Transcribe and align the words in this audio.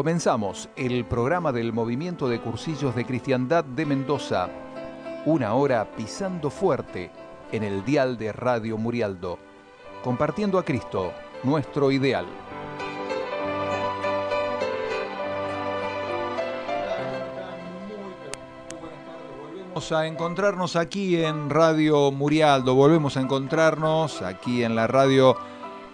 Comenzamos 0.00 0.70
el 0.76 1.04
programa 1.04 1.52
del 1.52 1.74
Movimiento 1.74 2.26
de 2.26 2.40
Cursillos 2.40 2.96
de 2.96 3.04
Cristiandad 3.04 3.64
de 3.64 3.84
Mendoza. 3.84 4.48
Una 5.26 5.52
hora 5.52 5.90
pisando 5.94 6.48
fuerte 6.48 7.10
en 7.52 7.64
el 7.64 7.84
dial 7.84 8.16
de 8.16 8.32
Radio 8.32 8.78
Murialdo, 8.78 9.38
compartiendo 10.02 10.58
a 10.58 10.64
Cristo, 10.64 11.12
nuestro 11.42 11.92
ideal. 11.92 12.24
Volvemos 19.42 19.92
a 19.92 20.06
encontrarnos 20.06 20.76
aquí 20.76 21.22
en 21.22 21.50
Radio 21.50 22.10
Murialdo, 22.10 22.74
volvemos 22.74 23.18
a 23.18 23.20
encontrarnos 23.20 24.22
aquí 24.22 24.64
en 24.64 24.74
la 24.74 24.86
radio 24.86 25.36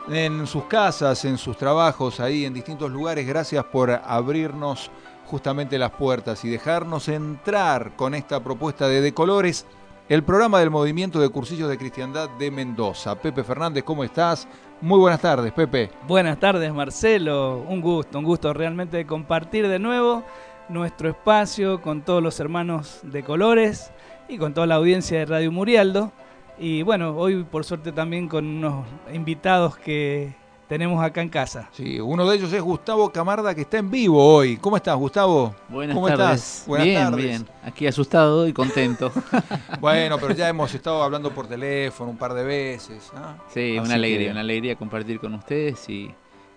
en 0.08 0.46
sus 0.46 0.64
casas, 0.64 1.24
en 1.24 1.38
sus 1.38 1.56
trabajos, 1.56 2.20
ahí 2.20 2.44
en 2.44 2.54
distintos 2.54 2.90
lugares. 2.90 3.26
Gracias 3.26 3.64
por 3.64 3.90
abrirnos 3.90 4.90
justamente 5.26 5.78
las 5.78 5.90
puertas 5.90 6.44
y 6.44 6.50
dejarnos 6.50 7.08
entrar 7.08 7.96
con 7.96 8.14
esta 8.14 8.42
propuesta 8.42 8.88
de 8.88 9.00
De 9.00 9.12
Colores, 9.12 9.66
el 10.08 10.22
programa 10.22 10.60
del 10.60 10.70
Movimiento 10.70 11.18
de 11.20 11.28
Cursillos 11.28 11.68
de 11.68 11.78
Cristiandad 11.78 12.30
de 12.38 12.50
Mendoza. 12.50 13.16
Pepe 13.16 13.42
Fernández, 13.42 13.82
¿cómo 13.82 14.04
estás? 14.04 14.46
Muy 14.80 15.00
buenas 15.00 15.20
tardes, 15.20 15.52
Pepe. 15.52 15.90
Buenas 16.06 16.38
tardes, 16.38 16.72
Marcelo. 16.72 17.64
Un 17.68 17.80
gusto, 17.80 18.18
un 18.18 18.24
gusto 18.24 18.52
realmente 18.52 19.04
compartir 19.06 19.66
de 19.66 19.78
nuevo 19.78 20.22
nuestro 20.68 21.08
espacio 21.08 21.80
con 21.80 22.02
todos 22.02 22.22
los 22.22 22.38
hermanos 22.38 23.00
de 23.02 23.24
Colores 23.24 23.90
y 24.28 24.38
con 24.38 24.54
toda 24.54 24.66
la 24.66 24.76
audiencia 24.76 25.18
de 25.18 25.26
Radio 25.26 25.50
Murialdo. 25.50 26.12
Y 26.58 26.82
bueno, 26.82 27.16
hoy 27.16 27.44
por 27.44 27.64
suerte 27.64 27.92
también 27.92 28.28
con 28.28 28.46
unos 28.46 28.86
invitados 29.12 29.76
que 29.76 30.34
tenemos 30.68 31.04
acá 31.04 31.20
en 31.20 31.28
casa. 31.28 31.68
Sí, 31.72 32.00
uno 32.00 32.26
de 32.28 32.36
ellos 32.36 32.52
es 32.52 32.62
Gustavo 32.62 33.10
Camarda 33.12 33.54
que 33.54 33.60
está 33.60 33.78
en 33.78 33.90
vivo 33.90 34.24
hoy. 34.34 34.56
¿Cómo 34.56 34.76
estás, 34.76 34.96
Gustavo? 34.96 35.54
Buenas 35.68 35.94
¿Cómo 35.94 36.08
tardes. 36.08 36.40
estás? 36.42 36.64
Buenas 36.66 36.86
bien, 36.86 37.02
tardes. 37.04 37.24
bien. 37.24 37.46
Aquí 37.62 37.86
asustado 37.86 38.48
y 38.48 38.52
contento. 38.52 39.12
Bueno, 39.80 40.16
pero 40.18 40.32
ya 40.34 40.48
hemos 40.48 40.74
estado 40.74 41.02
hablando 41.02 41.30
por 41.30 41.46
teléfono 41.46 42.10
un 42.10 42.16
par 42.16 42.32
de 42.32 42.42
veces. 42.42 43.12
¿ah? 43.14 43.34
sí, 43.52 43.76
Así 43.76 43.86
una 43.86 43.94
alegría, 43.94 44.26
que- 44.28 44.32
una 44.32 44.40
alegría 44.40 44.76
compartir 44.76 45.20
con 45.20 45.34
ustedes 45.34 45.86
y, 45.90 46.10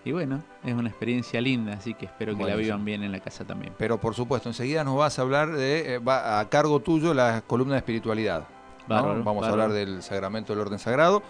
y 0.04 0.12
bueno, 0.12 0.42
es 0.64 0.72
una 0.74 0.88
experiencia 0.88 1.40
linda, 1.40 1.74
así 1.74 1.92
que 1.94 2.06
espero 2.06 2.36
que 2.36 2.44
la 2.44 2.56
vivan 2.56 2.84
bien 2.84 3.02
en 3.04 3.12
la 3.12 3.20
casa 3.20 3.44
también. 3.44 3.74
Pero 3.76 4.00
por 4.00 4.14
supuesto, 4.14 4.48
enseguida 4.48 4.82
nos 4.82 4.96
vas 4.96 5.18
a 5.18 5.22
hablar 5.22 5.52
de, 5.52 5.94
eh, 5.94 5.98
va 5.98 6.40
a 6.40 6.48
cargo 6.48 6.80
tuyo 6.80 7.12
la 7.12 7.42
columna 7.46 7.74
de 7.74 7.78
espiritualidad. 7.80 8.44
¿No? 8.96 9.02
Bárbaro, 9.02 9.24
Vamos 9.24 9.44
a 9.46 9.48
hablar 9.50 9.72
del 9.72 10.02
sacramento 10.02 10.52
del 10.52 10.60
orden 10.60 10.78
sagrado. 10.78 11.22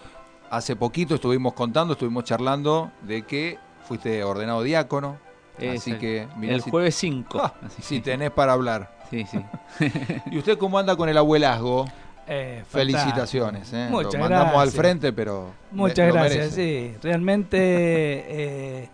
Hace 0.51 0.75
poquito 0.77 1.15
estuvimos 1.15 1.53
contando, 1.53 1.93
estuvimos 1.93 2.25
charlando 2.25 2.91
de 3.03 3.23
que 3.23 3.59
fuiste 3.87 4.25
ordenado 4.25 4.63
diácono. 4.63 5.19
así 5.57 5.67
Exacto. 5.67 6.01
que 6.01 6.27
mirá 6.37 6.55
El 6.55 6.63
si- 6.63 6.71
jueves 6.71 6.95
5. 6.97 7.39
Ah, 7.43 7.55
así 7.67 7.83
si 7.83 7.97
que- 7.97 8.11
tenés 8.13 8.31
para 8.31 8.53
hablar. 8.55 8.99
Sí, 9.11 9.27
sí. 9.31 9.39
¿Y 10.31 10.39
usted 10.39 10.57
cómo 10.59 10.79
anda 10.79 10.97
con 10.97 11.09
el 11.09 11.19
abuelazgo? 11.19 11.87
Eh, 12.27 12.63
Felicitaciones. 12.69 13.73
¿eh? 13.73 13.89
Muchas 13.91 14.15
Lo 14.15 14.21
mandamos 14.21 14.55
al 14.57 14.71
frente, 14.71 15.13
pero. 15.13 15.51
Muchas 15.73 16.13
gracias, 16.13 16.53
sí. 16.55 16.95
Realmente 17.03 17.57
eh, 17.61 18.89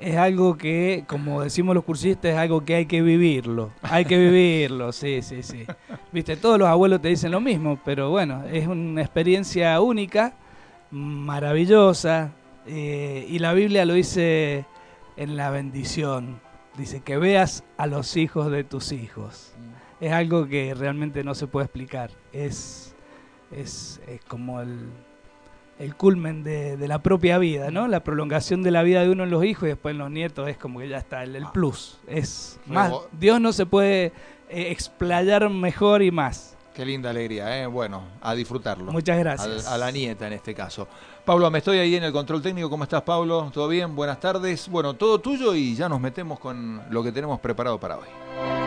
es 0.00 0.16
algo 0.16 0.56
que, 0.56 1.04
como 1.06 1.42
decimos 1.42 1.74
los 1.74 1.84
cursistas, 1.84 2.32
es 2.32 2.38
algo 2.38 2.64
que 2.64 2.76
hay 2.76 2.86
que 2.86 3.02
vivirlo. 3.02 3.72
Hay 3.82 4.04
que 4.04 4.16
vivirlo, 4.16 4.92
sí, 4.92 5.22
sí, 5.22 5.42
sí. 5.42 5.64
Viste, 6.12 6.36
todos 6.36 6.58
los 6.58 6.68
abuelos 6.68 7.00
te 7.00 7.08
dicen 7.08 7.32
lo 7.32 7.40
mismo, 7.40 7.80
pero 7.84 8.10
bueno, 8.10 8.44
es 8.50 8.66
una 8.66 9.00
experiencia 9.00 9.80
única, 9.80 10.34
maravillosa, 10.90 12.32
eh, 12.66 13.26
y 13.28 13.38
la 13.38 13.52
Biblia 13.54 13.84
lo 13.84 13.94
dice 13.94 14.66
en 15.16 15.36
la 15.36 15.50
bendición. 15.50 16.40
Dice 16.76 17.00
que 17.00 17.18
veas 17.18 17.64
a 17.76 17.86
los 17.86 18.16
hijos 18.16 18.50
de 18.52 18.62
tus 18.62 18.92
hijos. 18.92 19.54
Es 20.00 20.12
algo 20.12 20.46
que 20.46 20.74
realmente 20.74 21.24
no 21.24 21.34
se 21.34 21.48
puede 21.48 21.64
explicar. 21.64 22.10
Es, 22.32 22.94
es, 23.50 24.00
es 24.06 24.20
como 24.26 24.60
el, 24.60 24.90
el 25.78 25.94
culmen 25.94 26.42
de, 26.42 26.76
de 26.76 26.88
la 26.88 27.02
propia 27.02 27.38
vida, 27.38 27.70
¿no? 27.70 27.86
La 27.88 28.00
prolongación 28.02 28.62
de 28.62 28.70
la 28.70 28.82
vida 28.82 29.02
de 29.02 29.10
uno 29.10 29.24
en 29.24 29.30
los 29.30 29.44
hijos 29.44 29.64
y 29.64 29.68
después 29.68 29.92
en 29.92 29.98
los 29.98 30.10
nietos 30.10 30.48
es 30.48 30.56
como 30.56 30.80
que 30.80 30.88
ya 30.88 30.98
está, 30.98 31.22
el, 31.22 31.36
el 31.36 31.46
plus. 31.52 31.98
Es 32.06 32.58
más, 32.66 32.92
Dios 33.12 33.40
no 33.40 33.52
se 33.52 33.64
puede 33.66 34.06
eh, 34.48 34.70
explayar 34.70 35.48
mejor 35.50 36.02
y 36.02 36.10
más. 36.10 36.56
Qué 36.74 36.84
linda 36.84 37.10
alegría, 37.10 37.60
¿eh? 37.60 37.66
Bueno, 37.66 38.02
a 38.20 38.34
disfrutarlo. 38.34 38.92
Muchas 38.92 39.18
gracias. 39.18 39.66
A 39.66 39.76
la 39.76 39.90
nieta 39.90 40.28
en 40.28 40.32
este 40.32 40.54
caso. 40.54 40.86
Pablo, 41.24 41.50
me 41.50 41.58
estoy 41.58 41.78
ahí 41.78 41.96
en 41.96 42.04
el 42.04 42.12
control 42.12 42.40
técnico. 42.40 42.70
¿Cómo 42.70 42.84
estás, 42.84 43.02
Pablo? 43.02 43.50
¿Todo 43.52 43.66
bien? 43.66 43.96
Buenas 43.96 44.20
tardes. 44.20 44.68
Bueno, 44.68 44.94
todo 44.94 45.18
tuyo 45.20 45.54
y 45.54 45.74
ya 45.74 45.88
nos 45.88 46.00
metemos 46.00 46.38
con 46.38 46.80
lo 46.90 47.02
que 47.02 47.10
tenemos 47.10 47.40
preparado 47.40 47.80
para 47.80 47.98
hoy. 47.98 48.57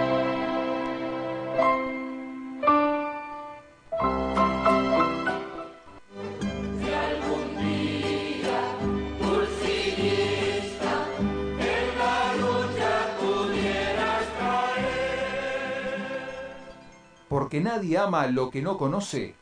Porque 17.32 17.62
nadie 17.62 17.98
ama 17.98 18.28
lo 18.28 18.50
que 18.50 18.62
no 18.62 18.78
conoce 18.78 19.36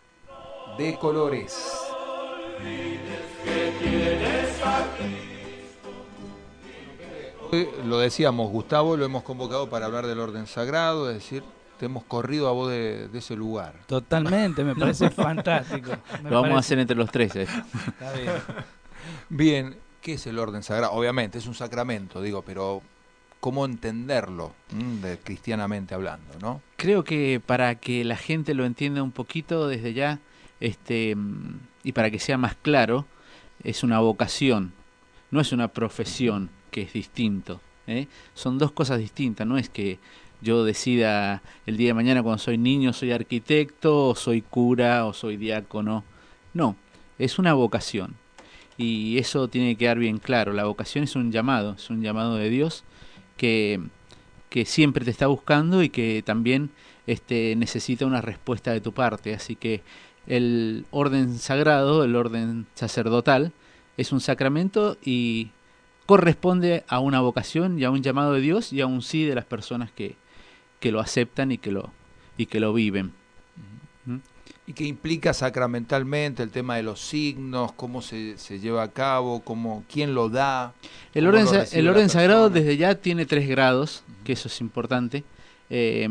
de 0.77 0.95
colores. 0.99 1.57
Hoy 7.51 7.67
Lo 7.85 7.97
decíamos, 7.97 8.51
Gustavo, 8.51 8.95
lo 8.95 9.05
hemos 9.05 9.23
convocado 9.23 9.71
para 9.71 9.87
hablar 9.87 10.05
del 10.05 10.19
orden 10.19 10.45
sagrado, 10.45 11.09
es 11.09 11.15
decir, 11.15 11.43
te 11.79 11.87
hemos 11.87 12.03
corrido 12.03 12.47
a 12.47 12.51
vos 12.51 12.69
de, 12.69 13.07
de 13.07 13.17
ese 13.17 13.35
lugar. 13.35 13.73
Totalmente, 13.87 14.63
me 14.63 14.75
parece 14.79 15.09
fantástico. 15.09 15.91
Me 16.21 16.29
Lo 16.29 16.43
vamos 16.43 16.57
a 16.57 16.59
hacer 16.59 16.77
entre 16.77 16.95
los 16.95 17.09
tres. 17.09 17.35
eh. 17.37 17.47
Está 17.87 18.13
bien. 18.13 18.31
Bien, 19.29 19.77
¿qué 20.01 20.13
es 20.13 20.27
el 20.27 20.37
orden 20.37 20.61
sagrado? 20.61 20.93
Obviamente 20.93 21.39
es 21.39 21.47
un 21.47 21.55
sacramento, 21.55 22.21
digo, 22.21 22.43
pero 22.43 22.83
¿cómo 23.39 23.65
entenderlo 23.65 24.53
mm, 24.71 25.23
cristianamente 25.23 25.95
hablando, 25.95 26.37
no? 26.41 26.61
Creo 26.75 27.03
que 27.03 27.41
para 27.45 27.75
que 27.75 28.03
la 28.03 28.17
gente 28.17 28.53
lo 28.53 28.65
entienda 28.65 29.03
un 29.03 29.11
poquito 29.11 29.67
desde 29.67 29.93
ya, 29.93 30.19
este, 30.59 31.15
mm, 31.15 31.59
y 31.83 31.91
para 31.93 32.11
que 32.11 32.19
sea 32.19 32.37
más 32.37 32.55
claro, 32.55 33.05
es 33.63 33.83
una 33.83 33.99
vocación, 33.99 34.73
no 35.31 35.41
es 35.41 35.51
una 35.51 35.69
profesión, 35.69 36.49
que 36.71 36.81
es 36.83 36.93
distinto. 36.93 37.61
¿eh? 37.87 38.07
Son 38.33 38.57
dos 38.57 38.71
cosas 38.71 38.99
distintas, 38.99 39.47
no 39.47 39.57
es 39.57 39.69
que 39.69 39.99
yo 40.41 40.63
decida 40.63 41.41
el 41.65 41.77
día 41.77 41.89
de 41.89 41.93
mañana 41.95 42.23
cuando 42.23 42.39
soy 42.39 42.57
niño 42.57 42.93
soy 42.93 43.11
arquitecto, 43.11 44.09
o 44.09 44.15
soy 44.15 44.41
cura, 44.41 45.05
o 45.05 45.13
soy 45.13 45.37
diácono. 45.37 46.03
No, 46.53 46.75
es 47.17 47.39
una 47.39 47.53
vocación. 47.53 48.15
Y 48.77 49.17
eso 49.17 49.49
tiene 49.49 49.73
que 49.73 49.79
quedar 49.79 49.99
bien 49.99 50.19
claro. 50.19 50.53
La 50.53 50.63
vocación 50.63 51.03
es 51.03 51.15
un 51.17 51.31
llamado, 51.33 51.73
es 51.73 51.89
un 51.89 52.01
llamado 52.01 52.35
de 52.35 52.49
Dios 52.49 52.85
que, 53.39 53.79
siempre 54.65 55.05
te 55.05 55.11
está 55.11 55.27
buscando 55.27 55.81
y 55.81 55.89
que 55.89 56.21
también 56.25 56.69
este, 57.07 57.55
necesita 57.55 58.05
una 58.05 58.21
respuesta 58.21 58.71
de 58.71 58.81
tu 58.81 58.91
parte. 58.91 59.33
Así 59.33 59.55
que 59.55 59.81
el 60.27 60.85
orden 60.91 61.37
sagrado, 61.39 62.03
el 62.03 62.15
orden 62.15 62.67
sacerdotal, 62.75 63.53
es 63.97 64.11
un 64.11 64.19
sacramento 64.19 64.97
y 65.03 65.51
corresponde 66.05 66.83
a 66.87 66.99
una 66.99 67.21
vocación 67.21 67.79
y 67.79 67.85
a 67.85 67.91
un 67.91 68.03
llamado 68.03 68.33
de 68.33 68.41
Dios 68.41 68.73
y 68.73 68.81
a 68.81 68.87
un 68.87 69.01
sí 69.01 69.25
de 69.25 69.35
las 69.35 69.45
personas 69.45 69.91
que, 69.91 70.15
que 70.79 70.91
lo 70.91 70.99
aceptan 70.99 71.51
y 71.51 71.57
que 71.57 71.71
lo, 71.71 71.91
y 72.37 72.47
que 72.47 72.59
lo 72.59 72.73
viven. 72.73 73.13
¿Y 74.69 74.73
qué 74.73 74.83
implica 74.83 75.33
sacramentalmente 75.33 76.43
el 76.43 76.51
tema 76.51 76.75
de 76.75 76.83
los 76.83 77.01
signos, 77.01 77.71
cómo 77.71 78.03
se, 78.03 78.37
se 78.37 78.59
lleva 78.59 78.83
a 78.83 78.91
cabo, 78.91 79.39
cómo, 79.39 79.83
quién 79.91 80.13
lo 80.13 80.29
da? 80.29 80.75
El 81.15 81.25
¿Cómo 81.25 81.39
orden, 81.39 81.85
lo 81.85 81.99
el 81.99 82.09
sagrado 82.11 82.51
desde 82.51 82.77
ya 82.77 82.93
tiene 82.93 83.25
tres 83.25 83.49
grados, 83.49 84.03
que 84.23 84.33
eso 84.33 84.47
es 84.47 84.61
importante. 84.61 85.23
Eh, 85.71 86.07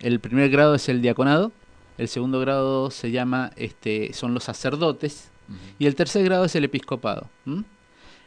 el 0.00 0.18
primer 0.18 0.50
grado 0.50 0.74
es 0.74 0.88
el 0.88 1.02
diaconado, 1.02 1.52
el 1.96 2.08
segundo 2.08 2.40
grado 2.40 2.90
se 2.90 3.12
llama, 3.12 3.52
este, 3.54 4.12
son 4.12 4.34
los 4.34 4.42
sacerdotes, 4.42 5.30
y 5.78 5.86
el 5.86 5.94
tercer 5.94 6.24
grado 6.24 6.46
es 6.46 6.56
el 6.56 6.64
episcopado. 6.64 7.28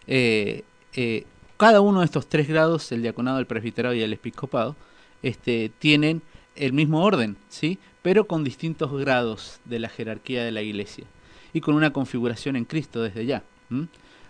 Eh, 0.07 0.63
eh, 0.93 1.25
cada 1.57 1.81
uno 1.81 1.99
de 1.99 2.05
estos 2.05 2.29
tres 2.29 2.47
grados, 2.47 2.89
el 2.93 3.01
diaconado, 3.01 3.39
el 3.39 3.47
presbiterado 3.47 3.93
y 3.93 4.01
el 4.01 4.13
episcopado, 4.13 4.77
este, 5.21 5.73
tienen 5.77 6.21
el 6.55 6.71
mismo 6.71 7.03
orden, 7.03 7.35
¿sí? 7.49 7.79
Pero 8.07 8.25
con 8.25 8.45
distintos 8.45 8.89
grados 8.93 9.59
de 9.65 9.79
la 9.79 9.89
jerarquía 9.89 10.45
de 10.45 10.53
la 10.53 10.61
iglesia 10.61 11.03
y 11.51 11.59
con 11.59 11.75
una 11.75 11.91
configuración 11.91 12.55
en 12.55 12.63
Cristo 12.63 13.03
desde 13.03 13.25
ya. 13.25 13.43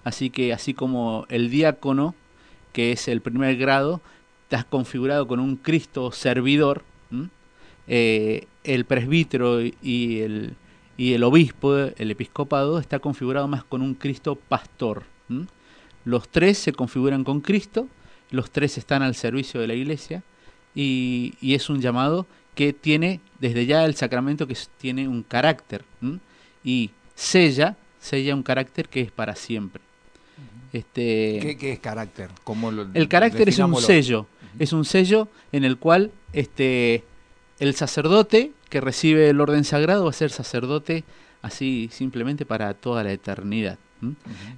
Así 0.03 0.31
que 0.31 0.51
así 0.51 0.73
como 0.73 1.27
el 1.29 1.51
diácono, 1.51 2.15
que 2.73 2.91
es 2.91 3.07
el 3.07 3.21
primer 3.21 3.55
grado, 3.55 4.01
estás 4.45 4.65
configurado 4.65 5.27
con 5.27 5.39
un 5.39 5.57
Cristo 5.57 6.11
servidor. 6.11 6.81
Eh, 7.85 8.47
el 8.63 8.85
presbítero 8.85 9.61
y 9.61 10.21
el, 10.97 11.23
obispo, 11.23 11.75
el 11.75 12.09
episcopado, 12.09 12.79
está 12.79 12.97
configurado 12.97 13.47
más 13.47 13.63
con 13.63 13.83
un 13.83 13.93
Cristo 13.93 14.39
pastor. 14.49 15.03
Los 16.03 16.29
tres 16.29 16.57
se 16.57 16.73
configuran 16.73 17.23
con 17.23 17.41
Cristo 17.41 17.87
los 18.31 18.49
tres 18.49 18.79
están 18.79 19.03
al 19.03 19.13
servicio 19.13 19.61
de 19.61 19.67
la 19.67 19.75
iglesia 19.75 20.23
y 20.73 21.35
es 21.53 21.69
un 21.69 21.79
llamado 21.79 22.25
que 22.57 22.73
tiene 22.73 23.21
desde 23.39 23.65
ya 23.67 23.85
el 23.85 23.95
sacramento 23.95 24.47
que 24.47 24.57
tiene 24.79 25.07
un 25.07 25.21
carácter 25.21 25.85
¿m? 26.01 26.17
y 26.63 26.89
sella, 27.15 27.77
sella 28.01 28.33
un 28.35 28.41
carácter 28.43 28.89
que 28.89 28.99
es 29.01 29.11
para 29.11 29.35
siempre. 29.35 29.81
Este, 30.73 31.39
¿Qué, 31.41 31.55
qué 31.57 31.71
es 31.73 31.79
carácter? 31.79 32.29
¿Cómo 32.43 32.71
lo- 32.71 32.87
el 32.93 33.07
carácter 33.07 33.47
es 33.47 33.59
un 33.59 33.71
sello, 33.87 34.27
es 34.59 34.73
un 34.73 34.85
sello 34.85 35.27
en 35.51 35.63
el 35.63 35.77
cual 35.77 36.11
este, 36.33 37.03
el 37.59 37.75
sacerdote 37.75 38.51
que 38.69 38.81
recibe 38.81 39.29
el 39.29 39.39
orden 39.39 39.63
sagrado 39.63 40.03
va 40.05 40.09
a 40.09 40.13
ser 40.13 40.31
sacerdote 40.31 41.03
así 41.41 41.89
simplemente 41.93 42.45
para 42.45 42.73
toda 42.73 43.03
la 43.03 43.11
eternidad. 43.13 43.77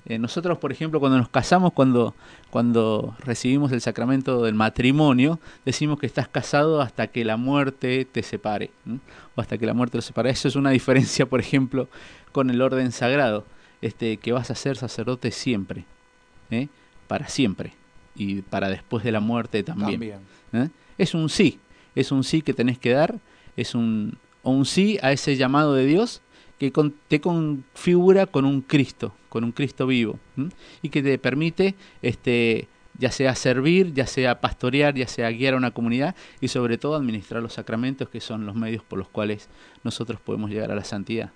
Eh, 0.06 0.18
nosotros, 0.18 0.58
por 0.58 0.72
ejemplo, 0.72 1.00
cuando 1.00 1.18
nos 1.18 1.30
casamos, 1.30 1.74
cuando, 1.74 2.14
cuando 2.50 3.16
recibimos 3.20 3.72
el 3.72 3.82
sacramento 3.82 4.44
del 4.44 4.54
matrimonio, 4.54 5.40
decimos 5.66 6.00
que 6.00 6.06
estás 6.06 6.28
casado 6.28 6.82
hasta 6.82 7.08
que 7.08 7.24
la 7.24 7.38
muerte 7.38 8.06
te 8.06 8.24
separe, 8.24 8.72
o 9.36 9.42
hasta 9.42 9.58
que 9.58 9.66
la 9.66 9.74
muerte 9.74 9.98
lo 9.98 10.02
separe. 10.02 10.30
Eso 10.30 10.48
es 10.48 10.56
una 10.56 10.72
diferencia, 10.72 11.26
por 11.26 11.40
ejemplo, 11.40 11.88
con 12.32 12.50
el 12.50 12.62
orden 12.62 12.92
sagrado, 12.92 13.46
este, 13.82 14.18
que 14.18 14.32
vas 14.32 14.52
a 14.52 14.56
ser 14.56 14.78
sacerdote 14.78 15.32
siempre, 15.32 15.86
¿eh? 16.52 16.68
para 17.08 17.28
siempre, 17.28 17.74
y 18.16 18.42
para 18.42 18.70
después 18.70 19.04
de 19.04 19.12
la 19.12 19.20
muerte 19.20 19.64
también. 19.64 19.92
También. 19.92 20.20
¿eh? 20.54 20.70
Es 20.98 21.14
un 21.14 21.30
sí, 21.30 21.60
es 21.96 22.12
un 22.12 22.24
sí 22.24 22.42
que 22.42 22.54
tenés 22.54 22.78
que 22.78 22.92
dar, 22.92 23.20
es 23.56 23.74
un, 23.74 24.18
o 24.44 24.52
un 24.52 24.66
sí 24.66 25.00
a 25.02 25.12
ese 25.12 25.38
llamado 25.38 25.74
de 25.74 25.86
Dios 25.86 26.22
que 26.60 26.72
con- 26.72 26.94
te 27.08 27.20
configura 27.22 28.26
con 28.28 28.46
un 28.46 28.62
Cristo, 28.62 29.14
con 29.30 29.44
un 29.44 29.52
Cristo 29.52 29.88
vivo, 29.88 30.20
y 30.82 30.90
que 30.90 31.02
te 31.02 31.18
permite, 31.18 31.76
este, 32.02 32.68
ya 32.98 33.12
sea 33.12 33.34
servir, 33.36 33.94
ya 33.94 34.06
sea 34.06 34.42
pastorear, 34.42 34.94
ya 34.94 35.08
sea 35.08 35.32
guiar 35.32 35.54
a 35.54 35.58
una 35.58 35.72
comunidad 35.72 36.16
y 36.42 36.50
sobre 36.50 36.78
todo 36.78 36.96
administrar 36.96 37.42
los 37.42 37.54
sacramentos 37.54 38.10
que 38.10 38.20
son 38.20 38.46
los 38.46 38.56
medios 38.56 38.84
por 38.84 39.00
los 39.00 39.08
cuales 39.08 39.48
nosotros 39.84 40.20
podemos 40.20 40.50
llegar 40.50 40.72
a 40.72 40.76
la 40.76 40.84
santidad. 40.84 41.32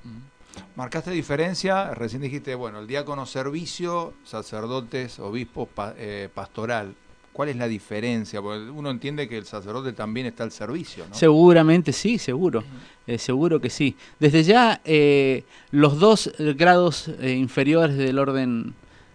Marcaste 0.75 1.09
diferencia, 1.11 1.93
recién 1.95 2.21
dijiste, 2.21 2.53
bueno, 2.55 2.79
el 2.79 2.87
diácono 2.87 3.25
servicio, 3.25 4.13
sacerdotes, 4.23 5.19
obispos, 5.19 5.69
eh, 5.97 6.29
pastoral. 6.33 6.95
¿Cuál 7.33 7.49
es 7.49 7.55
la 7.57 7.67
diferencia? 7.67 8.41
Porque 8.41 8.69
uno 8.69 8.91
entiende 8.91 9.27
que 9.27 9.37
el 9.37 9.45
sacerdote 9.45 9.91
también 9.91 10.27
está 10.27 10.43
al 10.43 10.51
servicio, 10.51 11.05
¿no? 11.09 11.15
Seguramente 11.15 11.91
sí, 11.91 12.17
seguro, 12.19 12.63
eh, 13.07 13.17
seguro 13.17 13.59
que 13.59 13.69
sí. 13.71 13.95
Desde 14.19 14.43
ya 14.43 14.79
eh, 14.85 15.43
los 15.71 15.99
dos 15.99 16.31
grados 16.37 17.07
eh, 17.19 17.31
inferiores 17.33 17.97
del 17.97 18.19
orden 18.19 18.73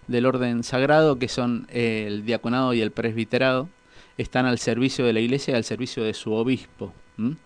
del 0.09 0.25
orden 0.27 0.65
sagrado, 0.65 1.19
que 1.19 1.29
son 1.29 1.67
el 1.71 2.25
diaconado 2.25 2.73
y 2.75 2.81
el 2.81 2.91
presbiterado, 2.93 3.69
están 4.17 4.47
al 4.47 4.59
servicio 4.59 5.05
de 5.05 5.13
la 5.13 5.21
iglesia 5.21 5.53
y 5.53 5.57
al 5.57 5.65
servicio 5.65 6.03
de 6.03 6.15
su 6.15 6.33
obispo, 6.33 6.93
¿m? 7.19 7.37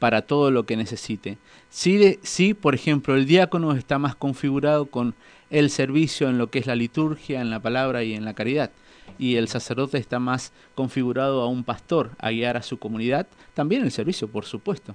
para 0.00 0.22
todo 0.22 0.50
lo 0.50 0.64
que 0.66 0.76
necesite. 0.76 1.38
Sí, 1.70 1.96
de- 1.96 2.18
sí, 2.22 2.54
por 2.54 2.74
ejemplo, 2.74 3.14
el 3.14 3.24
diácono 3.24 3.72
está 3.72 3.98
más 4.00 4.16
configurado 4.16 4.86
con 4.86 5.14
el 5.50 5.70
servicio 5.70 6.28
en 6.28 6.38
lo 6.38 6.50
que 6.50 6.58
es 6.58 6.66
la 6.66 6.74
liturgia, 6.74 7.40
en 7.40 7.50
la 7.50 7.60
palabra 7.60 8.02
y 8.02 8.14
en 8.14 8.24
la 8.24 8.34
caridad. 8.34 8.72
Y 9.18 9.36
el 9.36 9.48
sacerdote 9.48 9.98
está 9.98 10.18
más 10.18 10.52
configurado 10.74 11.42
a 11.42 11.48
un 11.48 11.64
pastor, 11.64 12.10
a 12.18 12.30
guiar 12.30 12.56
a 12.56 12.62
su 12.62 12.78
comunidad, 12.78 13.26
también 13.54 13.82
el 13.82 13.90
servicio, 13.90 14.28
por 14.28 14.44
supuesto, 14.44 14.94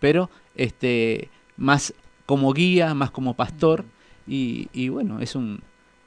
pero 0.00 0.30
este 0.54 1.30
más 1.56 1.94
como 2.26 2.52
guía, 2.52 2.94
más 2.94 3.10
como 3.10 3.34
pastor, 3.34 3.84
y, 4.26 4.88
bueno, 4.88 5.20
es 5.20 5.34
un 5.34 5.60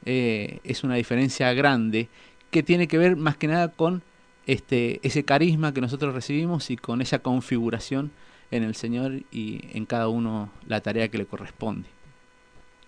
eh, 0.06 0.60
es 0.64 0.84
una 0.84 0.96
diferencia 0.96 1.54
grande 1.54 2.08
que 2.50 2.64
tiene 2.64 2.88
que 2.88 2.98
ver 2.98 3.16
más 3.16 3.38
que 3.38 3.48
nada 3.48 3.70
con 3.70 4.02
este 4.48 5.00
ese 5.04 5.24
carisma 5.24 5.74
que 5.74 5.82
nosotros 5.82 6.16
recibimos 6.16 6.72
y 6.72 6.78
con 6.78 7.02
esa 7.02 7.20
configuración 7.20 8.12
en 8.52 8.64
el 8.64 8.76
Señor 8.76 9.24
y 9.32 9.60
en 9.74 9.86
cada 9.86 10.08
uno 10.08 10.50
la 10.68 10.82
tarea 10.82 11.10
que 11.10 11.18
le 11.18 11.26
corresponde. 11.26 11.97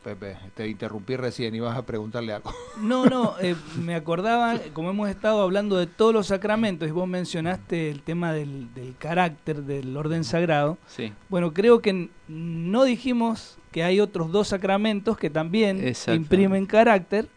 Pepe, 0.04 0.38
te 0.56 0.68
interrumpí 0.68 1.18
recién 1.18 1.54
y 1.56 1.60
vas 1.60 1.78
a 1.78 1.86
preguntarle 1.86 2.34
algo. 2.34 2.54
No, 2.82 3.06
no, 3.06 3.36
eh, 3.42 3.56
me 3.78 3.94
acordaba, 3.94 4.58
como 4.74 4.90
hemos 4.92 5.10
estado 5.10 5.42
hablando 5.42 5.78
de 5.78 5.86
todos 5.86 6.14
los 6.14 6.28
sacramentos 6.28 6.88
y 6.88 6.92
vos 6.92 7.08
mencionaste 7.08 7.90
el 7.90 8.02
tema 8.02 8.32
del, 8.32 8.74
del 8.74 8.96
carácter 8.98 9.64
del 9.64 9.96
orden 9.98 10.24
sagrado, 10.24 10.78
Sí, 10.88 11.12
bueno, 11.28 11.54
creo 11.54 11.82
que 11.82 12.10
no 12.30 12.84
dijimos 12.86 13.58
que 13.72 13.84
hay 13.84 14.00
otros 14.00 14.32
dos 14.32 14.48
sacramentos 14.48 15.18
que 15.18 15.30
también 15.30 15.94
imprimen 16.08 16.66
carácter, 16.66 17.28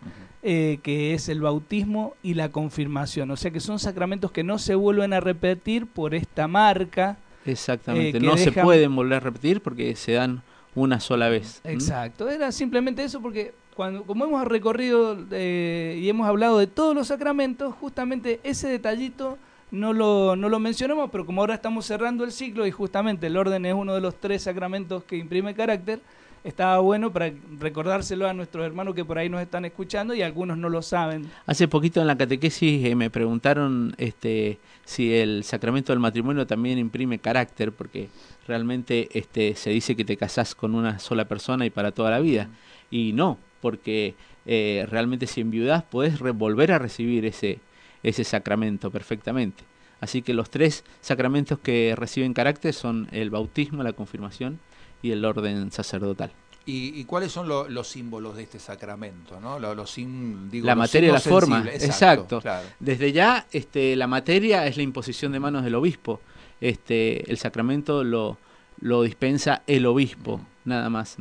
eh, 0.43 0.79
que 0.83 1.15
es 1.15 1.29
el 1.29 1.41
bautismo 1.41 2.15
y 2.23 2.35
la 2.35 2.51
confirmación. 2.51 3.31
O 3.31 3.37
sea 3.37 3.51
que 3.51 3.61
son 3.61 3.79
sacramentos 3.79 4.33
que 4.33 4.43
no 4.43 4.59
se 4.59 4.75
vuelven 4.75 5.13
a 5.13 5.21
repetir 5.21 5.87
por 5.87 6.15
esta 6.15 6.49
marca. 6.49 7.17
exactamente. 7.45 8.19
Eh, 8.19 8.21
no 8.21 8.37
se 8.37 8.53
pueden 8.53 8.95
volver 8.95 9.17
a 9.17 9.21
repetir 9.21 9.61
porque 9.61 9.95
se 9.97 10.13
dan 10.13 10.43
una 10.75 11.01
sola 11.01 11.29
vez. 11.29 11.61
Exacto, 11.65 12.29
era 12.29 12.53
simplemente 12.53 13.05
eso 13.05 13.21
porque 13.21 13.55
cuando 13.75 14.05
como 14.05 14.25
hemos 14.25 14.47
recorrido 14.47 15.17
eh, 15.31 15.99
y 16.01 16.09
hemos 16.09 16.27
hablado 16.27 16.59
de 16.59 16.67
todos 16.67 16.95
los 16.95 17.09
sacramentos, 17.09 17.75
justamente 17.75 18.41
ese 18.45 18.69
detallito 18.69 19.39
no 19.71 19.93
lo, 19.93 20.37
no 20.37 20.49
lo 20.49 20.59
mencionamos, 20.61 21.11
pero 21.11 21.25
como 21.25 21.41
ahora 21.41 21.55
estamos 21.55 21.87
cerrando 21.87 22.25
el 22.25 22.33
ciclo 22.33 22.67
y 22.67 22.71
justamente 22.71 23.27
el 23.27 23.37
orden 23.37 23.65
es 23.65 23.75
uno 23.75 23.95
de 23.95 24.01
los 24.01 24.17
tres 24.17 24.43
sacramentos 24.43 25.05
que 25.05 25.17
imprime 25.17 25.55
carácter, 25.55 26.01
estaba 26.45 26.79
bueno 26.81 27.13
para 27.13 27.33
recordárselo 27.59 28.29
a 28.29 28.35
nuestros 28.35 28.67
hermanos 28.67 28.95
que 28.95 29.05
por 29.05 29.17
ahí 29.17 29.29
nos 29.29 29.41
están 29.41 29.65
escuchando 29.65 30.13
y 30.13 30.23
algunos 30.23 30.59
no 30.59 30.69
lo 30.69 30.83
saben. 30.83 31.31
Hace 31.47 31.69
poquito 31.69 32.01
en 32.01 32.07
la 32.07 32.19
catequesis 32.19 32.85
eh, 32.85 32.95
me 32.95 33.11
preguntaron 33.11 33.95
este, 33.97 34.59
si 34.85 35.15
el 35.15 35.45
sacramento 35.45 35.93
del 35.93 36.01
matrimonio 36.01 36.47
también 36.47 36.79
imprime 36.79 37.19
carácter, 37.19 37.73
porque 37.73 38.09
realmente 38.47 39.09
este, 39.13 39.55
se 39.55 39.71
dice 39.71 39.95
que 39.97 40.05
te 40.05 40.17
casás 40.17 40.55
con 40.55 40.75
una 40.75 40.99
sola 40.99 41.27
persona 41.27 41.65
y 41.67 41.71
para 41.71 41.93
toda 41.93 42.11
la 42.11 42.21
vida. 42.21 42.49
Y 42.91 43.13
no, 43.13 43.39
porque 43.61 44.15
eh, 44.47 44.87
realmente 44.91 45.27
si 45.27 45.41
enviudás 45.41 45.83
podés 45.85 46.19
volver 46.19 46.73
a 46.73 46.79
recibir 46.79 47.25
ese, 47.25 47.61
ese 48.03 48.25
sacramento 48.25 48.91
perfectamente. 48.91 49.65
Así 50.01 50.21
que 50.23 50.35
los 50.35 50.51
tres 50.51 50.85
sacramentos 51.01 51.59
que 51.61 51.95
reciben 51.97 52.35
carácter 52.35 52.75
son 52.75 53.09
el 53.13 53.31
bautismo, 53.31 53.83
la 53.85 53.93
confirmación 53.93 54.59
y 55.01 55.13
el 55.13 55.25
orden 55.25 55.71
sacerdotal. 55.71 56.33
¿Y, 56.67 56.99
y 57.01 57.05
cuáles 57.05 57.33
son 57.33 57.49
lo- 57.49 57.69
los 57.69 57.89
símbolos 57.89 58.37
de 58.37 58.43
este 58.45 58.59
sacramento? 58.61 59.41
¿no? 59.41 59.59
Lo- 59.61 59.75
los 59.75 59.91
sim- 59.91 60.49
digo, 60.51 60.67
La 60.67 60.75
los 60.75 60.81
materia 60.85 61.09
y 61.09 61.13
la 61.13 61.21
forma, 61.21 61.65
exacto. 61.73 62.41
claro. 62.41 62.67
Desde 62.81 63.13
ya, 63.13 63.47
este, 63.53 63.95
la 63.97 64.07
materia 64.07 64.67
es 64.67 64.77
la 64.77 64.83
imposición 64.85 65.33
de 65.33 65.41
manos 65.41 65.65
del 65.65 65.75
obispo. 65.77 66.21
Este, 66.63 67.29
el 67.31 67.39
sacramento 67.39 68.05
lo, 68.05 68.39
lo 68.81 69.03
dispensa 69.03 69.63
el 69.67 69.85
obispo, 69.85 70.41
nada 70.65 70.89
más. 70.89 71.17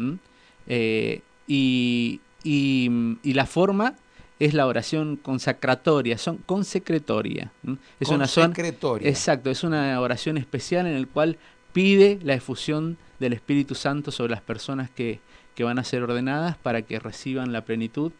Eh, 0.67 1.21
y, 1.47 2.21
y, 2.43 3.17
y 3.23 3.33
la 3.33 3.47
forma 3.47 3.95
es 4.39 4.53
la 4.53 4.67
oración 4.67 5.17
consacratoria, 5.17 6.17
son 6.19 6.37
consecretoria. 6.37 7.51
Es 7.99 8.09
una 8.09 8.27
zona, 8.27 8.47
Consecretoria. 8.47 9.09
exacto, 9.09 9.49
es 9.49 9.63
una 9.63 9.99
oración 9.99 10.37
especial 10.37 10.85
en 10.85 10.93
el 10.95 11.07
cual 11.07 11.37
pide 11.73 12.19
la 12.23 12.35
efusión 12.35 12.97
del 13.19 13.33
Espíritu 13.33 13.73
Santo 13.75 14.11
sobre 14.11 14.31
las 14.31 14.41
personas 14.41 14.91
que, 14.91 15.19
que 15.55 15.63
van 15.63 15.79
a 15.79 15.83
ser 15.83 16.03
ordenadas 16.03 16.55
para 16.55 16.83
que 16.83 16.99
reciban 16.99 17.51
la 17.51 17.65
plenitud 17.65 18.11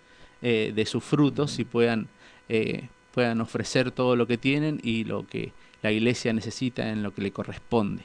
eh, 0.41 0.71
de 0.75 0.85
sus 0.87 1.03
frutos 1.03 1.59
y 1.59 1.65
puedan, 1.65 2.07
eh, 2.49 2.87
puedan 3.13 3.41
ofrecer 3.41 3.91
todo 3.91 4.15
lo 4.15 4.25
que 4.25 4.37
tienen 4.39 4.79
y 4.83 5.03
lo 5.03 5.27
que 5.27 5.53
la 5.81 5.91
iglesia 5.91 6.33
necesita 6.33 6.89
en 6.89 7.03
lo 7.03 7.13
que 7.13 7.21
le 7.21 7.31
corresponde. 7.31 8.03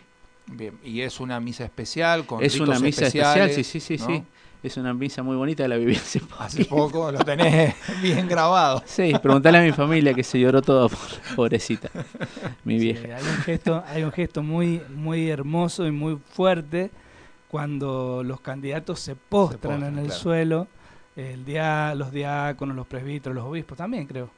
Bien, 0.48 0.78
y 0.84 1.00
es 1.00 1.18
una 1.20 1.40
misa 1.40 1.64
especial 1.64 2.24
con 2.24 2.42
es 2.42 2.52
ritos 2.52 2.68
una 2.68 2.78
misa 2.78 3.06
especial, 3.06 3.50
sí, 3.50 3.64
sí, 3.64 3.80
sí, 3.80 3.96
¿no? 3.98 4.06
sí. 4.06 4.22
Es 4.62 4.76
una 4.76 4.94
misa 4.94 5.22
muy 5.22 5.36
bonita, 5.36 5.66
la 5.68 5.76
viví 5.76 5.94
hace 5.96 6.20
poco. 6.20 6.42
Hace 6.42 6.64
poco 6.64 7.12
lo 7.12 7.24
tenés 7.24 7.74
bien 8.02 8.28
grabado. 8.28 8.82
Sí, 8.86 9.12
preguntale 9.22 9.58
a 9.58 9.62
mi 9.62 9.72
familia 9.72 10.14
que 10.14 10.22
se 10.24 10.38
lloró 10.40 10.62
todo, 10.62 10.88
por- 10.88 11.36
pobrecita, 11.36 11.88
mi 12.64 12.78
Sí, 12.78 12.84
vieja. 12.92 13.16
hay 13.16 13.22
un 13.24 13.36
gesto, 13.44 13.84
hay 13.86 14.02
un 14.04 14.12
gesto 14.12 14.42
muy, 14.42 14.80
muy 14.94 15.28
hermoso 15.28 15.86
y 15.86 15.90
muy 15.92 16.18
fuerte 16.30 16.90
cuando 17.48 18.22
los 18.24 18.40
candidatos 18.40 19.00
se 19.00 19.14
postran, 19.14 19.60
postran, 19.60 19.82
en 19.84 19.98
el 19.98 20.06
claro. 20.06 20.20
suelo, 20.20 20.68
el 21.14 21.44
dia, 21.44 21.94
los 21.94 22.10
diáconos, 22.10 22.74
los 22.76 22.86
presbíteros, 22.86 23.34
los 23.36 23.44
obispos 23.44 23.78
también 23.78 24.06
creo, 24.06 24.30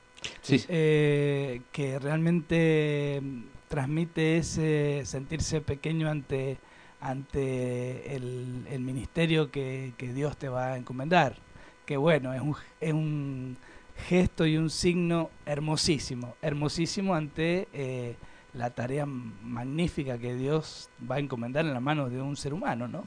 Sí, 0.43 0.65
eh, 0.69 1.61
que 1.73 1.99
realmente 1.99 3.21
mm, 3.23 3.43
transmite 3.69 4.39
ese 4.39 5.03
sentirse 5.05 5.61
pequeño 5.61 6.09
ante, 6.09 6.59
ante 7.01 8.17
el, 8.17 8.67
el 8.71 8.81
ministerio 8.81 9.51
que, 9.51 9.93
que 9.97 10.13
Dios 10.13 10.37
te 10.37 10.49
va 10.49 10.73
a 10.73 10.77
encomendar. 10.77 11.37
Que 11.87 11.97
bueno, 11.97 12.35
es 12.35 12.41
un, 12.41 12.57
es 12.81 12.93
un 12.93 13.57
gesto 14.07 14.47
y 14.47 14.57
un 14.57 14.71
signo 14.71 15.31
hermosísimo, 15.47 16.37
hermosísimo 16.43 17.15
ante 17.15 17.69
eh, 17.73 18.17
la 18.55 18.71
tarea 18.71 19.07
magnífica 19.07 20.19
que 20.19 20.35
Dios 20.35 20.89
va 21.11 21.17
a 21.17 21.19
encomendar 21.19 21.67
en 21.67 21.75
la 21.75 21.81
mano 21.81 22.09
de 22.09 22.21
un 22.21 22.37
ser 22.37 22.55
humano, 22.55 22.89
¿no? 22.89 23.05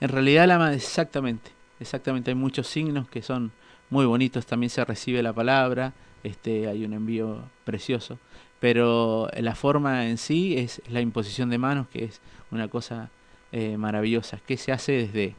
En 0.00 0.08
realidad, 0.08 0.46
la, 0.46 0.72
exactamente, 0.72 1.50
exactamente, 1.78 2.30
hay 2.30 2.34
muchos 2.34 2.66
signos 2.66 3.08
que 3.08 3.22
son 3.22 3.52
muy 3.90 4.06
bonitos, 4.06 4.46
también 4.46 4.70
se 4.70 4.84
recibe 4.84 5.22
la 5.22 5.32
palabra, 5.32 5.92
este, 6.22 6.68
hay 6.68 6.84
un 6.84 6.92
envío 6.92 7.42
precioso. 7.64 8.18
Pero 8.58 9.28
la 9.36 9.54
forma 9.54 10.06
en 10.06 10.18
sí 10.18 10.56
es 10.56 10.80
la 10.88 11.00
imposición 11.00 11.50
de 11.50 11.58
manos, 11.58 11.88
que 11.88 12.04
es 12.04 12.20
una 12.50 12.68
cosa 12.68 13.10
eh, 13.52 13.76
maravillosa, 13.76 14.40
que 14.46 14.56
se 14.56 14.72
hace 14.72 14.92
desde, 14.92 15.36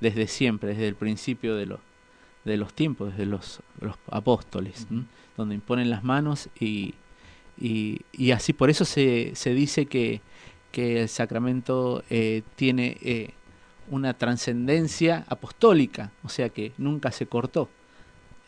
desde 0.00 0.26
siempre, 0.28 0.70
desde 0.70 0.88
el 0.88 0.94
principio 0.94 1.56
de, 1.56 1.66
los 1.66 1.80
de 2.44 2.56
los 2.56 2.72
tiempos, 2.72 3.10
desde 3.10 3.26
los, 3.26 3.60
los 3.80 3.96
apóstoles, 4.10 4.86
donde 5.36 5.54
imponen 5.54 5.90
las 5.90 6.04
manos 6.04 6.48
y, 6.58 6.94
y, 7.58 8.00
y, 8.12 8.30
así 8.30 8.52
por 8.52 8.70
eso 8.70 8.84
se, 8.84 9.32
se 9.34 9.52
dice 9.52 9.86
que, 9.86 10.20
que 10.72 11.02
el 11.02 11.08
sacramento 11.08 12.02
eh, 12.08 12.42
tiene 12.56 12.96
eh, 13.02 13.30
una 13.90 14.14
trascendencia 14.14 15.24
apostólica, 15.28 16.12
o 16.22 16.28
sea 16.28 16.48
que 16.48 16.72
nunca 16.78 17.12
se 17.12 17.26
cortó, 17.26 17.68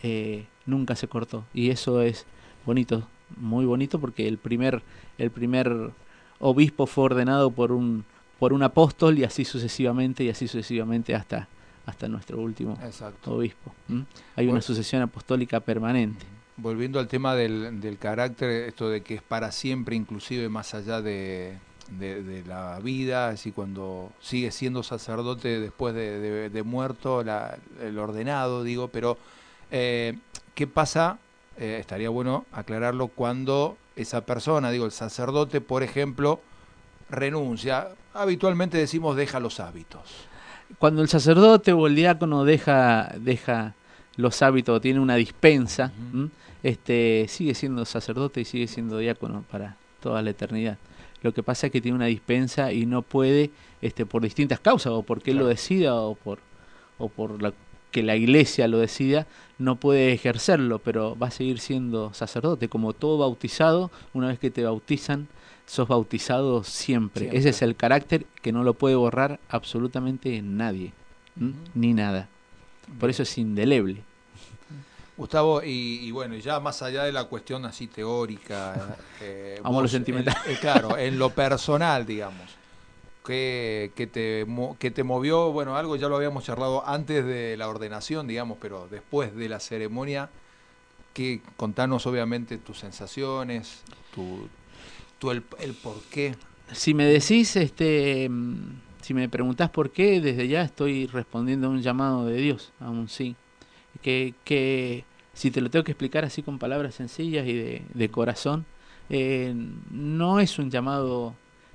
eh, 0.02 0.46
nunca 0.66 0.96
se 0.96 1.08
cortó. 1.08 1.44
Y 1.54 1.70
eso 1.70 2.02
es 2.02 2.26
bonito, 2.64 3.08
muy 3.36 3.64
bonito, 3.64 3.98
porque 3.98 4.28
el 4.28 4.38
primer, 4.38 4.82
el 5.18 5.30
primer 5.30 5.90
obispo 6.38 6.86
fue 6.86 7.04
ordenado 7.04 7.50
por 7.50 7.72
un, 7.72 8.04
por 8.38 8.52
un 8.52 8.62
apóstol 8.62 9.18
y 9.18 9.24
así 9.24 9.44
sucesivamente, 9.44 10.24
y 10.24 10.28
así 10.28 10.48
sucesivamente 10.48 11.14
hasta, 11.14 11.48
hasta 11.86 12.08
nuestro 12.08 12.38
último 12.38 12.78
obispo. 13.26 13.74
Hay 14.36 14.48
una 14.48 14.60
sucesión 14.60 15.02
apostólica 15.02 15.60
permanente. 15.60 16.24
Volviendo 16.56 17.00
al 17.00 17.08
tema 17.08 17.34
del, 17.34 17.80
del 17.80 17.98
carácter, 17.98 18.68
esto 18.68 18.88
de 18.90 19.02
que 19.02 19.14
es 19.14 19.22
para 19.22 19.52
siempre, 19.52 19.96
inclusive 19.96 20.48
más 20.48 20.74
allá 20.74 21.00
de, 21.00 21.56
de, 21.98 22.44
la 22.46 22.78
vida, 22.80 23.28
así 23.28 23.52
cuando 23.52 24.12
sigue 24.20 24.50
siendo 24.50 24.82
sacerdote 24.82 25.60
después 25.60 25.94
de, 25.94 26.62
muerto, 26.64 27.22
el 27.80 27.98
ordenado, 27.98 28.62
digo, 28.62 28.88
pero 28.88 29.18
eh, 29.72 30.18
¿qué 30.54 30.66
pasa? 30.66 31.18
Eh, 31.56 31.78
estaría 31.80 32.10
bueno 32.10 32.46
aclararlo 32.52 33.08
cuando 33.08 33.76
esa 33.96 34.24
persona, 34.24 34.70
digo, 34.70 34.84
el 34.84 34.92
sacerdote, 34.92 35.60
por 35.60 35.82
ejemplo, 35.82 36.40
renuncia. 37.10 37.88
Habitualmente 38.14 38.78
decimos 38.78 39.16
deja 39.16 39.40
los 39.40 39.60
hábitos. 39.60 40.02
Cuando 40.78 41.02
el 41.02 41.08
sacerdote 41.08 41.72
o 41.72 41.86
el 41.86 41.94
diácono 41.94 42.44
deja, 42.44 43.12
deja 43.18 43.74
los 44.16 44.40
hábitos, 44.42 44.80
tiene 44.80 45.00
una 45.00 45.16
dispensa, 45.16 45.92
este, 46.62 47.26
sigue 47.28 47.54
siendo 47.54 47.84
sacerdote 47.84 48.42
y 48.42 48.44
sigue 48.44 48.66
siendo 48.66 48.98
diácono 48.98 49.44
para 49.50 49.76
toda 50.00 50.22
la 50.22 50.30
eternidad. 50.30 50.78
Lo 51.22 51.32
que 51.32 51.42
pasa 51.42 51.66
es 51.66 51.72
que 51.72 51.80
tiene 51.80 51.96
una 51.96 52.06
dispensa 52.06 52.72
y 52.72 52.84
no 52.84 53.02
puede, 53.02 53.50
este, 53.80 54.06
por 54.06 54.22
distintas 54.22 54.60
causas, 54.60 54.92
o 54.92 55.02
porque 55.02 55.30
él 55.30 55.38
lo 55.38 55.46
decida, 55.46 55.94
o 55.94 56.14
por, 56.14 56.40
o 56.98 57.08
por 57.08 57.40
la, 57.40 57.52
que 57.92 58.02
la 58.02 58.16
iglesia 58.16 58.66
lo 58.66 58.78
decida, 58.78 59.26
no 59.62 59.76
puede 59.76 60.12
ejercerlo, 60.12 60.78
pero 60.80 61.16
va 61.16 61.28
a 61.28 61.30
seguir 61.30 61.58
siendo 61.58 62.12
sacerdote. 62.14 62.68
Como 62.68 62.92
todo 62.92 63.18
bautizado, 63.18 63.90
una 64.12 64.28
vez 64.28 64.38
que 64.38 64.50
te 64.50 64.64
bautizan, 64.64 65.28
sos 65.66 65.88
bautizado 65.88 66.64
siempre. 66.64 67.30
Ese 67.32 67.50
es 67.50 67.62
el 67.62 67.76
carácter 67.76 68.26
que 68.42 68.52
no 68.52 68.64
lo 68.64 68.74
puede 68.74 68.96
borrar 68.96 69.40
absolutamente 69.48 70.42
nadie, 70.42 70.92
ni 71.74 71.94
nada. 71.94 72.28
Por 72.98 73.10
eso 73.10 73.22
es 73.22 73.38
indeleble. 73.38 74.02
Gustavo, 75.16 75.62
y, 75.62 76.10
bueno, 76.10 76.34
ya 76.36 76.58
más 76.58 76.82
allá 76.82 77.04
de 77.04 77.12
la 77.12 77.24
cuestión 77.24 77.64
así 77.64 77.86
teórica, 77.86 78.96
eh, 79.20 79.60
Vamos 79.62 79.78
a 79.78 79.82
lo 79.82 79.88
sentimental. 79.88 80.36
Eh, 80.46 80.56
claro, 80.60 80.96
en 80.98 81.18
lo 81.18 81.30
personal, 81.30 82.04
digamos, 82.04 82.61
¿qué, 83.24 83.90
te, 84.12 84.46
¿qué 84.78 84.90
te 84.90 85.04
movió? 85.04 85.52
Bueno, 85.52 85.76
algo 85.76 85.96
ya 85.96 86.08
lo 86.08 86.16
habíamos 86.16 86.44
charlado 86.44 86.86
antes 86.86 87.24
de 87.24 87.56
la 87.56 87.68
ordenación, 87.68 88.26
digamos, 88.26 88.58
pero 88.60 88.88
después 88.90 89.34
de 89.34 89.48
la 89.48 89.60
ceremonia, 89.60 90.30
que 91.14 91.40
contanos 91.56 92.06
obviamente 92.06 92.58
tus 92.58 92.78
sensaciones, 92.78 93.82
tu, 94.14 94.48
tu 95.18 95.30
el, 95.30 95.42
por 95.42 96.00
qué. 96.10 96.34
Si 96.72 96.94
me 96.94 97.04
decís, 97.04 97.56
este, 97.56 98.30
si 99.02 99.14
me 99.14 99.28
preguntás 99.28 99.70
por 99.70 99.90
qué, 99.90 100.20
desde 100.20 100.48
ya 100.48 100.62
estoy 100.62 101.06
respondiendo 101.06 101.66
a 101.66 101.70
un 101.70 101.82
llamado 101.82 102.24
de 102.26 102.36
Dios, 102.36 102.72
a 102.80 102.90
un 102.90 103.08
sí 103.08 103.36
que, 104.00 104.34
que 104.44 105.04
si 105.34 105.50
te 105.50 105.60
lo 105.60 105.70
tengo 105.70 105.84
que 105.84 105.92
explicar 105.92 106.24
así 106.24 106.42
con 106.42 106.58
palabras 106.58 106.94
sencillas 106.94 107.46
y 107.46 107.54
de, 107.54 107.82
de 107.92 108.08
corazón, 108.08 108.64
eh, 109.10 109.54
no 109.90 110.40
es 110.40 110.58
un 110.58 110.70
llamado 110.70 111.34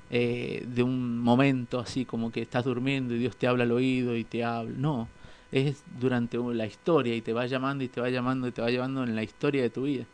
eh, 0.09 0.65
de 0.67 0.83
un 0.83 1.19
momento 1.19 1.79
así 1.79 2.05
como 2.05 2.31
que 2.31 2.41
estás 2.41 2.65
durmiendo 2.65 3.13
y 3.13 3.19
Dios 3.19 3.35
te 3.35 3.47
habla 3.47 3.63
al 3.63 3.71
oído 3.71 4.15
y 4.15 4.23
te 4.23 4.43
habla, 4.43 4.73
no, 4.77 5.07
es 5.51 5.83
durante 5.99 6.37
la 6.37 6.65
historia 6.65 7.15
y 7.15 7.21
te 7.21 7.33
va 7.33 7.45
llamando 7.45 7.83
y 7.83 7.89
te 7.89 8.01
va 8.01 8.09
llamando 8.09 8.47
y 8.47 8.51
te 8.51 8.61
va 8.61 8.69
llevando 8.69 9.03
en 9.03 9.15
la 9.15 9.23
historia 9.23 9.61
de 9.61 9.69
tu 9.69 9.83
vida. 9.83 10.05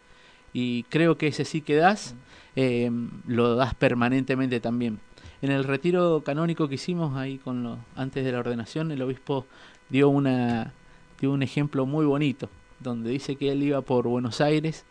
Y 0.53 0.83
creo 0.83 1.17
que 1.17 1.27
ese 1.27 1.45
sí 1.45 1.61
que 1.61 1.75
das, 1.75 2.15
eh, 2.55 2.91
lo 3.25 3.55
das 3.55 3.73
permanentemente 3.73 4.59
también. 4.59 4.99
En 5.41 5.51
el 5.51 5.63
retiro 5.63 6.21
canónico 6.23 6.69
que 6.69 6.75
hicimos 6.75 7.17
ahí 7.17 7.37
con 7.37 7.63
lo, 7.63 7.77
antes 7.95 8.23
de 8.23 8.31
la 8.31 8.39
ordenación, 8.39 8.91
el 8.91 9.01
obispo 9.01 9.45
dio 9.89 10.09
una, 10.09 10.73
un 11.21 11.43
ejemplo 11.43 11.85
muy 11.85 12.05
bonito, 12.05 12.49
donde 12.79 13.09
dice 13.09 13.35
que 13.35 13.51
él 13.51 13.63
iba 13.63 13.81
por 13.81 14.07
Buenos 14.07 14.41
Aires 14.41 14.85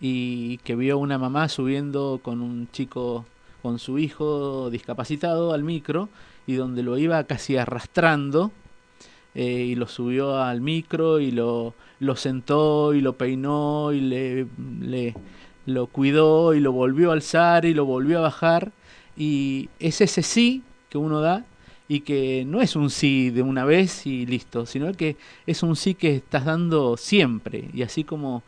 y 0.00 0.58
que 0.58 0.76
vio 0.76 0.98
una 0.98 1.18
mamá 1.18 1.48
subiendo 1.48 2.20
con 2.22 2.40
un 2.40 2.68
chico, 2.70 3.24
con 3.62 3.78
su 3.78 3.98
hijo 3.98 4.70
discapacitado 4.70 5.52
al 5.52 5.62
micro 5.62 6.08
y 6.46 6.54
donde 6.54 6.82
lo 6.82 6.96
iba 6.98 7.22
casi 7.24 7.56
arrastrando 7.56 8.50
eh, 9.34 9.44
y 9.44 9.74
lo 9.74 9.86
subió 9.86 10.36
al 10.36 10.60
micro 10.60 11.20
y 11.20 11.30
lo, 11.30 11.74
lo 12.00 12.16
sentó 12.16 12.94
y 12.94 13.00
lo 13.00 13.16
peinó 13.16 13.92
y 13.92 14.00
le, 14.00 14.46
le 14.80 15.14
lo 15.68 15.86
cuidó 15.86 16.54
y 16.54 16.60
lo 16.60 16.72
volvió 16.72 17.10
a 17.10 17.12
alzar 17.12 17.66
y 17.66 17.74
lo 17.74 17.84
volvió 17.84 18.18
a 18.18 18.22
bajar. 18.22 18.72
Y 19.16 19.68
es 19.78 20.00
ese 20.00 20.22
sí 20.22 20.62
que 20.88 20.96
uno 20.96 21.20
da 21.20 21.44
y 21.88 22.00
que 22.00 22.44
no 22.46 22.62
es 22.62 22.74
un 22.74 22.90
sí 22.90 23.30
de 23.30 23.42
una 23.42 23.64
vez 23.64 24.06
y 24.06 24.26
listo, 24.26 24.66
sino 24.66 24.92
que 24.94 25.16
es 25.46 25.62
un 25.62 25.76
sí 25.76 25.94
que 25.94 26.16
estás 26.16 26.46
dando 26.46 26.96
siempre. 26.96 27.68
Y 27.74 27.82
así 27.82 28.04
como 28.04 28.42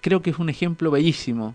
creo 0.00 0.22
que 0.22 0.30
es 0.30 0.38
un 0.38 0.48
ejemplo 0.48 0.90
bellísimo, 0.90 1.54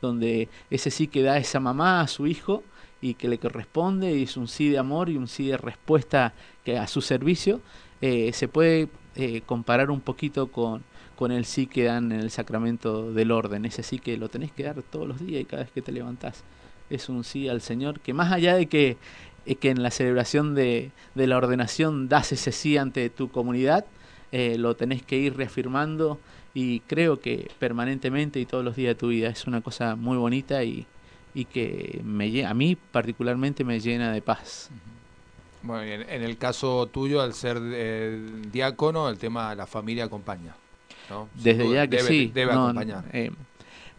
donde 0.00 0.48
ese 0.70 0.90
sí 0.90 1.06
que 1.06 1.22
da 1.22 1.38
esa 1.38 1.60
mamá 1.60 2.00
a 2.00 2.08
su 2.08 2.26
hijo 2.26 2.62
y 3.00 3.14
que 3.14 3.28
le 3.28 3.38
corresponde 3.38 4.16
y 4.16 4.22
es 4.22 4.36
un 4.36 4.48
sí 4.48 4.70
de 4.70 4.78
amor 4.78 5.10
y 5.10 5.16
un 5.16 5.28
sí 5.28 5.48
de 5.48 5.56
respuesta 5.56 6.32
que 6.64 6.78
a 6.78 6.86
su 6.86 7.00
servicio, 7.00 7.60
eh, 8.00 8.32
se 8.32 8.48
puede 8.48 8.88
eh, 9.14 9.42
comparar 9.46 9.90
un 9.90 10.00
poquito 10.00 10.48
con, 10.48 10.82
con 11.16 11.30
el 11.30 11.44
sí 11.44 11.66
que 11.66 11.84
dan 11.84 12.12
en 12.12 12.20
el 12.20 12.30
sacramento 12.30 13.12
del 13.12 13.30
orden, 13.30 13.64
ese 13.64 13.82
sí 13.82 13.98
que 13.98 14.16
lo 14.16 14.28
tenés 14.28 14.52
que 14.52 14.64
dar 14.64 14.82
todos 14.82 15.06
los 15.06 15.20
días 15.24 15.42
y 15.42 15.44
cada 15.44 15.62
vez 15.62 15.72
que 15.72 15.82
te 15.82 15.92
levantás. 15.92 16.42
Es 16.90 17.08
un 17.08 17.24
sí 17.24 17.48
al 17.48 17.60
Señor 17.60 18.00
que 18.00 18.12
más 18.14 18.32
allá 18.32 18.56
de 18.56 18.66
que 18.66 18.96
es 19.46 19.58
que 19.58 19.70
en 19.70 19.82
la 19.82 19.90
celebración 19.90 20.54
de, 20.54 20.90
de, 21.14 21.26
la 21.26 21.36
ordenación 21.36 22.08
das 22.08 22.32
ese 22.32 22.52
sí 22.52 22.78
ante 22.78 23.10
tu 23.10 23.30
comunidad, 23.30 23.84
eh, 24.32 24.56
lo 24.58 24.74
tenés 24.74 25.02
que 25.02 25.18
ir 25.18 25.36
reafirmando 25.36 26.18
y 26.54 26.80
creo 26.80 27.20
que 27.20 27.50
permanentemente 27.58 28.38
y 28.38 28.46
todos 28.46 28.64
los 28.64 28.76
días 28.76 28.90
de 28.90 28.94
tu 28.94 29.08
vida 29.08 29.28
es 29.28 29.46
una 29.46 29.60
cosa 29.60 29.96
muy 29.96 30.16
bonita 30.16 30.62
y, 30.62 30.86
y 31.34 31.44
que 31.44 32.00
me, 32.04 32.46
a 32.46 32.54
mí 32.54 32.76
particularmente 32.76 33.64
me 33.64 33.80
llena 33.80 34.12
de 34.12 34.22
paz. 34.22 34.70
Muy 35.62 35.84
bien, 35.84 36.06
en 36.08 36.22
el 36.22 36.38
caso 36.38 36.86
tuyo, 36.86 37.20
al 37.20 37.34
ser 37.34 37.58
eh, 37.60 38.20
diácono, 38.52 39.08
el 39.08 39.18
tema 39.18 39.54
la 39.54 39.66
familia 39.66 40.04
acompaña. 40.04 40.54
¿no? 41.10 41.28
Desde 41.34 41.70
ya 41.70 41.86
que 41.86 42.00
sí. 42.00 42.30
Debe 42.32 42.52
acompañar. 42.52 43.04
Eh, 43.12 43.30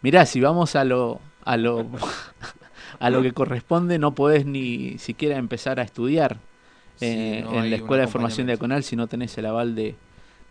mirá, 0.02 0.26
si 0.26 0.40
vamos 0.40 0.76
a 0.76 0.84
lo, 0.84 1.20
a 1.44 1.58
lo 1.58 1.90
a 3.00 3.10
lo 3.10 3.22
que 3.22 3.34
corresponde 3.34 4.00
no 4.00 4.16
podés 4.16 4.46
ni 4.46 4.98
siquiera 4.98 5.38
empezar 5.38 5.80
a 5.80 5.84
estudiar 5.84 6.38
eh, 7.02 7.46
en 7.52 7.70
la 7.70 7.76
escuela 7.76 8.06
de 8.06 8.12
formación 8.12 8.48
diaconal 8.48 8.84
si 8.84 8.96
no 8.96 9.08
tenés 9.08 9.38
el 9.38 9.46
aval 9.46 9.76
de, 9.76 9.96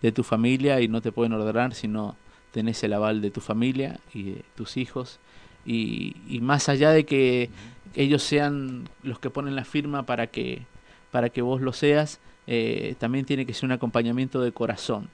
de 0.05 0.13
tu 0.13 0.23
familia 0.23 0.83
y 0.83 0.89
no 0.89 1.01
te 1.01 1.13
pueden 1.13 1.33
ordenar 1.33 1.73
si 1.73 1.89
no 1.89 2.15
tenés 2.53 2.85
el 2.85 2.93
aval 2.93 3.23
de 3.23 3.31
tu 3.31 3.41
familia 3.41 4.01
y 4.13 4.33
de 4.33 4.45
tus 4.55 4.77
hijos. 4.77 5.19
Y, 5.65 6.17
y 6.29 6.41
más 6.43 6.69
allá 6.69 6.91
de 6.91 7.07
que 7.07 7.49
ellos 7.95 8.23
sean 8.23 8.87
los 9.03 9.19
que 9.19 9.31
ponen 9.31 9.57
la 9.57 9.65
firma 9.65 10.05
para 10.05 10.27
que 10.27 10.67
para 11.11 11.31
que 11.31 11.41
vos 11.41 11.63
lo 11.63 11.73
seas 11.73 12.21
eh, 12.47 12.97
también 12.99 13.25
tiene 13.25 13.47
que 13.47 13.55
ser 13.55 13.65
un 13.65 13.73
acompañamiento 13.73 14.43
de 14.43 14.53
corazón 14.53 15.09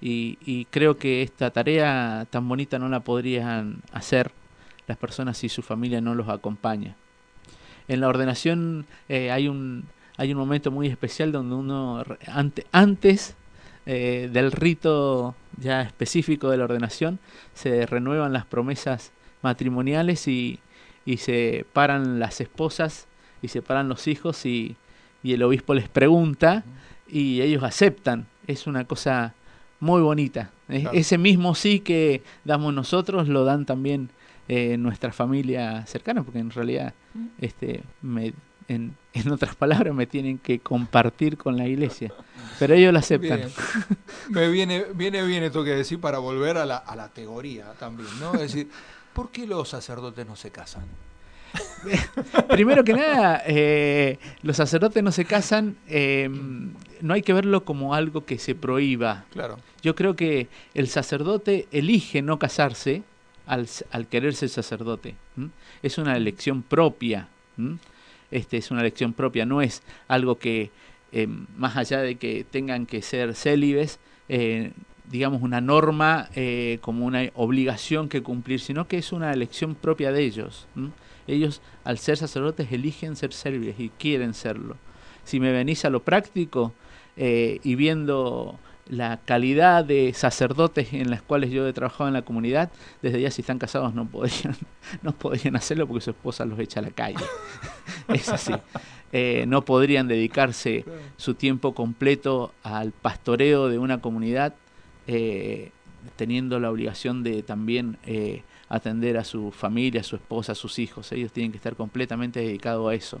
y, 0.00 0.38
y 0.44 0.66
creo 0.66 0.98
que 0.98 1.22
esta 1.22 1.50
tarea 1.50 2.26
tan 2.28 2.46
bonita 2.46 2.78
no 2.78 2.88
la 2.90 3.00
podrían 3.00 3.78
hacer 3.92 4.32
las 4.86 4.98
personas 4.98 5.38
si 5.38 5.48
su 5.48 5.62
familia 5.62 6.00
no 6.00 6.14
los 6.14 6.28
acompaña. 6.28 6.94
En 7.88 8.00
la 8.00 8.08
ordenación 8.08 8.86
eh, 9.08 9.30
hay, 9.30 9.48
un, 9.48 9.86
hay 10.16 10.32
un 10.32 10.38
momento 10.38 10.70
muy 10.70 10.88
especial 10.88 11.32
donde 11.32 11.54
uno, 11.54 12.04
antes 12.70 13.34
eh, 13.86 14.28
del 14.32 14.52
rito 14.52 15.34
ya 15.58 15.82
específico 15.82 16.50
de 16.50 16.56
la 16.56 16.64
ordenación, 16.64 17.18
se 17.54 17.86
renuevan 17.86 18.32
las 18.32 18.46
promesas 18.46 19.12
matrimoniales 19.42 20.26
y, 20.28 20.60
y 21.04 21.18
se 21.18 21.66
paran 21.72 22.18
las 22.18 22.40
esposas 22.40 23.06
y 23.42 23.48
se 23.48 23.62
paran 23.62 23.88
los 23.88 24.06
hijos 24.08 24.46
y, 24.46 24.76
y 25.22 25.32
el 25.32 25.42
obispo 25.42 25.74
les 25.74 25.88
pregunta 25.88 26.64
y 27.08 27.40
ellos 27.42 27.62
aceptan. 27.62 28.26
Es 28.46 28.66
una 28.66 28.84
cosa 28.84 29.34
muy 29.80 30.00
bonita, 30.02 30.50
Claro. 30.66 30.92
Ese 30.92 31.18
mismo 31.18 31.54
sí 31.54 31.80
que 31.80 32.22
damos 32.44 32.72
nosotros 32.72 33.28
lo 33.28 33.44
dan 33.44 33.66
también 33.66 34.08
eh, 34.48 34.76
nuestra 34.76 35.12
familia 35.12 35.84
cercana, 35.86 36.22
porque 36.22 36.38
en 36.38 36.50
realidad, 36.50 36.94
este, 37.38 37.82
me, 38.00 38.32
en, 38.68 38.96
en 39.14 39.30
otras 39.30 39.54
palabras, 39.54 39.94
me 39.94 40.06
tienen 40.06 40.38
que 40.38 40.58
compartir 40.58 41.36
con 41.36 41.56
la 41.56 41.66
iglesia. 41.66 42.12
Pero 42.58 42.74
ellos 42.74 42.92
lo 42.92 42.98
aceptan. 42.98 43.38
Bien. 43.38 43.50
Me 44.28 44.48
viene, 44.48 44.84
viene 44.94 45.22
bien 45.22 45.44
esto 45.44 45.62
que 45.64 45.70
decir 45.70 46.00
para 46.00 46.18
volver 46.18 46.56
a 46.56 46.66
la, 46.66 46.76
a 46.76 46.96
la 46.96 47.08
teoría 47.08 47.72
también, 47.78 48.08
¿no? 48.20 48.34
Es 48.34 48.40
decir, 48.40 48.68
¿por 49.12 49.30
qué 49.30 49.46
los 49.46 49.68
sacerdotes 49.68 50.26
no 50.26 50.34
se 50.34 50.50
casan? 50.50 50.84
Primero 52.48 52.82
que 52.82 52.94
nada, 52.94 53.42
eh, 53.46 54.18
los 54.42 54.56
sacerdotes 54.56 55.02
no 55.02 55.12
se 55.12 55.24
casan, 55.24 55.76
eh, 55.88 56.28
no 57.00 57.14
hay 57.14 57.22
que 57.22 57.32
verlo 57.32 57.64
como 57.64 57.94
algo 57.94 58.24
que 58.24 58.38
se 58.38 58.54
prohíba. 58.54 59.24
Claro. 59.30 59.58
Yo 59.82 59.94
creo 59.94 60.16
que 60.16 60.48
el 60.74 60.88
sacerdote 60.88 61.68
elige 61.70 62.22
no 62.22 62.38
casarse 62.38 63.02
al, 63.46 63.68
al 63.92 64.06
querer 64.08 64.34
ser 64.34 64.48
sacerdote. 64.48 65.14
Es 65.82 65.98
una 65.98 66.16
elección 66.16 66.62
propia. 66.62 67.28
¿m? 67.56 67.78
Este 68.30 68.56
es 68.56 68.70
una 68.70 68.80
elección 68.80 69.12
propia, 69.12 69.46
no 69.46 69.62
es 69.62 69.82
algo 70.08 70.38
que, 70.38 70.70
eh, 71.12 71.26
más 71.56 71.76
allá 71.76 72.00
de 72.00 72.16
que 72.16 72.44
tengan 72.44 72.86
que 72.86 73.02
ser 73.02 73.34
célibes, 73.34 74.00
eh, 74.28 74.72
digamos 75.10 75.42
una 75.42 75.60
norma 75.60 76.28
eh, 76.34 76.78
como 76.80 77.04
una 77.04 77.30
obligación 77.34 78.08
que 78.08 78.22
cumplir, 78.22 78.60
sino 78.60 78.88
que 78.88 78.98
es 78.98 79.12
una 79.12 79.32
elección 79.32 79.74
propia 79.74 80.12
de 80.12 80.22
ellos. 80.22 80.66
Ellos, 81.26 81.62
al 81.84 81.98
ser 81.98 82.16
sacerdotes, 82.16 82.72
eligen 82.72 83.16
ser 83.16 83.32
célibes 83.32 83.78
y 83.78 83.90
quieren 83.90 84.34
serlo. 84.34 84.76
Si 85.24 85.40
me 85.40 85.52
venís 85.52 85.84
a 85.84 85.90
lo 85.90 86.02
práctico 86.02 86.72
y 87.16 87.74
viendo 87.76 88.58
la 88.86 89.18
calidad 89.24 89.84
de 89.84 90.12
sacerdotes 90.12 90.92
en 90.92 91.10
las 91.10 91.22
cuales 91.22 91.50
yo 91.50 91.66
he 91.66 91.72
trabajado 91.72 92.08
en 92.08 92.14
la 92.14 92.22
comunidad, 92.22 92.70
desde 93.02 93.20
ya 93.20 93.30
si 93.30 93.42
están 93.42 93.58
casados 93.58 93.94
no 93.94 94.06
podrían, 94.06 94.56
no 95.02 95.12
podrían 95.12 95.56
hacerlo 95.56 95.86
porque 95.86 96.02
su 96.02 96.10
esposa 96.10 96.44
los 96.44 96.58
echa 96.58 96.80
a 96.80 96.82
la 96.82 96.90
calle. 96.90 97.24
es 98.08 98.28
así. 98.28 98.52
Eh, 99.12 99.44
no 99.46 99.64
podrían 99.64 100.08
dedicarse 100.08 100.84
su 101.16 101.34
tiempo 101.34 101.74
completo 101.74 102.52
al 102.62 102.92
pastoreo 102.92 103.68
de 103.68 103.78
una 103.78 104.00
comunidad, 104.00 104.54
eh, 105.06 105.70
teniendo 106.16 106.58
la 106.60 106.70
obligación 106.70 107.22
de 107.22 107.42
también 107.42 107.96
eh, 108.04 108.42
atender 108.68 109.16
a 109.16 109.24
su 109.24 109.52
familia, 109.52 110.00
a 110.00 110.04
su 110.04 110.16
esposa, 110.16 110.52
a 110.52 110.56
sus 110.56 110.78
hijos. 110.78 111.12
Ellos 111.12 111.32
tienen 111.32 111.52
que 111.52 111.58
estar 111.58 111.76
completamente 111.76 112.40
dedicados 112.40 112.90
a 112.90 112.94
eso. 112.94 113.20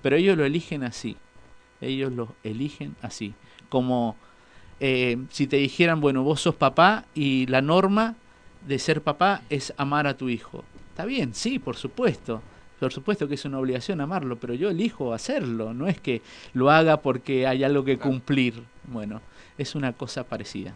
Pero 0.00 0.16
ellos 0.16 0.36
lo 0.36 0.44
eligen 0.44 0.82
así. 0.82 1.16
Ellos 1.80 2.10
lo 2.12 2.34
eligen 2.42 2.96
así. 3.02 3.34
Como 3.68 4.16
eh, 4.84 5.16
si 5.30 5.46
te 5.46 5.56
dijeran, 5.58 6.00
bueno, 6.00 6.22
vos 6.24 6.40
sos 6.40 6.56
papá 6.56 7.04
y 7.14 7.46
la 7.46 7.62
norma 7.62 8.16
de 8.66 8.78
ser 8.80 9.00
papá 9.00 9.42
es 9.48 9.72
amar 9.76 10.06
a 10.08 10.16
tu 10.16 10.28
hijo. 10.28 10.64
Está 10.90 11.04
bien, 11.04 11.34
sí, 11.34 11.58
por 11.60 11.76
supuesto. 11.76 12.42
Por 12.80 12.92
supuesto 12.92 13.28
que 13.28 13.34
es 13.36 13.44
una 13.44 13.58
obligación 13.60 14.00
amarlo, 14.00 14.36
pero 14.36 14.54
yo 14.54 14.68
elijo 14.70 15.14
hacerlo. 15.14 15.72
No 15.72 15.86
es 15.86 16.00
que 16.00 16.20
lo 16.52 16.68
haga 16.70 16.96
porque 16.96 17.46
hay 17.46 17.62
algo 17.62 17.84
que 17.84 17.96
Claro. 17.96 18.10
cumplir. 18.10 18.62
Bueno, 18.88 19.20
es 19.56 19.76
una 19.76 19.92
cosa 19.92 20.24
parecida. 20.24 20.74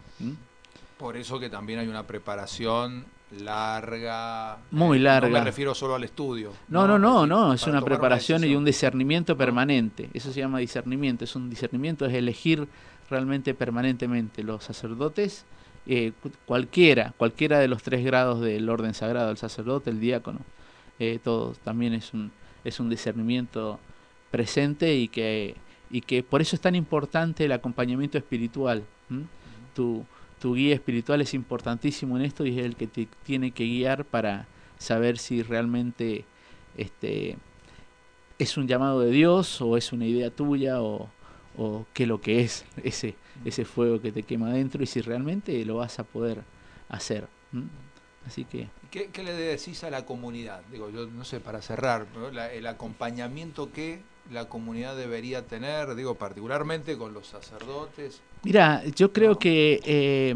Por 0.97 1.17
eso 1.17 1.37
que 1.37 1.49
también 1.49 1.79
hay 1.79 1.87
una 1.89 2.03
preparación 2.03 3.03
larga. 3.43 4.57
Muy 4.71 4.97
Eh, 4.99 5.01
larga. 5.01 5.27
No 5.29 5.39
me 5.39 5.43
refiero 5.43 5.75
solo 5.75 5.95
al 5.95 6.03
estudio. 6.05 6.53
No, 6.69 6.87
no, 6.87 6.97
no, 6.97 7.27
no, 7.27 7.53
es 7.53 7.67
una 7.67 7.81
preparación 7.81 8.43
y 8.45 8.55
un 8.55 8.63
discernimiento 8.63 9.35
permanente. 9.35 10.09
Eso 10.13 10.31
se 10.31 10.39
llama 10.39 10.59
discernimiento, 10.59 11.25
es 11.25 11.35
un 11.35 11.49
discernimiento, 11.49 12.05
es 12.05 12.13
elegir 12.13 12.67
realmente 13.09 13.53
permanentemente. 13.53 14.43
Los 14.43 14.63
sacerdotes, 14.63 15.45
eh, 15.85 16.11
cu- 16.21 16.31
cualquiera, 16.45 17.13
cualquiera 17.17 17.59
de 17.59 17.67
los 17.67 17.83
tres 17.83 18.03
grados 18.03 18.41
del 18.41 18.69
orden 18.69 18.93
sagrado, 18.93 19.31
el 19.31 19.37
sacerdote, 19.37 19.89
el 19.89 19.99
diácono, 19.99 20.39
eh, 20.99 21.19
todos, 21.23 21.59
también 21.59 21.93
es 21.93 22.13
un, 22.13 22.31
es 22.63 22.79
un 22.79 22.89
discernimiento 22.89 23.79
presente 24.31 24.95
y 24.95 25.07
que, 25.07 25.55
y 25.89 26.01
que 26.01 26.23
por 26.23 26.41
eso 26.41 26.55
es 26.55 26.61
tan 26.61 26.75
importante 26.75 27.45
el 27.45 27.51
acompañamiento 27.51 28.17
espiritual. 28.17 28.83
Tu, 29.75 30.03
tu 30.41 30.55
guía 30.55 30.73
espiritual 30.75 31.21
es 31.21 31.33
importantísimo 31.33 32.17
en 32.17 32.25
esto 32.25 32.45
y 32.45 32.59
es 32.59 32.65
el 32.65 32.75
que 32.75 32.87
te 32.87 33.07
tiene 33.23 33.51
que 33.51 33.63
guiar 33.65 34.03
para 34.05 34.47
saber 34.79 35.17
si 35.17 35.41
realmente 35.43 36.25
este, 36.77 37.37
es 38.37 38.57
un 38.57 38.67
llamado 38.67 38.99
de 38.99 39.11
Dios 39.11 39.61
o 39.61 39.77
es 39.77 39.93
una 39.93 40.05
idea 40.05 40.29
tuya 40.29 40.81
o, 40.81 41.09
o 41.57 41.85
qué 41.93 42.03
es 42.03 42.09
lo 42.09 42.21
que 42.21 42.41
es 42.41 42.65
ese, 42.83 43.15
ese 43.45 43.65
fuego 43.65 43.99
que 44.01 44.11
te 44.11 44.23
quema 44.23 44.49
adentro 44.51 44.83
y 44.83 44.85
si 44.85 45.01
realmente 45.01 45.63
lo 45.65 45.77
vas 45.77 45.99
a 45.99 46.03
poder 46.03 46.43
hacer. 46.89 47.27
Así 48.25 48.43
que 48.45 48.67
¿Qué, 48.91 49.09
qué 49.11 49.23
le 49.23 49.33
decís 49.33 49.83
a 49.83 49.89
la 49.89 50.05
comunidad? 50.05 50.61
Digo, 50.71 50.89
yo 50.89 51.07
no 51.07 51.23
sé, 51.25 51.39
para 51.39 51.61
cerrar, 51.61 52.05
¿no? 52.15 52.29
La- 52.31 52.51
el 52.53 52.67
acompañamiento 52.67 53.71
que 53.71 54.01
la 54.31 54.45
comunidad 54.49 54.95
debería 54.95 55.41
tener, 55.45 55.95
digo, 55.95 56.15
particularmente 56.15 56.97
con 56.97 57.13
los 57.13 57.27
sacerdotes. 57.27 58.21
Mira, 58.43 58.83
yo 58.95 59.11
creo 59.13 59.31
No. 59.31 59.39
que 59.39 59.81
eh, 59.85 60.35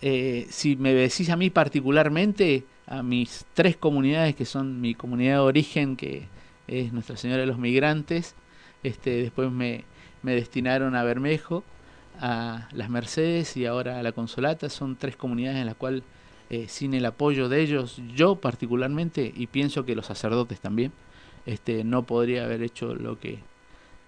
eh, 0.00 0.46
si 0.50 0.76
me 0.76 0.94
decís 0.94 1.28
a 1.30 1.36
mí 1.36 1.50
particularmente, 1.50 2.64
a 2.86 3.02
mis 3.02 3.44
tres 3.54 3.76
comunidades 3.76 4.34
que 4.34 4.44
son 4.44 4.80
mi 4.80 4.94
comunidad 4.94 5.34
de 5.34 5.40
origen, 5.40 5.96
que 5.96 6.22
es 6.66 6.92
Nuestra 6.92 7.16
Señora 7.16 7.40
de 7.40 7.46
los 7.46 7.58
Migrantes, 7.58 8.34
este, 8.82 9.10
después 9.22 9.50
me, 9.50 9.84
me 10.28 10.34
destinaron 10.34 10.94
a 10.94 11.02
Bermejo, 11.04 11.64
a 12.20 12.68
Las 12.72 12.90
Mercedes 12.90 13.56
y 13.56 13.64
ahora 13.64 13.98
a 13.98 14.02
La 14.02 14.12
Consolata, 14.12 14.68
son 14.68 14.96
tres 14.96 15.16
comunidades 15.16 15.58
en 15.58 15.64
las 15.64 15.74
cuales 15.74 16.02
eh, 16.50 16.66
sin 16.68 16.92
el 16.92 17.06
apoyo 17.06 17.48
de 17.48 17.62
ellos, 17.62 17.98
yo 18.14 18.36
particularmente, 18.36 19.32
y 19.34 19.46
pienso 19.46 19.86
que 19.86 19.96
los 19.96 20.04
sacerdotes 20.04 20.60
también, 20.60 20.92
este, 21.46 21.82
no 21.82 22.02
podría 22.02 22.44
haber 22.44 22.62
hecho 22.62 22.94
lo 22.94 23.18
que 23.18 23.38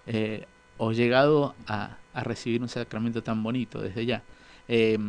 eh, 0.05 0.45
o 0.77 0.91
llegado 0.91 1.55
a, 1.65 1.97
a 2.13 2.23
recibir 2.23 2.61
un 2.61 2.69
sacramento 2.69 3.23
tan 3.23 3.41
bonito 3.41 3.81
desde 3.81 4.05
ya. 4.05 4.21
Eh, 4.67 4.99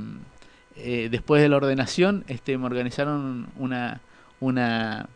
eh, 0.76 1.08
después 1.10 1.42
de 1.42 1.50
la 1.50 1.56
ordenación, 1.56 2.24
este, 2.28 2.56
me 2.56 2.64
organizaron 2.64 3.48
una, 3.58 4.00
una, 4.40 5.10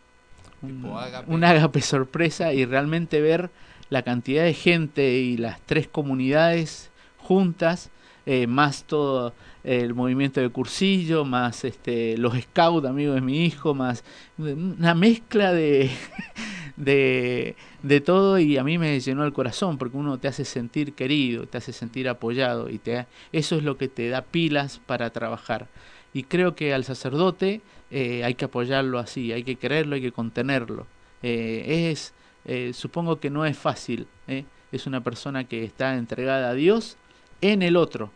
un, 0.60 0.84
un 1.26 1.44
ágape 1.44 1.80
sorpresa 1.80 2.52
y 2.52 2.66
realmente 2.66 3.22
ver 3.22 3.48
la 3.90 4.02
cantidad 4.02 4.44
de 4.44 4.54
gente 4.54 5.14
y 5.18 5.36
las 5.36 5.60
tres 5.62 5.88
comunidades 5.88 6.90
juntas, 7.18 7.90
eh, 8.24 8.46
más 8.46 8.84
todo 8.84 9.32
el 9.62 9.94
movimiento 9.94 10.40
de 10.40 10.48
cursillo, 10.48 11.24
más 11.24 11.64
este, 11.64 12.16
los 12.18 12.34
scouts, 12.38 12.86
amigos 12.86 13.16
de 13.16 13.20
mi 13.20 13.44
hijo, 13.44 13.74
más 13.74 14.04
una 14.38 14.94
mezcla 14.94 15.52
de, 15.52 15.90
de, 16.76 17.56
de 17.82 18.00
todo 18.00 18.38
y 18.38 18.58
a 18.58 18.64
mí 18.64 18.78
me 18.78 18.98
llenó 19.00 19.24
el 19.24 19.32
corazón 19.32 19.78
porque 19.78 19.96
uno 19.96 20.18
te 20.18 20.28
hace 20.28 20.44
sentir 20.44 20.92
querido, 20.94 21.46
te 21.46 21.58
hace 21.58 21.72
sentir 21.72 22.08
apoyado 22.08 22.68
y 22.68 22.78
te, 22.78 23.06
eso 23.32 23.56
es 23.56 23.62
lo 23.62 23.76
que 23.76 23.88
te 23.88 24.08
da 24.08 24.22
pilas 24.22 24.80
para 24.86 25.10
trabajar. 25.10 25.68
Y 26.12 26.22
creo 26.22 26.54
que 26.54 26.72
al 26.72 26.84
sacerdote 26.84 27.60
eh, 27.90 28.24
hay 28.24 28.34
que 28.34 28.46
apoyarlo 28.46 28.98
así, 28.98 29.32
hay 29.32 29.44
que 29.44 29.56
quererlo, 29.56 29.96
hay 29.96 30.02
que 30.02 30.12
contenerlo. 30.12 30.86
Eh, 31.22 31.90
es, 31.90 32.14
eh, 32.46 32.72
supongo 32.72 33.18
que 33.18 33.30
no 33.30 33.44
es 33.44 33.58
fácil, 33.58 34.06
¿eh? 34.28 34.44
es 34.72 34.86
una 34.86 35.02
persona 35.02 35.44
que 35.44 35.64
está 35.64 35.96
entregada 35.96 36.50
a 36.50 36.54
Dios 36.54 36.96
en 37.40 37.62
el 37.62 37.76
otro. 37.76 38.10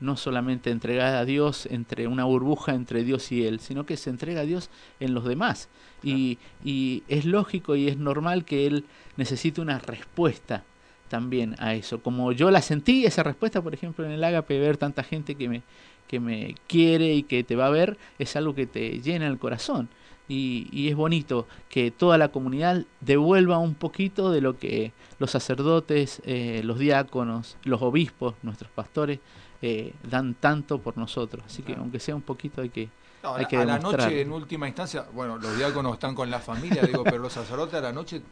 no 0.00 0.16
solamente 0.16 0.70
entregada 0.70 1.20
a 1.20 1.24
Dios 1.24 1.66
entre 1.66 2.06
una 2.06 2.24
burbuja 2.24 2.74
entre 2.74 3.04
Dios 3.04 3.30
y 3.32 3.44
Él, 3.46 3.60
sino 3.60 3.84
que 3.84 3.98
se 3.98 4.08
entrega 4.08 4.40
a 4.40 4.44
Dios 4.44 4.70
en 4.98 5.12
los 5.12 5.24
demás. 5.24 5.68
Y, 6.02 6.38
y 6.64 7.02
es 7.08 7.26
lógico 7.26 7.76
y 7.76 7.88
es 7.88 7.98
normal 7.98 8.46
que 8.46 8.66
Él 8.66 8.86
necesite 9.16 9.60
una 9.60 9.78
respuesta 9.78 10.64
también 11.10 11.54
a 11.58 11.74
eso. 11.74 12.02
Como 12.02 12.32
yo 12.32 12.50
la 12.50 12.62
sentí, 12.62 13.04
esa 13.04 13.22
respuesta, 13.22 13.60
por 13.60 13.74
ejemplo, 13.74 14.06
en 14.06 14.12
el 14.12 14.24
Ágape, 14.24 14.58
ver 14.58 14.78
tanta 14.78 15.02
gente 15.02 15.34
que 15.34 15.48
me, 15.48 15.62
que 16.08 16.18
me 16.18 16.54
quiere 16.66 17.12
y 17.14 17.24
que 17.24 17.44
te 17.44 17.56
va 17.56 17.66
a 17.66 17.70
ver, 17.70 17.98
es 18.18 18.36
algo 18.36 18.54
que 18.54 18.66
te 18.66 19.00
llena 19.02 19.26
el 19.26 19.38
corazón. 19.38 19.90
Y, 20.30 20.68
y 20.72 20.88
es 20.88 20.94
bonito 20.96 21.46
que 21.68 21.90
toda 21.90 22.16
la 22.16 22.28
comunidad 22.28 22.84
devuelva 23.00 23.58
un 23.58 23.74
poquito 23.74 24.30
de 24.30 24.40
lo 24.40 24.56
que 24.58 24.92
los 25.18 25.30
sacerdotes, 25.32 26.22
eh, 26.24 26.62
los 26.64 26.78
diáconos, 26.78 27.56
los 27.64 27.82
obispos, 27.82 28.34
nuestros 28.42 28.70
pastores, 28.70 29.18
eh, 29.60 29.92
dan 30.08 30.34
tanto 30.34 30.78
por 30.80 30.96
nosotros. 30.96 31.42
Así 31.46 31.62
que 31.62 31.74
aunque 31.74 31.98
sea 32.00 32.14
un 32.14 32.22
poquito 32.22 32.62
hay 32.62 32.68
que... 32.70 32.88
No, 33.22 33.34
Hay 33.34 33.44
a- 33.44 33.48
que 33.48 33.56
a 33.58 33.64
la 33.66 33.78
noche, 33.78 34.20
en 34.22 34.32
última 34.32 34.66
instancia, 34.66 35.04
bueno, 35.12 35.36
los 35.36 35.54
diáconos 35.58 35.92
están 35.94 36.14
con 36.14 36.30
la 36.30 36.38
familia, 36.38 36.80
digo, 36.82 37.04
pero 37.04 37.18
los 37.18 37.32
sacerdotes 37.34 37.74
a 37.74 37.80
la 37.82 37.92
noche 37.92 38.22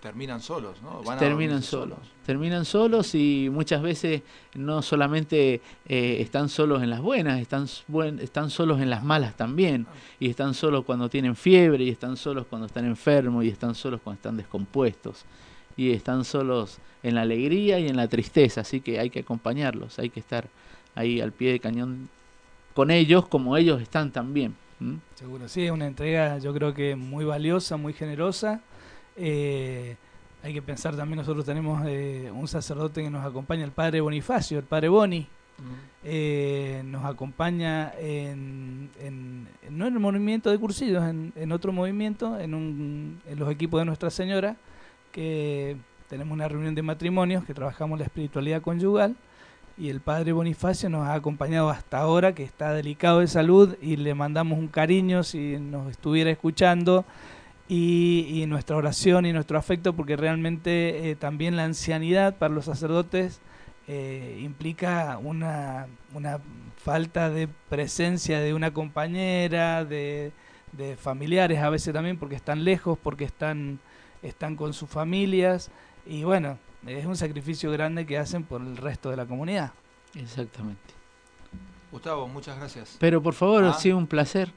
terminan 0.00 0.40
solos, 0.40 0.80
¿no? 0.82 1.02
Van 1.02 1.16
a 1.16 1.20
terminan 1.20 1.54
dormirse 1.60 1.70
solos. 1.70 1.98
Terminan 2.24 2.64
solos 2.64 3.14
y 3.14 3.48
muchas 3.50 3.82
veces 3.82 4.22
no 4.54 4.80
solamente 4.82 5.60
eh, 5.88 6.16
están 6.20 6.48
solos 6.48 6.82
en 6.82 6.90
las 6.90 7.00
buenas, 7.00 7.40
están, 7.40 7.66
buen- 7.88 8.20
están 8.20 8.50
solos 8.50 8.80
en 8.80 8.90
las 8.90 9.02
malas 9.02 9.36
también. 9.36 9.86
Y 10.20 10.28
están 10.30 10.54
solos 10.54 10.84
cuando 10.84 11.08
tienen 11.08 11.34
fiebre, 11.36 11.84
y 11.84 11.88
están 11.90 12.16
solos 12.16 12.46
cuando 12.48 12.66
están 12.66 12.84
enfermos, 12.84 13.44
y 13.44 13.48
están 13.48 13.74
solos 13.74 14.00
cuando 14.02 14.18
están 14.18 14.36
descompuestos. 14.36 15.24
Y 15.76 15.92
están 15.92 16.24
solos 16.24 16.78
en 17.02 17.14
la 17.14 17.22
alegría 17.22 17.78
y 17.78 17.88
en 17.88 17.96
la 17.96 18.08
tristeza, 18.08 18.60
así 18.62 18.80
que 18.80 18.98
hay 18.98 19.10
que 19.10 19.20
acompañarlos, 19.20 19.98
hay 19.98 20.10
que 20.10 20.18
estar 20.20 20.48
ahí 20.94 21.20
al 21.20 21.30
pie 21.32 21.52
de 21.52 21.60
cañón 21.60 22.08
con 22.74 22.90
ellos 22.90 23.26
como 23.28 23.56
ellos 23.56 23.80
están 23.80 24.10
también. 24.12 24.54
Seguro, 25.14 25.48
sí, 25.48 25.64
es 25.64 25.70
una 25.72 25.86
entrega 25.86 26.38
yo 26.38 26.52
creo 26.54 26.72
que 26.74 26.94
muy 26.96 27.24
valiosa, 27.24 27.76
muy 27.76 27.92
generosa. 27.92 28.60
Eh, 29.18 29.96
hay 30.42 30.52
que 30.54 30.62
pensar 30.62 30.96
también, 30.96 31.18
nosotros 31.18 31.44
tenemos 31.44 31.82
eh, 31.86 32.30
un 32.32 32.46
sacerdote 32.46 33.02
que 33.02 33.10
nos 33.10 33.26
acompaña, 33.26 33.64
el 33.64 33.72
padre 33.72 34.00
Bonifacio, 34.00 34.58
el 34.58 34.64
padre 34.64 34.88
Boni, 34.88 35.26
eh, 36.04 36.82
nos 36.84 37.04
acompaña 37.04 37.92
en, 37.98 38.88
no 39.68 39.86
en 39.88 39.92
el 39.92 39.98
movimiento 39.98 40.50
de 40.50 40.58
cursillos, 40.58 41.02
en, 41.02 41.52
otro 41.52 41.72
movimiento, 41.72 42.38
en, 42.38 42.54
un, 42.54 43.20
en 43.26 43.38
los 43.38 43.50
equipos 43.50 43.80
de 43.80 43.86
Nuestra 43.86 44.10
Señora, 44.10 44.56
que 45.10 45.76
tenemos 46.08 46.32
una 46.32 46.46
reunión 46.46 46.76
de 46.76 46.82
matrimonios, 46.82 47.44
que 47.44 47.54
trabajamos 47.54 47.98
la 47.98 48.04
espiritualidad 48.04 48.62
conyugal, 48.62 49.16
y 49.76 49.88
el 49.90 50.00
padre 50.00 50.32
Bonifacio 50.32 50.88
nos 50.88 51.06
ha 51.08 51.14
acompañado 51.14 51.68
hasta 51.68 51.98
ahora, 51.98 52.32
que 52.32 52.44
está 52.44 52.72
delicado 52.72 53.18
de 53.18 53.26
salud, 53.26 53.76
y 53.82 53.96
le 53.96 54.14
mandamos 54.14 54.56
un 54.56 54.68
cariño 54.68 55.24
si 55.24 55.58
nos 55.58 55.90
estuviera 55.90 56.30
escuchando 56.30 57.04
y, 57.68 58.44
nuestra 58.48 58.76
oración 58.76 59.26
y 59.26 59.32
nuestro 59.32 59.58
afecto, 59.58 59.92
porque 59.92 60.16
realmente 60.16 61.10
eh, 61.10 61.16
también 61.16 61.56
la 61.56 61.64
ancianidad 61.64 62.36
para 62.36 62.54
los 62.54 62.64
sacerdotes 62.64 63.40
eh, 63.86 64.40
implica 64.42 65.18
una, 65.18 65.86
una, 66.14 66.40
falta 66.76 67.28
de 67.28 67.48
presencia 67.68 68.40
de 68.40 68.54
una 68.54 68.72
compañera, 68.72 69.84
de, 69.84 70.32
de, 70.72 70.96
familiares 70.96 71.58
a 71.58 71.68
veces 71.68 71.92
también, 71.92 72.18
porque 72.18 72.36
están 72.36 72.64
lejos, 72.64 72.98
porque 73.02 73.24
están, 73.24 73.80
están 74.22 74.56
con 74.56 74.72
sus 74.72 74.88
familias, 74.88 75.70
y 76.06 76.24
bueno, 76.24 76.58
es 76.86 77.04
un 77.04 77.16
sacrificio 77.16 77.70
grande 77.70 78.06
que 78.06 78.16
hacen 78.16 78.44
por 78.44 78.62
el 78.62 78.76
resto 78.76 79.10
de 79.10 79.16
la 79.16 79.26
comunidad. 79.26 79.72
Exactamente. 80.14 80.94
Gustavo, 81.90 82.28
muchas 82.28 82.56
gracias. 82.58 82.96
Pero 82.98 83.22
por 83.22 83.34
favor, 83.34 83.64
ha 83.64 83.74
sido 83.74 83.98
un 83.98 84.06
placer 84.06 84.52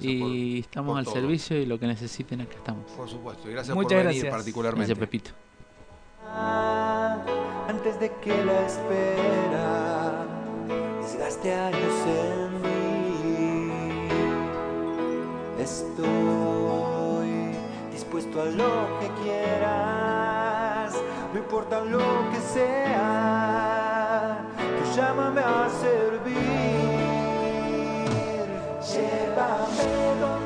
y 0.00 0.60
estamos 0.60 0.98
al 0.98 1.06
servicio 1.06 1.56
y 1.58 1.66
lo 1.66 1.78
que 1.78 1.86
necesiten 1.86 2.40
acá 2.40 2.56
estamos. 2.56 2.90
Por 2.92 3.08
supuesto, 3.08 3.48
y 3.48 3.52
gracias 3.52 3.74
Muchas 3.74 3.92
por 3.92 4.06
venir 4.06 4.22
gracias. 4.22 4.34
particularmente. 4.34 4.94
Gracias, 4.94 4.98
Pepito. 4.98 5.30
Antes 7.68 8.00
de 8.00 8.10
que 8.22 8.44
la 8.44 8.66
espera 8.66 10.26
desgaste 11.00 11.52
años 11.52 12.06
en 12.06 12.62
mí, 12.62 14.08
estoy 15.58 17.28
dispuesto 17.92 18.40
a 18.42 18.44
lo 18.46 18.98
que 19.00 19.10
quieras, 19.22 20.94
no 21.32 21.38
importa 21.38 21.80
lo 21.84 22.30
que 22.30 22.40
sea, 22.52 24.38
tú 24.56 24.84
llámame 24.96 25.40
a 25.40 25.68
servir. 25.68 26.81
Llévame 29.12 30.41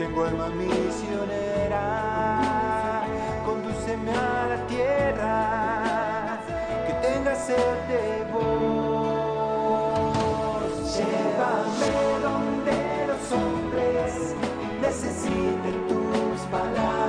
tengo 0.00 0.24
alma 0.24 0.48
misionera, 0.48 1.82
condúceme 3.44 4.10
a 4.12 4.46
la 4.48 4.66
tierra 4.66 6.40
que 6.86 6.94
tenga 7.06 7.34
sed 7.34 7.76
de 7.90 8.24
vos. 8.32 8.54
Llévame 10.96 11.90
donde 12.22 12.76
los 13.08 13.24
hombres 13.30 14.10
necesiten 14.80 15.76
tus 15.86 16.40
palabras. 16.50 16.99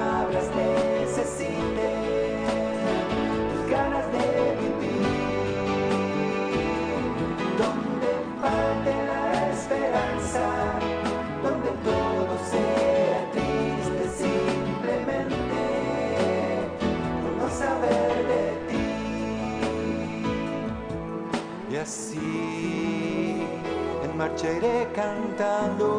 Marcha 24.22 24.52
iré 24.52 24.88
cantando, 24.94 25.90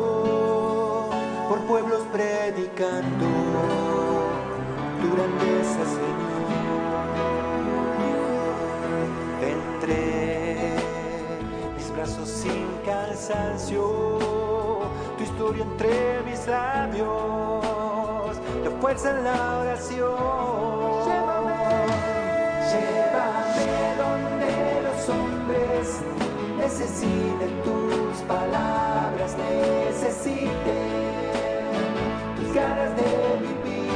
por 1.49 1.59
pueblos 1.63 2.03
predicando 2.13 3.27
tu 5.01 5.07
grandeza, 5.15 5.81
Señor. 5.97 6.45
Entre 9.55 9.99
mis 11.77 11.89
brazos 11.97 12.29
sin 12.29 12.65
cansancio, 12.87 13.83
tu 15.19 15.25
historia 15.25 15.65
entre 15.65 16.23
mis 16.25 16.47
labios, 16.47 18.37
la 18.63 18.71
fuerza 18.81 19.11
en 19.11 19.25
la 19.25 19.59
oración. 19.63 20.15
Llévame, 21.07 21.57
llévame 22.71 23.67
donde 24.03 24.53
los 24.87 25.01
hombres 25.09 25.85
necesiten 26.57 27.51
tus 27.65 28.12
palabras, 28.23 29.37
necesiten 29.37 30.51
tus 32.37 32.55
ganas 32.55 32.97
de 32.97 33.39
vivir. 33.41 33.91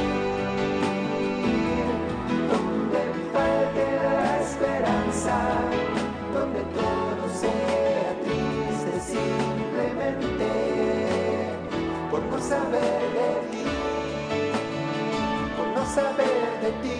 Donde 2.51 3.01
falte 3.33 3.83
la 4.03 4.41
esperanza, 4.41 5.35
donde 6.33 6.61
todo 6.79 7.23
sea 7.41 8.09
triste 8.23 8.91
simplemente 9.13 10.47
por 12.11 12.21
no 12.23 12.39
saber 12.39 12.99
de 13.17 13.29
ti, 13.51 13.65
por 15.57 15.67
no 15.67 15.85
saber 15.85 16.49
de 16.61 16.71
ti, 16.83 16.99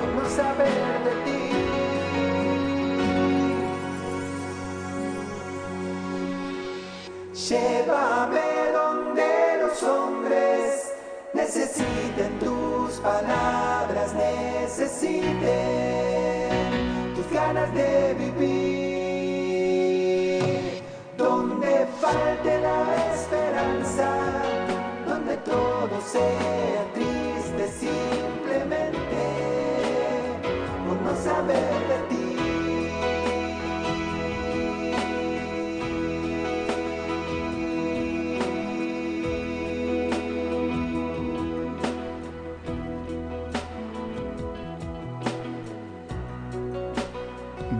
por 0.00 0.10
no 0.22 0.28
saber 0.28 1.04
de 1.04 1.12
ti. 1.24 1.37
Llévame 7.46 8.72
donde 8.72 9.58
los 9.60 9.80
hombres 9.84 10.92
necesiten 11.32 12.36
tus 12.40 12.94
palabras, 12.94 14.12
necesiten 14.12 15.30
tus 17.14 17.30
ganas 17.30 17.72
de 17.74 18.14
vivir. 18.14 18.82
Donde 21.16 21.86
falte 22.00 22.60
la 22.60 22.96
esperanza, 23.14 24.08
donde 25.06 25.36
todo 25.36 26.00
sea 26.04 26.92
triste 26.92 27.68
simplemente 27.78 29.16
por 30.88 30.96
no 31.02 31.14
saber 31.22 31.86
de 31.86 31.98
ti. 32.08 32.17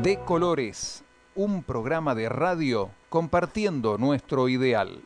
De 0.09 0.19
Colores, 0.21 1.05
un 1.35 1.63
programa 1.63 2.15
de 2.15 2.31
radio 2.31 2.89
compartiendo 3.11 3.99
nuestro 3.99 4.49
ideal. 4.49 5.03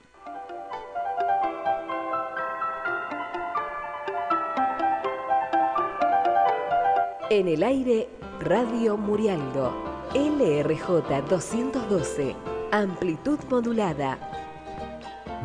En 7.30 7.48
el 7.48 7.64
aire, 7.64 8.08
Radio 8.38 8.96
Murialdo, 8.96 9.74
LRJ 10.14 11.26
212, 11.28 12.36
Amplitud 12.70 13.40
modulada. 13.50 14.16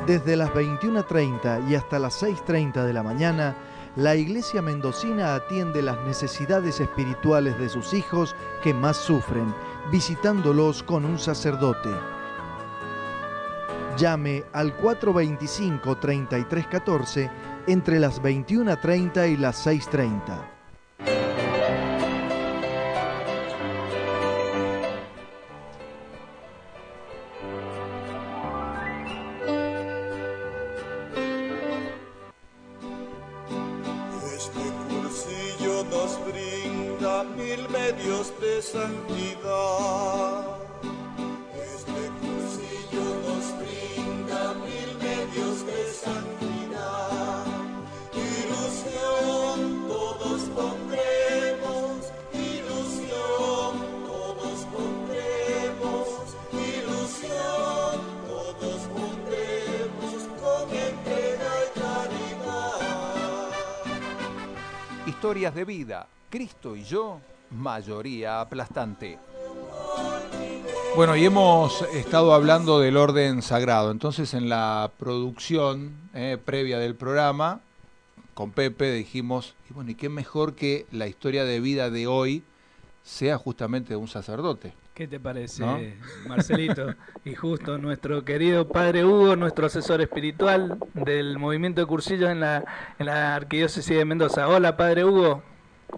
Desde 0.08 0.36
las 0.38 0.50
21.30 0.52 1.70
y 1.70 1.76
hasta 1.76 2.00
las 2.00 2.24
6.30 2.24 2.86
de 2.86 2.94
la 2.94 3.04
mañana, 3.04 3.58
la 3.98 4.16
Iglesia 4.16 4.62
Mendocina 4.62 5.36
atiende 5.36 5.82
las 5.82 6.02
necesidades 6.06 6.80
espirituales 6.80 7.60
de 7.60 7.68
sus 7.68 7.94
hijos 7.94 8.34
que 8.64 8.74
más 8.74 8.96
sufren, 8.96 9.54
visitándolos 9.92 10.82
con 10.82 11.04
un 11.04 11.20
sacerdote. 11.20 11.90
Llame 13.98 14.46
al 14.54 14.78
425-3314 14.78 17.30
entre 17.68 18.00
las 18.00 18.22
21.30 18.22 19.30
y 19.30 19.36
las 19.36 19.68
6.30. 19.68 20.57
Historias 65.28 65.56
de 65.56 65.66
vida, 65.66 66.08
Cristo 66.30 66.74
y 66.74 66.86
yo, 66.86 67.20
mayoría 67.52 68.40
aplastante. 68.40 69.20
Bueno, 70.96 71.18
y 71.18 71.26
hemos 71.26 71.82
estado 71.94 72.34
hablando 72.34 72.80
del 72.80 72.96
orden 72.96 73.42
sagrado. 73.42 73.92
Entonces, 73.92 74.34
en 74.34 74.48
la 74.48 74.90
producción 74.98 75.92
eh, 76.14 76.38
previa 76.44 76.80
del 76.80 76.96
programa, 76.96 77.60
con 78.36 78.52
Pepe 78.52 78.90
dijimos, 78.94 79.56
y 79.70 79.74
bueno, 79.74 79.92
¿y 79.92 79.96
qué 79.96 80.08
mejor 80.08 80.56
que 80.56 80.86
la 80.94 81.08
historia 81.08 81.44
de 81.44 81.60
vida 81.60 81.90
de 81.90 82.08
hoy 82.08 82.42
sea 83.04 83.38
justamente 83.38 83.90
de 83.90 83.98
un 83.98 84.08
sacerdote? 84.08 84.72
¿Qué 84.98 85.08
te 85.08 85.20
parece, 85.20 85.64
¿No? 85.64 85.80
Marcelito? 86.28 86.96
Y 87.24 87.36
justo 87.36 87.78
nuestro 87.78 88.26
querido 88.26 88.68
padre 88.68 89.06
Hugo, 89.06 89.36
nuestro 89.36 89.68
asesor 89.68 90.02
espiritual 90.02 90.80
del 90.96 91.38
movimiento 91.38 91.82
de 91.82 91.86
cursillos 91.86 92.32
en 92.32 92.40
la, 92.40 92.64
en 92.98 93.06
la 93.06 93.36
Arquidiócesis 93.36 93.96
de 93.96 94.06
Mendoza. 94.06 94.48
Hola, 94.48 94.76
padre 94.76 95.06
Hugo. 95.06 95.44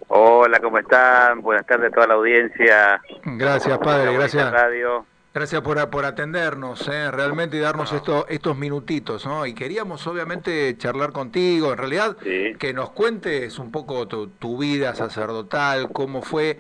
Hola, 0.10 0.60
¿cómo 0.60 0.80
están? 0.80 1.42
Buenas 1.42 1.66
tardes 1.66 1.94
a 1.94 1.96
toda 1.96 2.08
la 2.08 2.14
audiencia. 2.16 3.02
Gracias, 3.24 3.78
padre, 3.78 4.12
gracias. 4.12 4.52
Radio. 4.52 5.06
Gracias 5.34 5.62
por, 5.62 5.90
por 5.90 6.04
atendernos, 6.04 6.86
eh, 6.90 7.10
realmente 7.10 7.56
y 7.56 7.60
darnos 7.62 7.94
esto- 7.94 8.26
estos 8.28 8.58
minutitos, 8.58 9.26
¿no? 9.26 9.46
Y 9.46 9.54
queríamos 9.54 10.06
obviamente 10.08 10.76
charlar 10.78 11.14
contigo, 11.14 11.72
en 11.72 11.78
realidad 11.78 12.18
que 12.18 12.74
nos 12.74 12.90
cuentes 12.90 13.60
un 13.60 13.72
poco 13.72 14.08
tu, 14.10 14.28
tu 14.28 14.58
vida 14.58 14.94
sacerdotal, 14.96 15.92
cómo 15.94 16.22
fue 16.24 16.60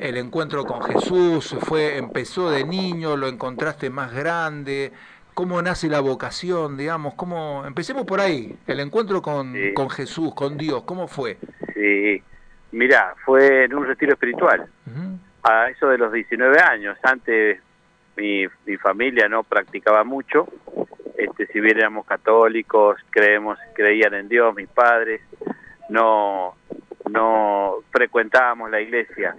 el 0.00 0.16
encuentro 0.16 0.64
con 0.64 0.82
Jesús, 0.82 1.54
fue 1.60 1.98
empezó 1.98 2.50
de 2.50 2.64
niño, 2.64 3.16
lo 3.16 3.28
encontraste 3.28 3.90
más 3.90 4.12
grande, 4.12 4.92
cómo 5.34 5.60
nace 5.60 5.88
la 5.88 6.00
vocación, 6.00 6.76
digamos, 6.76 7.14
cómo 7.14 7.64
empecemos 7.66 8.06
por 8.06 8.20
ahí, 8.20 8.56
el 8.66 8.80
encuentro 8.80 9.20
con, 9.20 9.54
con 9.74 9.90
Jesús, 9.90 10.34
con 10.34 10.56
Dios, 10.56 10.82
¿cómo 10.84 11.06
fue? 11.06 11.36
Sí, 11.74 12.22
mira, 12.72 13.14
fue 13.24 13.64
en 13.64 13.74
un 13.74 13.86
retiro 13.86 14.12
espiritual. 14.14 14.66
A 15.42 15.70
eso 15.70 15.88
de 15.88 15.96
los 15.96 16.12
19 16.12 16.60
años. 16.60 16.98
Antes 17.02 17.60
mi, 18.16 18.44
mi 18.66 18.76
familia 18.76 19.28
no 19.28 19.42
practicaba 19.42 20.04
mucho. 20.04 20.46
Este, 21.16 21.46
si 21.46 21.60
bien 21.60 21.78
éramos 21.78 22.06
católicos, 22.06 22.98
creemos, 23.10 23.58
creían 23.74 24.14
en 24.14 24.28
Dios, 24.28 24.54
mis 24.54 24.68
padres, 24.68 25.22
no, 25.88 26.54
no 27.10 27.76
frecuentábamos 27.90 28.70
la 28.70 28.80
iglesia. 28.80 29.36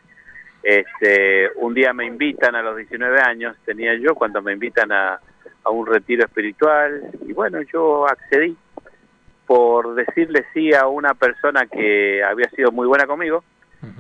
Este, 0.63 1.49
un 1.55 1.73
día 1.73 1.93
me 1.93 2.05
invitan 2.05 2.55
a 2.55 2.61
los 2.61 2.77
19 2.77 3.19
años, 3.21 3.57
tenía 3.65 3.95
yo, 3.95 4.13
cuando 4.15 4.41
me 4.41 4.53
invitan 4.53 4.91
a, 4.91 5.19
a 5.63 5.69
un 5.69 5.87
retiro 5.87 6.23
espiritual, 6.25 7.11
y 7.25 7.33
bueno, 7.33 7.61
yo 7.61 8.07
accedí 8.07 8.55
por 9.45 9.95
decirle 9.95 10.45
sí 10.53 10.73
a 10.73 10.87
una 10.87 11.13
persona 11.13 11.65
que 11.65 12.23
había 12.23 12.49
sido 12.51 12.71
muy 12.71 12.87
buena 12.87 13.05
conmigo, 13.05 13.43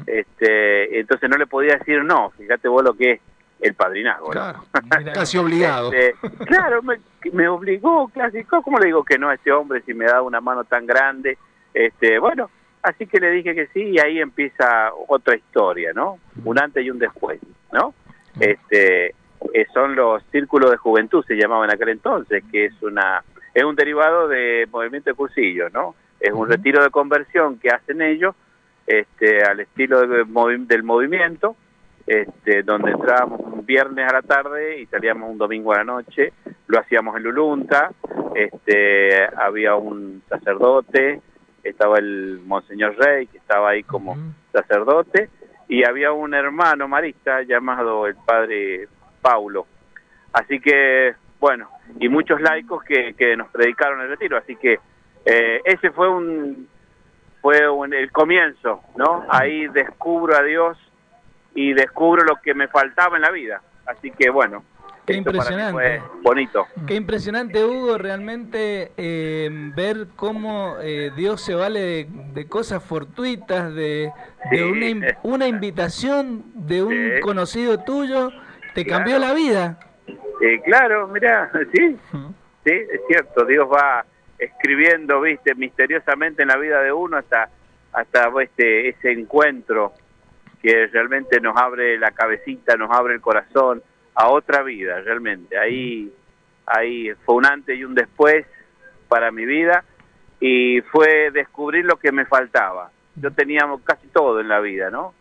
este, 0.05 0.99
entonces 0.99 1.29
no 1.29 1.37
le 1.37 1.47
podía 1.47 1.75
decir 1.75 2.03
no, 2.03 2.29
fíjate 2.31 2.67
vos 2.67 2.83
lo 2.83 2.93
que 2.93 3.13
es 3.13 3.21
el 3.61 3.73
padrinazgo. 3.73 4.33
¿no? 4.33 4.65
Casi 5.13 5.37
obligado. 5.37 5.91
Este, 5.91 6.15
claro, 6.45 6.81
me, 6.83 6.99
me 7.33 7.47
obligó, 7.47 8.07
clásico, 8.09 8.61
¿cómo 8.61 8.77
le 8.79 8.87
digo 8.87 9.03
que 9.03 9.17
no 9.17 9.29
a 9.29 9.35
este 9.35 9.51
hombre 9.51 9.81
si 9.81 9.93
me 9.93 10.05
da 10.05 10.21
una 10.21 10.39
mano 10.39 10.63
tan 10.63 10.85
grande? 10.85 11.37
Este, 11.73 12.19
bueno, 12.19 12.49
así 12.83 13.05
que 13.07 13.19
le 13.19 13.31
dije 13.31 13.53
que 13.55 13.67
sí 13.67 13.81
y 13.81 13.99
ahí 13.99 14.19
empieza 14.19 14.91
otra 15.07 15.35
historia, 15.35 15.91
¿no? 15.93 16.19
Un 16.45 16.59
antes 16.59 16.83
y 16.85 16.89
un 16.89 16.99
después, 16.99 17.39
¿no? 17.71 17.93
Este, 18.39 19.07
eh, 19.53 19.65
son 19.73 19.95
los 19.95 20.23
círculos 20.31 20.71
de 20.71 20.77
juventud, 20.77 21.25
se 21.25 21.35
llamaban 21.35 21.69
en 21.69 21.75
aquel 21.75 21.89
entonces, 21.89 22.43
que 22.51 22.65
es 22.65 22.81
una 22.81 23.23
es 23.53 23.63
un 23.63 23.75
derivado 23.75 24.27
de 24.29 24.67
movimiento 24.71 25.09
de 25.09 25.15
cursillos, 25.15 25.73
¿no? 25.73 25.93
Es 26.19 26.31
un 26.31 26.47
retiro 26.47 26.81
de 26.83 26.89
conversión 26.89 27.57
que 27.59 27.69
hacen 27.69 28.01
ellos, 28.01 28.33
este, 28.87 29.43
al 29.43 29.59
estilo 29.59 30.07
de 30.07 30.23
movi- 30.25 30.67
del 30.67 30.83
movimiento, 30.83 31.55
este, 32.07 32.63
donde 32.63 32.91
entrábamos 32.91 33.41
un 33.41 33.65
viernes 33.65 34.07
a 34.09 34.13
la 34.13 34.21
tarde 34.21 34.79
y 34.79 34.85
salíamos 34.85 35.29
un 35.29 35.37
domingo 35.37 35.73
a 35.73 35.77
la 35.79 35.83
noche, 35.83 36.31
lo 36.67 36.79
hacíamos 36.79 37.17
en 37.17 37.23
Lulunta, 37.23 37.91
este, 38.35 39.25
había 39.35 39.75
un 39.75 40.23
sacerdote, 40.29 41.19
estaba 41.69 41.97
el 41.99 42.39
Monseñor 42.45 42.95
Rey, 42.97 43.27
que 43.27 43.37
estaba 43.37 43.69
ahí 43.69 43.83
como 43.83 44.15
sacerdote, 44.51 45.29
y 45.67 45.83
había 45.85 46.11
un 46.11 46.33
hermano 46.33 46.87
marista 46.87 47.41
llamado 47.43 48.07
el 48.07 48.15
padre 48.15 48.87
Paulo. 49.21 49.65
Así 50.33 50.59
que, 50.59 51.13
bueno, 51.39 51.69
y 51.99 52.09
muchos 52.09 52.41
laicos 52.41 52.83
que, 52.83 53.13
que 53.13 53.35
nos 53.37 53.49
predicaron 53.49 54.01
el 54.01 54.09
retiro. 54.09 54.37
Así 54.37 54.55
que 54.55 54.79
eh, 55.25 55.61
ese 55.65 55.91
fue 55.91 56.09
un 56.09 56.67
fue 57.41 57.67
un- 57.69 57.93
el 57.93 58.11
comienzo, 58.11 58.81
¿no? 58.95 59.25
Ahí 59.29 59.67
descubro 59.67 60.35
a 60.37 60.43
Dios 60.43 60.77
y 61.55 61.73
descubro 61.73 62.23
lo 62.23 62.35
que 62.35 62.53
me 62.53 62.67
faltaba 62.67 63.15
en 63.15 63.23
la 63.23 63.31
vida. 63.31 63.61
Así 63.87 64.11
que, 64.11 64.29
bueno, 64.29 64.63
Qué 65.11 65.17
esto 65.19 65.31
para 65.31 65.49
mí 65.49 65.55
impresionante. 65.61 65.99
fue 65.99 66.21
bonito. 66.23 66.67
Qué 66.87 66.95
impresionante, 66.95 67.63
Hugo, 67.65 67.97
realmente 67.97 68.91
eh, 68.97 69.49
ver 69.75 70.07
cómo 70.15 70.77
eh, 70.81 71.11
Dios 71.15 71.41
se 71.41 71.53
vale 71.55 71.79
de, 71.81 72.07
de 72.33 72.47
cosas 72.47 72.83
fortuitas, 72.83 73.73
de, 73.73 74.11
una, 74.51 74.85
in- 74.85 75.05
una 75.23 75.47
invitación 75.47 76.43
de 76.55 76.83
un 76.83 76.93
Sí. 77.15 77.19
conocido 77.21 77.79
tuyo, 77.83 78.31
te 78.73 78.85
Claro. 78.85 78.99
cambió 79.03 79.19
la 79.19 79.33
vida. 79.33 79.77
Eh, 80.41 80.61
claro, 80.65 81.07
mira, 81.07 81.51
sí, 81.73 81.97
sí, 82.11 82.71
es 82.71 83.01
cierto, 83.07 83.45
Dios 83.45 83.67
va 83.71 84.05
escribiendo, 84.39 85.21
viste, 85.21 85.53
misteriosamente 85.55 86.41
en 86.41 86.47
la 86.47 86.57
vida 86.57 86.81
de 86.81 86.91
uno 86.91 87.17
hasta 87.17 87.49
hasta 87.93 88.31
este 88.41 88.87
ese 88.89 89.11
encuentro 89.11 89.91
que 90.61 90.87
realmente 90.87 91.41
nos 91.41 91.57
abre 91.57 91.97
la 91.99 92.11
cabecita, 92.11 92.75
nos 92.77 92.89
abre 92.89 93.15
el 93.15 93.21
corazón 93.21 93.83
a 94.15 94.29
otra 94.29 94.63
vida, 94.63 94.99
realmente. 95.01 95.57
Ahí 95.57 96.11
ahí 96.65 97.11
fue 97.25 97.35
un 97.35 97.45
antes 97.45 97.77
y 97.77 97.83
un 97.83 97.95
después 97.95 98.45
para 99.09 99.31
mi 99.31 99.45
vida 99.45 99.83
y 100.39 100.81
fue 100.91 101.31
descubrir 101.31 101.83
lo 101.85 101.97
que 101.97 102.11
me 102.11 102.25
faltaba. 102.25 102.91
Yo 103.15 103.31
teníamos 103.31 103.81
casi 103.83 104.07
todo 104.07 104.39
en 104.39 104.47
la 104.47 104.59
vida, 104.59 104.89
¿no? 104.89 105.13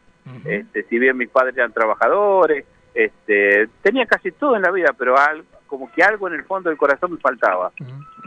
Este, 0.45 0.85
si 0.85 0.99
bien 0.99 1.17
mis 1.17 1.29
padres 1.29 1.57
eran 1.57 1.73
trabajadores, 1.73 2.65
este, 2.95 3.69
tenía 3.83 4.07
casi 4.07 4.31
todo 4.31 4.55
en 4.55 4.63
la 4.63 4.71
vida, 4.71 4.95
pero 4.97 5.19
al- 5.19 5.45
como 5.67 5.91
que 5.93 6.03
algo 6.05 6.29
en 6.29 6.35
el 6.35 6.45
fondo 6.45 6.69
del 6.69 6.79
corazón 6.79 7.13
me 7.13 7.19
faltaba. 7.19 7.73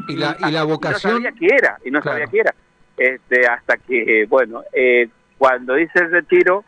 Y 0.08 0.16
la, 0.18 0.36
y 0.40 0.52
la 0.52 0.62
no 0.62 0.68
vocación... 0.68 1.14
sabía 1.14 1.32
qué 1.32 1.48
era, 1.48 1.78
y 1.86 1.92
no 1.92 2.02
Claro. 2.02 2.18
sabía 2.20 2.32
qué 2.32 2.40
era. 2.40 2.54
Este, 2.98 3.48
hasta 3.48 3.78
que, 3.78 4.26
bueno, 4.28 4.64
eh, 4.74 5.08
cuando 5.38 5.78
hice 5.80 6.00
el 6.00 6.12
retiro, 6.12 6.64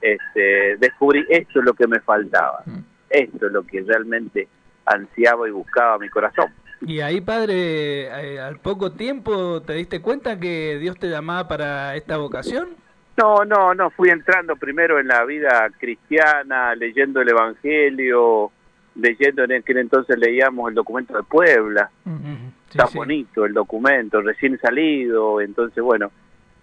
este, 0.00 0.76
descubrí 0.78 1.26
esto 1.28 1.58
es 1.60 1.64
lo 1.66 1.74
que 1.74 1.86
me 1.86 2.00
faltaba. 2.00 2.62
Esto 3.10 3.46
es 3.46 3.52
lo 3.52 3.62
que 3.64 3.82
realmente 3.82 4.48
ansiaba 4.84 5.48
y 5.48 5.50
buscaba 5.50 5.98
mi 5.98 6.08
corazón. 6.08 6.52
Y 6.80 7.00
ahí, 7.00 7.20
padre, 7.20 8.06
eh, 8.06 8.40
al 8.40 8.58
poco 8.60 8.92
tiempo 8.92 9.60
te 9.62 9.72
diste 9.74 10.00
cuenta 10.00 10.38
que 10.38 10.78
Dios 10.78 10.96
te 10.98 11.08
llamaba 11.08 11.48
para 11.48 11.96
esta 11.96 12.16
vocación. 12.18 12.68
No, 13.16 13.44
no, 13.44 13.74
no, 13.74 13.90
fui 13.90 14.10
entrando 14.10 14.54
primero 14.54 15.00
en 15.00 15.08
la 15.08 15.24
vida 15.24 15.68
cristiana, 15.78 16.76
leyendo 16.76 17.20
el 17.20 17.28
Evangelio, 17.30 18.52
leyendo 18.94 19.42
en 19.44 19.52
aquel 19.54 19.78
entonces 19.78 20.16
leíamos 20.18 20.68
el 20.68 20.74
documento 20.76 21.16
de 21.16 21.22
Puebla, 21.24 21.90
Sí, 22.04 22.76
está 22.76 22.86
sí. 22.86 22.98
bonito 22.98 23.44
el 23.44 23.54
documento, 23.54 24.20
recién 24.20 24.58
salido, 24.60 25.40
entonces 25.40 25.82
bueno, 25.82 26.12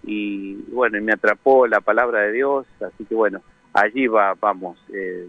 y 0.03 0.53
bueno, 0.71 0.97
y 0.97 1.01
me 1.01 1.13
atrapó 1.13 1.65
la 1.67 1.81
palabra 1.81 2.21
de 2.21 2.31
Dios, 2.31 2.65
así 2.79 3.03
que 3.05 3.15
bueno, 3.15 3.41
allí 3.73 4.07
va, 4.07 4.33
vamos, 4.39 4.77
eh, 4.93 5.27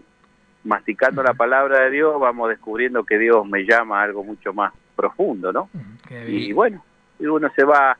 masticando 0.67 1.23
la 1.23 1.33
palabra 1.33 1.81
de 1.85 1.91
Dios, 1.91 2.19
vamos 2.19 2.49
descubriendo 2.49 3.03
que 3.03 3.17
Dios 3.17 3.47
me 3.47 3.63
llama 3.63 4.01
a 4.01 4.03
algo 4.03 4.23
mucho 4.23 4.53
más 4.53 4.73
profundo, 4.95 5.51
¿no? 5.51 5.69
Y 6.27 6.51
bueno, 6.53 6.83
y 7.19 7.25
uno 7.25 7.49
se 7.55 7.63
va 7.63 7.97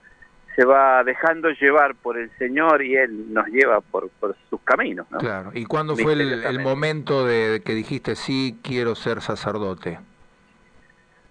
se 0.55 0.65
va 0.65 1.03
dejando 1.03 1.51
llevar 1.51 1.93
por 1.93 2.17
el 2.17 2.31
Señor 2.39 2.81
y 2.81 2.95
Él 2.95 3.31
nos 3.31 3.45
lleva 3.47 3.79
por, 3.79 4.09
por 4.09 4.35
sus 4.49 4.59
caminos, 4.61 5.05
¿no? 5.11 5.19
Claro. 5.19 5.51
¿Y 5.53 5.65
cuándo 5.65 5.95
fue 5.95 6.13
el, 6.13 6.59
momento 6.59 7.27
de, 7.27 7.49
de 7.49 7.59
que 7.61 7.75
dijiste 7.75 8.15
sí 8.15 8.57
quiero 8.63 8.95
ser 8.95 9.21
sacerdote? 9.21 9.99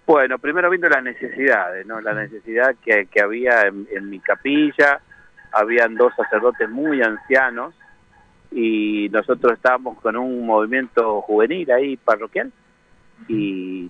Bueno, 0.05 0.39
primero 0.39 0.69
viendo 0.69 0.87
las 0.87 1.03
necesidades, 1.03 1.85
¿no? 1.85 1.99
La 1.99 2.13
necesidad 2.13 2.73
que, 2.81 3.07
que 3.07 3.21
había 3.21 3.63
en, 3.63 3.85
en 3.91 4.09
mi 4.09 4.21
capilla, 4.21 5.01
habían 5.51 5.95
dos 5.95 6.13
sacerdotes 6.15 6.69
muy 6.69 7.01
ancianos 7.01 7.73
y 8.51 9.09
nosotros 9.09 9.53
estábamos 9.53 9.99
con 9.99 10.15
un 10.15 10.45
movimiento 10.45 11.21
juvenil 11.21 11.69
ahí 11.71 11.97
parroquial 11.97 12.51
y, 13.27 13.89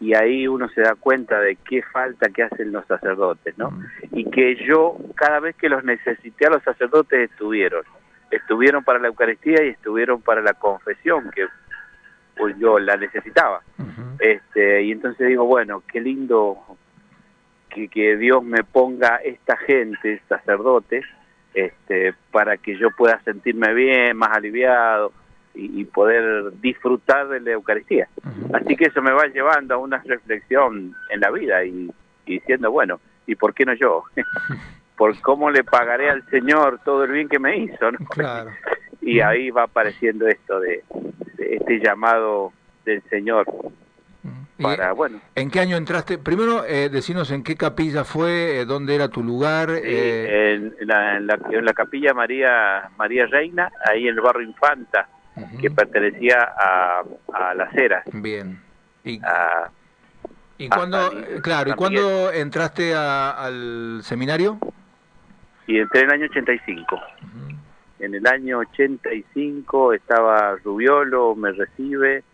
y 0.00 0.14
ahí 0.14 0.48
uno 0.48 0.68
se 0.70 0.80
da 0.82 0.94
cuenta 0.94 1.40
de 1.40 1.56
qué 1.56 1.82
falta 1.82 2.30
que 2.30 2.42
hacen 2.42 2.72
los 2.72 2.86
sacerdotes, 2.86 3.56
¿no? 3.58 3.78
Y 4.12 4.24
que 4.24 4.56
yo 4.66 4.96
cada 5.14 5.40
vez 5.40 5.56
que 5.56 5.68
los 5.68 5.84
necesité 5.84 6.46
a 6.46 6.50
los 6.50 6.62
sacerdotes 6.62 7.30
estuvieron, 7.30 7.84
estuvieron 8.30 8.82
para 8.82 8.98
la 8.98 9.08
Eucaristía 9.08 9.64
y 9.64 9.68
estuvieron 9.68 10.22
para 10.22 10.40
la 10.40 10.54
confesión 10.54 11.30
que 11.30 11.46
pues 12.36 12.56
yo 12.58 12.78
la 12.78 12.96
necesitaba. 12.96 13.60
Este, 14.18 14.82
y 14.84 14.92
entonces 14.92 15.28
digo, 15.28 15.44
bueno, 15.44 15.82
qué 15.90 16.00
lindo 16.00 16.58
que, 17.68 17.88
que 17.88 18.16
Dios 18.16 18.42
me 18.42 18.64
ponga 18.64 19.16
esta 19.16 19.56
gente, 19.58 20.22
sacerdotes, 20.28 21.04
este, 21.54 22.14
para 22.30 22.56
que 22.56 22.76
yo 22.76 22.90
pueda 22.90 23.20
sentirme 23.22 23.74
bien, 23.74 24.16
más 24.16 24.36
aliviado 24.36 25.12
y, 25.54 25.80
y 25.80 25.84
poder 25.84 26.52
disfrutar 26.60 27.28
de 27.28 27.40
la 27.40 27.52
Eucaristía. 27.52 28.08
Así 28.52 28.76
que 28.76 28.86
eso 28.86 29.02
me 29.02 29.12
va 29.12 29.26
llevando 29.26 29.74
a 29.74 29.78
una 29.78 29.98
reflexión 29.98 30.94
en 31.10 31.20
la 31.20 31.30
vida 31.30 31.64
y, 31.64 31.90
y 32.26 32.32
diciendo, 32.34 32.70
bueno, 32.70 33.00
¿y 33.26 33.34
por 33.34 33.54
qué 33.54 33.64
no 33.64 33.74
yo? 33.74 34.04
¿Por 34.96 35.18
cómo 35.20 35.50
le 35.50 35.64
pagaré 35.64 36.10
al 36.10 36.24
Señor 36.28 36.80
todo 36.84 37.04
el 37.04 37.12
bien 37.12 37.28
que 37.28 37.38
me 37.38 37.56
hizo? 37.56 37.92
¿no? 37.92 37.98
Claro. 38.10 38.50
Y 39.02 39.20
ahí 39.20 39.50
va 39.50 39.62
apareciendo 39.62 40.28
esto 40.28 40.60
de, 40.60 40.84
de 41.38 41.56
este 41.56 41.80
llamado 41.80 42.52
del 42.84 43.02
Señor 43.08 43.46
para, 44.62 44.92
bueno, 44.92 45.20
¿En 45.34 45.50
qué 45.50 45.60
año 45.60 45.76
entraste? 45.76 46.18
Primero, 46.18 46.64
eh, 46.64 46.88
decinos 46.88 47.30
en 47.30 47.42
qué 47.42 47.56
capilla 47.56 48.04
fue, 48.04 48.60
eh, 48.60 48.64
dónde 48.64 48.94
era 48.94 49.08
tu 49.08 49.22
lugar. 49.22 49.70
eh, 49.70 50.54
en, 50.80 50.88
la, 50.88 51.16
en, 51.16 51.26
la, 51.26 51.38
en 51.50 51.64
la 51.64 51.72
capilla 51.72 52.12
María 52.14 52.90
María 52.96 53.26
Reina, 53.26 53.70
ahí 53.88 54.08
en 54.08 54.14
el 54.14 54.20
barrio 54.20 54.42
Infanta, 54.46 55.08
que 55.60 55.70
pertenecía 55.70 56.36
a, 56.58 57.02
a 57.32 57.54
Las 57.54 57.74
Heras. 57.74 58.04
Bien. 58.12 58.60
¿Y, 59.04 59.18
a- 59.22 59.70
y 60.58 60.68
cuándo, 60.68 60.98
claro, 61.42 61.70
¿y 61.70 61.72
cuándo 61.74 62.30
entraste 62.32 62.94
a- 62.94 63.30
al 63.30 64.00
seminario? 64.02 64.58
y 65.66 65.78
entré 65.78 66.00
en 66.00 66.06
el 66.08 66.12
año 66.14 66.26
85. 66.30 67.00
En 68.00 68.14
el 68.14 68.26
año 68.26 68.58
85 68.58 69.92
estaba 69.92 70.56
Rubiolo, 70.64 71.34
me 71.36 71.52
recibe, 71.52 72.24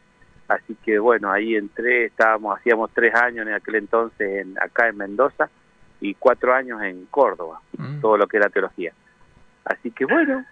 así 0.48 0.76
que 0.84 0.98
bueno, 0.98 1.30
ahí 1.30 1.56
entré, 1.56 2.06
estábamos, 2.06 2.58
hacíamos 2.58 2.90
tres 2.92 3.14
años 3.14 3.46
en 3.46 3.54
aquel 3.54 3.76
entonces 3.76 4.42
en, 4.42 4.56
acá 4.60 4.88
en 4.88 4.96
Mendoza 4.96 5.48
y 6.00 6.14
cuatro 6.14 6.54
años 6.54 6.82
en 6.82 7.06
Córdoba, 7.06 7.60
todo 8.00 8.16
lo 8.16 8.26
que 8.26 8.36
era 8.36 8.48
teología. 8.48 8.92
Así 9.64 9.90
que 9.90 10.04
bueno, 10.04 10.44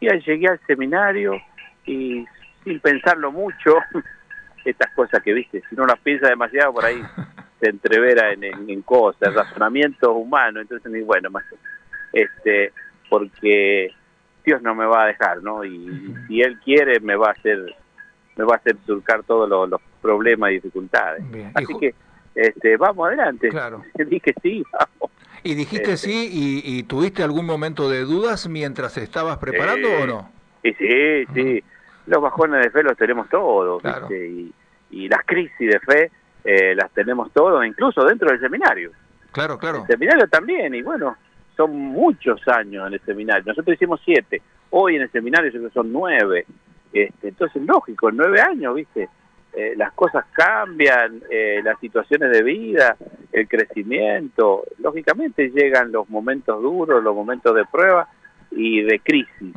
ya 0.00 0.14
llegué 0.14 0.48
al 0.48 0.60
seminario 0.66 1.40
y 1.86 2.24
sin 2.64 2.80
pensarlo 2.80 3.32
mucho, 3.32 3.76
estas 4.64 4.92
cosas 4.94 5.22
que 5.22 5.32
viste, 5.32 5.62
si 5.68 5.74
no 5.74 5.86
las 5.86 5.98
piensa 6.00 6.28
demasiado 6.28 6.74
por 6.74 6.84
ahí 6.84 7.02
se 7.60 7.70
entrevera 7.70 8.32
en, 8.32 8.44
en, 8.44 8.70
en 8.70 8.82
cosas, 8.82 9.34
razonamientos 9.34 10.10
humanos, 10.10 10.62
entonces 10.62 11.04
bueno, 11.04 11.30
más 11.30 11.44
este 12.12 12.72
porque 13.08 13.92
Dios 14.44 14.62
no 14.62 14.74
me 14.74 14.86
va 14.86 15.04
a 15.04 15.06
dejar, 15.08 15.42
¿no? 15.42 15.64
Y 15.64 16.14
si 16.26 16.40
Él 16.40 16.58
quiere 16.60 17.00
me 17.00 17.16
va 17.16 17.28
a 17.28 17.32
hacer 17.32 17.74
me 18.40 18.46
va 18.46 18.54
a 18.54 18.58
hacer 18.58 18.76
surcar 18.86 19.22
todos 19.24 19.48
los, 19.48 19.68
los 19.68 19.80
problemas 20.00 20.50
y 20.50 20.54
dificultades. 20.54 21.22
Así 21.54 21.78
que 21.78 21.94
este 22.34 22.76
vamos 22.76 23.06
adelante. 23.08 23.48
Claro. 23.48 23.82
Dije 23.94 24.34
sí, 24.42 24.64
vamos. 24.72 25.10
¿Y 25.42 25.54
dijiste 25.54 25.92
Este. 25.92 26.08
sí 26.08 26.62
y, 26.64 26.78
y 26.78 26.82
tuviste 26.84 27.22
algún 27.22 27.46
momento 27.46 27.88
de 27.88 28.00
dudas 28.00 28.48
mientras 28.48 28.96
estabas 28.98 29.38
preparando 29.38 29.88
o 30.02 30.06
no? 30.06 30.32
Y 30.62 30.72
sí, 30.74 31.24
sí. 31.34 31.64
Los 32.06 32.20
bajones 32.20 32.62
de 32.62 32.70
fe 32.70 32.82
los 32.82 32.96
tenemos 32.96 33.28
todos, 33.28 33.82
¿viste? 33.82 34.28
Y, 34.28 34.52
y 34.90 35.08
las 35.08 35.24
crisis 35.24 35.70
de 35.70 35.80
fe 35.80 36.10
eh, 36.44 36.74
las 36.74 36.90
tenemos 36.92 37.30
todos, 37.32 37.64
incluso 37.64 38.04
dentro 38.04 38.30
del 38.30 38.40
seminario. 38.40 38.90
Claro, 39.32 39.58
claro. 39.58 39.82
El 39.82 39.86
seminario 39.86 40.26
también, 40.28 40.74
y 40.74 40.82
bueno, 40.82 41.16
son 41.56 41.76
muchos 41.76 42.46
años 42.48 42.86
en 42.88 42.94
el 42.94 43.00
seminario. 43.00 43.44
Nosotros 43.46 43.74
hicimos 43.74 44.00
siete, 44.04 44.42
hoy 44.70 44.96
en 44.96 45.02
el 45.02 45.12
seminario 45.12 45.50
yo 45.50 45.58
creo 45.58 45.68
que 45.68 45.74
son 45.74 45.92
nueve. 45.92 46.46
Este, 46.92 47.28
entonces, 47.28 47.62
lógico, 47.62 48.08
en 48.08 48.16
nueve 48.16 48.40
años, 48.40 48.74
¿viste? 48.74 49.08
Eh, 49.52 49.74
las 49.76 49.92
cosas 49.92 50.24
cambian, 50.32 51.22
eh, 51.30 51.60
las 51.64 51.78
situaciones 51.80 52.30
de 52.30 52.42
vida, 52.42 52.96
el 53.32 53.48
crecimiento. 53.48 54.64
Lógicamente 54.78 55.50
llegan 55.50 55.90
los 55.90 56.08
momentos 56.08 56.62
duros, 56.62 57.02
los 57.02 57.14
momentos 57.14 57.54
de 57.54 57.64
prueba 57.64 58.08
y 58.50 58.82
de 58.82 59.00
crisis. 59.00 59.54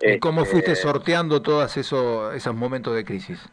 ¿Y 0.00 0.18
cómo 0.18 0.42
Este, 0.42 0.52
fuiste 0.52 0.76
sorteando 0.76 1.40
todos 1.40 1.76
eso, 1.76 2.32
esos 2.32 2.54
momentos 2.54 2.94
de 2.94 3.04
crisis? 3.04 3.48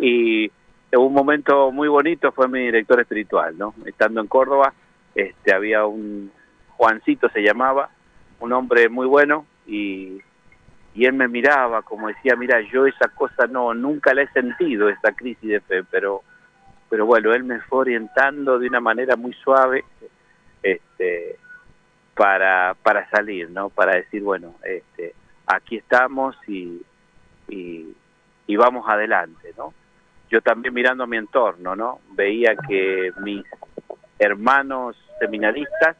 y 0.00 0.50
un 0.96 1.12
momento 1.12 1.70
muy 1.70 1.88
bonito 1.88 2.32
fue 2.32 2.48
mi 2.48 2.60
director 2.60 3.00
espiritual, 3.00 3.56
¿no? 3.56 3.74
Estando 3.84 4.20
en 4.20 4.26
Córdoba, 4.26 4.72
este 5.14 5.52
había 5.52 5.84
un 5.84 6.32
Juancito 6.76 7.28
se 7.28 7.42
llamaba, 7.42 7.90
un 8.40 8.52
hombre 8.52 8.88
muy 8.88 9.06
bueno 9.06 9.44
y, 9.66 10.20
y 10.94 11.04
él 11.04 11.12
me 11.12 11.28
miraba 11.28 11.82
como 11.82 12.08
decía, 12.08 12.36
mira, 12.36 12.60
yo 12.60 12.86
esa 12.86 13.08
cosa 13.08 13.46
no, 13.46 13.74
nunca 13.74 14.12
la 14.14 14.22
he 14.22 14.28
sentido, 14.32 14.88
esa 14.88 15.12
crisis 15.12 15.48
de 15.48 15.60
fe, 15.60 15.84
pero, 15.84 16.22
pero 16.88 17.06
bueno, 17.06 17.32
él 17.32 17.44
me 17.44 17.60
fue 17.60 17.80
orientando 17.80 18.58
de 18.58 18.68
una 18.68 18.80
manera 18.80 19.16
muy 19.16 19.32
suave 19.34 19.84
este, 20.62 21.36
para, 22.14 22.74
para 22.82 23.08
salir, 23.10 23.50
¿no? 23.50 23.70
Para 23.70 23.96
decir, 23.96 24.22
bueno, 24.22 24.56
este, 24.64 25.14
aquí 25.46 25.76
estamos 25.76 26.36
y, 26.46 26.82
y, 27.48 27.94
y 28.46 28.56
vamos 28.56 28.88
adelante, 28.88 29.54
¿no? 29.56 29.72
Yo 30.28 30.40
también 30.40 30.74
mirando 30.74 31.06
mi 31.06 31.16
entorno, 31.16 31.74
¿no? 31.74 32.00
Veía 32.12 32.54
que 32.68 33.12
mis 33.20 33.44
hermanos 34.18 34.96
seminaristas 35.18 35.96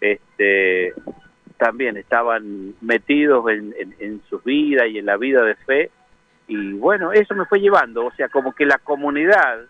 este, 0.00 0.92
también 1.56 1.96
estaban 1.96 2.74
metidos 2.80 3.48
en, 3.50 3.74
en, 3.78 3.94
en 3.98 4.22
su 4.28 4.40
vida 4.40 4.86
y 4.86 4.98
en 4.98 5.06
la 5.06 5.16
vida 5.16 5.42
de 5.42 5.54
fe 5.54 5.90
y 6.46 6.72
bueno, 6.74 7.12
eso 7.12 7.34
me 7.34 7.46
fue 7.46 7.60
llevando, 7.60 8.04
o 8.04 8.12
sea, 8.12 8.28
como 8.28 8.52
que 8.52 8.66
la 8.66 8.78
comunidad 8.78 9.64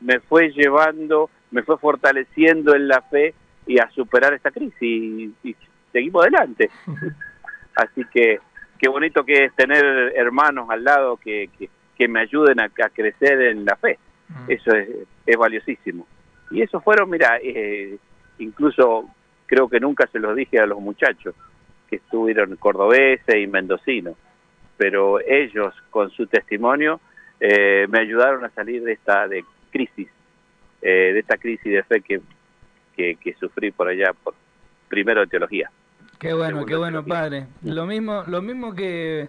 me 0.00 0.18
fue 0.20 0.50
llevando, 0.50 1.30
me 1.50 1.62
fue 1.62 1.78
fortaleciendo 1.78 2.74
en 2.74 2.88
la 2.88 3.00
fe 3.02 3.34
y 3.66 3.78
a 3.78 3.88
superar 3.90 4.34
esta 4.34 4.50
crisis 4.50 4.74
y, 4.80 5.32
y 5.44 5.56
seguimos 5.92 6.22
adelante. 6.22 6.70
Así 7.76 8.04
que 8.12 8.40
qué 8.78 8.88
bonito 8.88 9.24
que 9.24 9.44
es 9.44 9.54
tener 9.54 10.12
hermanos 10.16 10.68
al 10.68 10.84
lado 10.84 11.16
que, 11.16 11.48
que, 11.56 11.70
que 11.96 12.08
me 12.08 12.20
ayuden 12.20 12.60
a, 12.60 12.64
a, 12.64 12.88
crecer 12.88 13.40
en 13.42 13.64
la 13.64 13.76
fe. 13.76 13.98
Eso 14.48 14.74
es, 14.74 14.88
es 15.26 15.36
valiosísimo. 15.36 16.06
Y 16.50 16.62
eso 16.62 16.80
fueron, 16.80 17.08
mira, 17.08 17.38
eh, 17.42 17.98
incluso 18.38 19.08
creo 19.54 19.68
que 19.68 19.78
nunca 19.78 20.08
se 20.08 20.18
los 20.18 20.34
dije 20.34 20.58
a 20.58 20.66
los 20.66 20.80
muchachos 20.80 21.32
que 21.88 21.96
estuvieron 21.96 22.56
cordobeses 22.56 23.36
y 23.36 23.46
mendocinos, 23.46 24.16
pero 24.76 25.20
ellos 25.20 25.72
con 25.90 26.10
su 26.10 26.26
testimonio 26.26 27.00
eh, 27.38 27.86
me 27.88 28.00
ayudaron 28.00 28.44
a 28.44 28.50
salir 28.50 28.82
de 28.82 28.94
esta 28.94 29.28
de 29.28 29.44
crisis, 29.70 30.08
eh, 30.82 31.12
de 31.12 31.18
esta 31.20 31.36
crisis 31.36 31.72
de 31.72 31.82
fe 31.84 32.00
que, 32.00 32.20
que, 32.96 33.14
que, 33.14 33.34
sufrí 33.34 33.70
por 33.70 33.86
allá, 33.86 34.12
por 34.12 34.34
primero 34.88 35.20
de 35.20 35.28
teología. 35.28 35.70
Qué 36.18 36.34
bueno, 36.34 36.66
qué 36.66 36.74
bueno, 36.74 37.04
padre. 37.04 37.46
Lo 37.62 37.86
mismo, 37.86 38.24
lo 38.26 38.42
mismo 38.42 38.74
que 38.74 39.28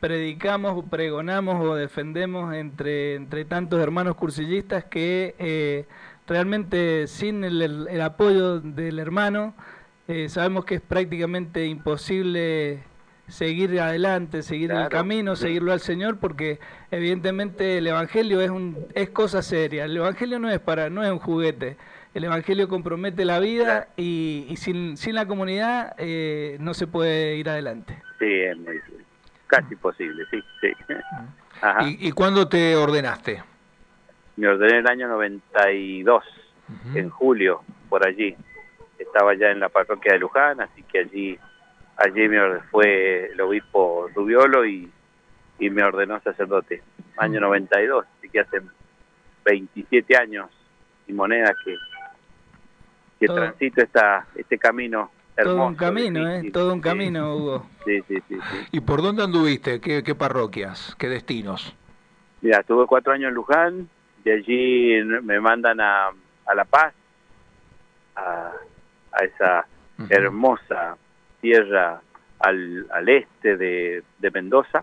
predicamos, 0.00 0.84
pregonamos 0.90 1.64
o 1.64 1.76
defendemos 1.76 2.52
entre, 2.54 3.14
entre 3.14 3.46
tantos 3.46 3.80
hermanos 3.80 4.16
cursillistas 4.16 4.84
que 4.84 5.34
eh, 5.38 5.86
realmente 6.26 7.06
sin 7.06 7.44
el, 7.44 7.60
el, 7.62 7.88
el, 7.88 8.00
apoyo 8.00 8.60
del 8.60 8.98
hermano 8.98 9.54
eh, 10.08 10.28
sabemos 10.28 10.64
que 10.64 10.76
es 10.76 10.80
prácticamente 10.80 11.66
imposible 11.66 12.82
seguir 13.28 13.80
adelante, 13.80 14.42
seguir 14.42 14.70
claro, 14.70 14.84
el 14.84 14.90
camino, 14.90 15.36
sí. 15.36 15.42
seguirlo 15.42 15.72
al 15.72 15.80
Señor, 15.80 16.18
porque 16.18 16.58
evidentemente 16.90 17.78
el 17.78 17.86
Evangelio 17.86 18.40
es 18.40 18.50
un 18.50 18.86
es 18.94 19.10
cosa 19.10 19.42
seria. 19.42 19.84
El 19.84 19.96
Evangelio 19.96 20.38
no 20.38 20.50
es 20.50 20.60
para 20.60 20.90
no 20.90 21.04
es 21.04 21.10
un 21.10 21.18
juguete. 21.18 21.76
El 22.14 22.24
Evangelio 22.24 22.68
compromete 22.68 23.24
la 23.24 23.38
vida 23.38 23.88
y, 23.96 24.44
y 24.48 24.56
sin, 24.56 24.98
sin 24.98 25.14
la 25.14 25.26
comunidad 25.26 25.94
eh, 25.96 26.58
no 26.60 26.74
se 26.74 26.86
puede 26.86 27.36
ir 27.36 27.48
adelante. 27.48 28.02
Sí, 28.18 28.26
es 28.28 28.56
muy 28.58 28.80
casi 29.46 29.76
posible, 29.76 30.24
sí, 30.30 30.42
sí. 30.60 30.68
Ajá. 31.62 31.88
¿Y, 31.88 32.08
¿Y 32.08 32.12
cuándo 32.12 32.48
te 32.48 32.76
ordenaste? 32.76 33.42
Me 34.36 34.48
ordené 34.48 34.78
el 34.78 34.86
año 34.86 35.08
92, 35.08 36.24
uh 36.24 36.72
-huh. 36.72 36.96
en 36.96 37.10
julio, 37.10 37.62
por 37.88 38.06
allí. 38.06 38.36
Estaba 38.98 39.34
ya 39.34 39.50
en 39.50 39.60
la 39.60 39.68
parroquia 39.68 40.12
de 40.12 40.18
Luján, 40.18 40.60
así 40.60 40.82
que 40.84 41.00
allí 41.00 41.38
allí 41.96 42.28
me 42.28 42.60
fue 42.70 43.32
el 43.32 43.40
obispo 43.40 44.08
Rubiolo 44.14 44.66
y, 44.66 44.90
y 45.58 45.70
me 45.70 45.82
ordenó 45.84 46.20
sacerdote. 46.20 46.82
Año 47.16 47.40
92, 47.40 48.06
así 48.18 48.28
que 48.28 48.40
hace 48.40 48.62
27 49.44 50.16
años 50.16 50.50
y 51.06 51.12
moneda 51.12 51.54
que, 51.64 51.76
que 53.20 53.26
todo, 53.26 53.36
transito 53.36 53.82
esta, 53.82 54.26
este 54.34 54.58
camino 54.58 55.10
hermoso. 55.36 55.56
Todo 55.56 55.66
un 55.66 55.74
camino, 55.74 56.30
¿eh? 56.30 56.50
Todo 56.50 56.72
un 56.72 56.80
camino, 56.80 57.36
Hugo. 57.36 57.66
Sí, 57.84 58.02
sí, 58.08 58.22
sí, 58.28 58.36
sí. 58.36 58.66
¿Y 58.72 58.80
por 58.80 59.02
dónde 59.02 59.22
anduviste? 59.22 59.80
¿Qué, 59.80 60.02
qué 60.02 60.14
parroquias? 60.14 60.96
¿Qué 60.98 61.08
destinos? 61.08 61.74
Mira, 62.40 62.60
estuve 62.60 62.86
cuatro 62.86 63.12
años 63.12 63.28
en 63.28 63.34
Luján, 63.34 63.88
de 64.24 64.32
allí 64.32 65.02
me 65.22 65.40
mandan 65.40 65.80
a, 65.80 66.08
a 66.46 66.54
La 66.54 66.64
Paz, 66.64 66.94
a, 68.16 68.52
a 69.12 69.24
esa 69.24 69.66
uh 69.98 70.02
-huh. 70.02 70.06
hermosa 70.10 70.96
tierra 71.40 72.00
al, 72.38 72.86
al 72.90 73.08
este 73.08 73.56
de, 73.56 74.02
de, 74.18 74.30
Mendoza, 74.30 74.82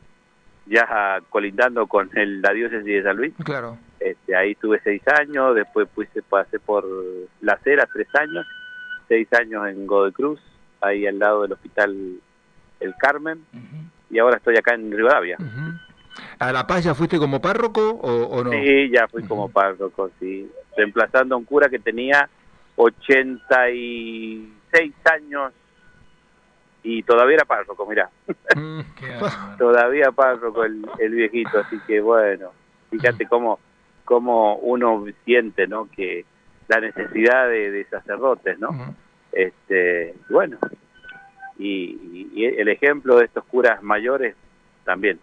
ya 0.65 1.21
colindando 1.29 1.87
con 1.87 2.09
el, 2.15 2.41
la 2.41 2.51
diócesis 2.53 2.85
de 2.85 3.03
San 3.03 3.17
Luis. 3.17 3.33
Claro. 3.43 3.77
Este, 3.99 4.35
ahí 4.35 4.55
tuve 4.55 4.79
seis 4.83 5.01
años, 5.19 5.55
después 5.55 5.87
puse, 5.89 6.21
pasé 6.21 6.59
por 6.59 6.85
La 7.41 7.57
Cera 7.63 7.85
tres 7.91 8.07
años, 8.15 8.45
seis 9.07 9.27
años 9.33 9.67
en 9.67 9.85
Godoy 9.87 10.11
Cruz, 10.11 10.39
ahí 10.81 11.05
al 11.05 11.19
lado 11.19 11.41
del 11.41 11.51
hospital 11.51 11.91
El 12.79 12.93
Carmen, 12.95 13.39
uh 13.53 13.57
-huh. 13.57 13.89
y 14.09 14.19
ahora 14.19 14.37
estoy 14.37 14.55
acá 14.55 14.73
en 14.73 14.91
Rivadavia. 14.91 15.37
Uh 15.39 15.43
-huh. 15.43 15.79
¿A 16.39 16.51
La 16.51 16.67
Paz 16.67 16.83
ya 16.83 16.95
fuiste 16.95 17.17
como 17.17 17.41
párroco 17.41 17.89
o, 17.89 18.23
o 18.23 18.43
no? 18.43 18.51
Sí, 18.51 18.89
ya 18.91 19.07
fui 19.07 19.23
como 19.23 19.49
párroco, 19.49 20.11
sí. 20.19 20.51
Reemplazando 20.75 21.35
a 21.35 21.37
un 21.37 21.45
cura 21.45 21.69
que 21.69 21.79
tenía 21.79 22.29
86 22.75 24.93
años 25.05 25.53
y 26.83 27.03
todavía 27.03 27.35
era 27.35 27.45
párroco, 27.45 27.85
mirá. 27.85 28.09
Mm, 28.55 28.81
todavía 29.57 30.11
párroco 30.11 30.63
el, 30.63 30.85
el, 30.99 31.11
viejito, 31.11 31.59
así 31.59 31.77
que 31.85 31.99
bueno, 31.99 32.51
fíjate 32.89 33.27
cómo, 33.27 33.59
cómo 34.05 34.55
uno 34.57 35.05
siente, 35.25 35.67
¿no? 35.67 35.89
Que 35.93 36.25
la 36.67 36.79
necesidad 36.79 37.49
de, 37.49 37.71
de 37.71 37.85
sacerdotes, 37.85 38.57
¿no? 38.59 38.69
Uh 38.69 38.73
-huh. 38.73 38.95
Este, 39.31 40.15
bueno, 40.29 40.57
y, 41.57 42.29
y, 42.33 42.45
el 42.45 42.69
ejemplo 42.69 43.17
de 43.17 43.25
estos 43.25 43.43
curas 43.45 43.83
mayores 43.83 44.35
también 44.85 45.19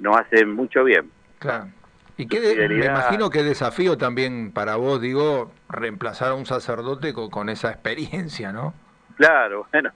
nos 0.00 0.16
hace 0.16 0.44
mucho 0.44 0.84
bien. 0.84 1.10
Claro. 1.38 1.68
Y 2.16 2.26
qué 2.26 2.40
de, 2.40 2.68
me 2.68 2.84
imagino 2.84 3.30
que 3.30 3.42
desafío 3.42 3.96
también 3.96 4.52
para 4.52 4.76
vos, 4.76 5.00
digo, 5.00 5.52
reemplazar 5.70 6.32
a 6.32 6.34
un 6.34 6.44
sacerdote 6.44 7.14
con, 7.14 7.30
con 7.30 7.48
esa 7.48 7.70
experiencia, 7.70 8.52
¿no? 8.52 8.74
Claro, 9.16 9.66
bueno, 9.72 9.90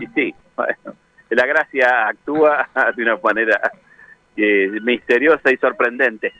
y 0.00 0.06
sí, 0.08 0.34
bueno, 0.54 0.94
la 1.30 1.46
gracia 1.46 2.08
actúa 2.08 2.68
de 2.96 3.02
una 3.02 3.16
manera 3.16 3.72
eh, 4.36 4.68
misteriosa 4.82 5.50
y 5.52 5.56
sorprendente. 5.56 6.32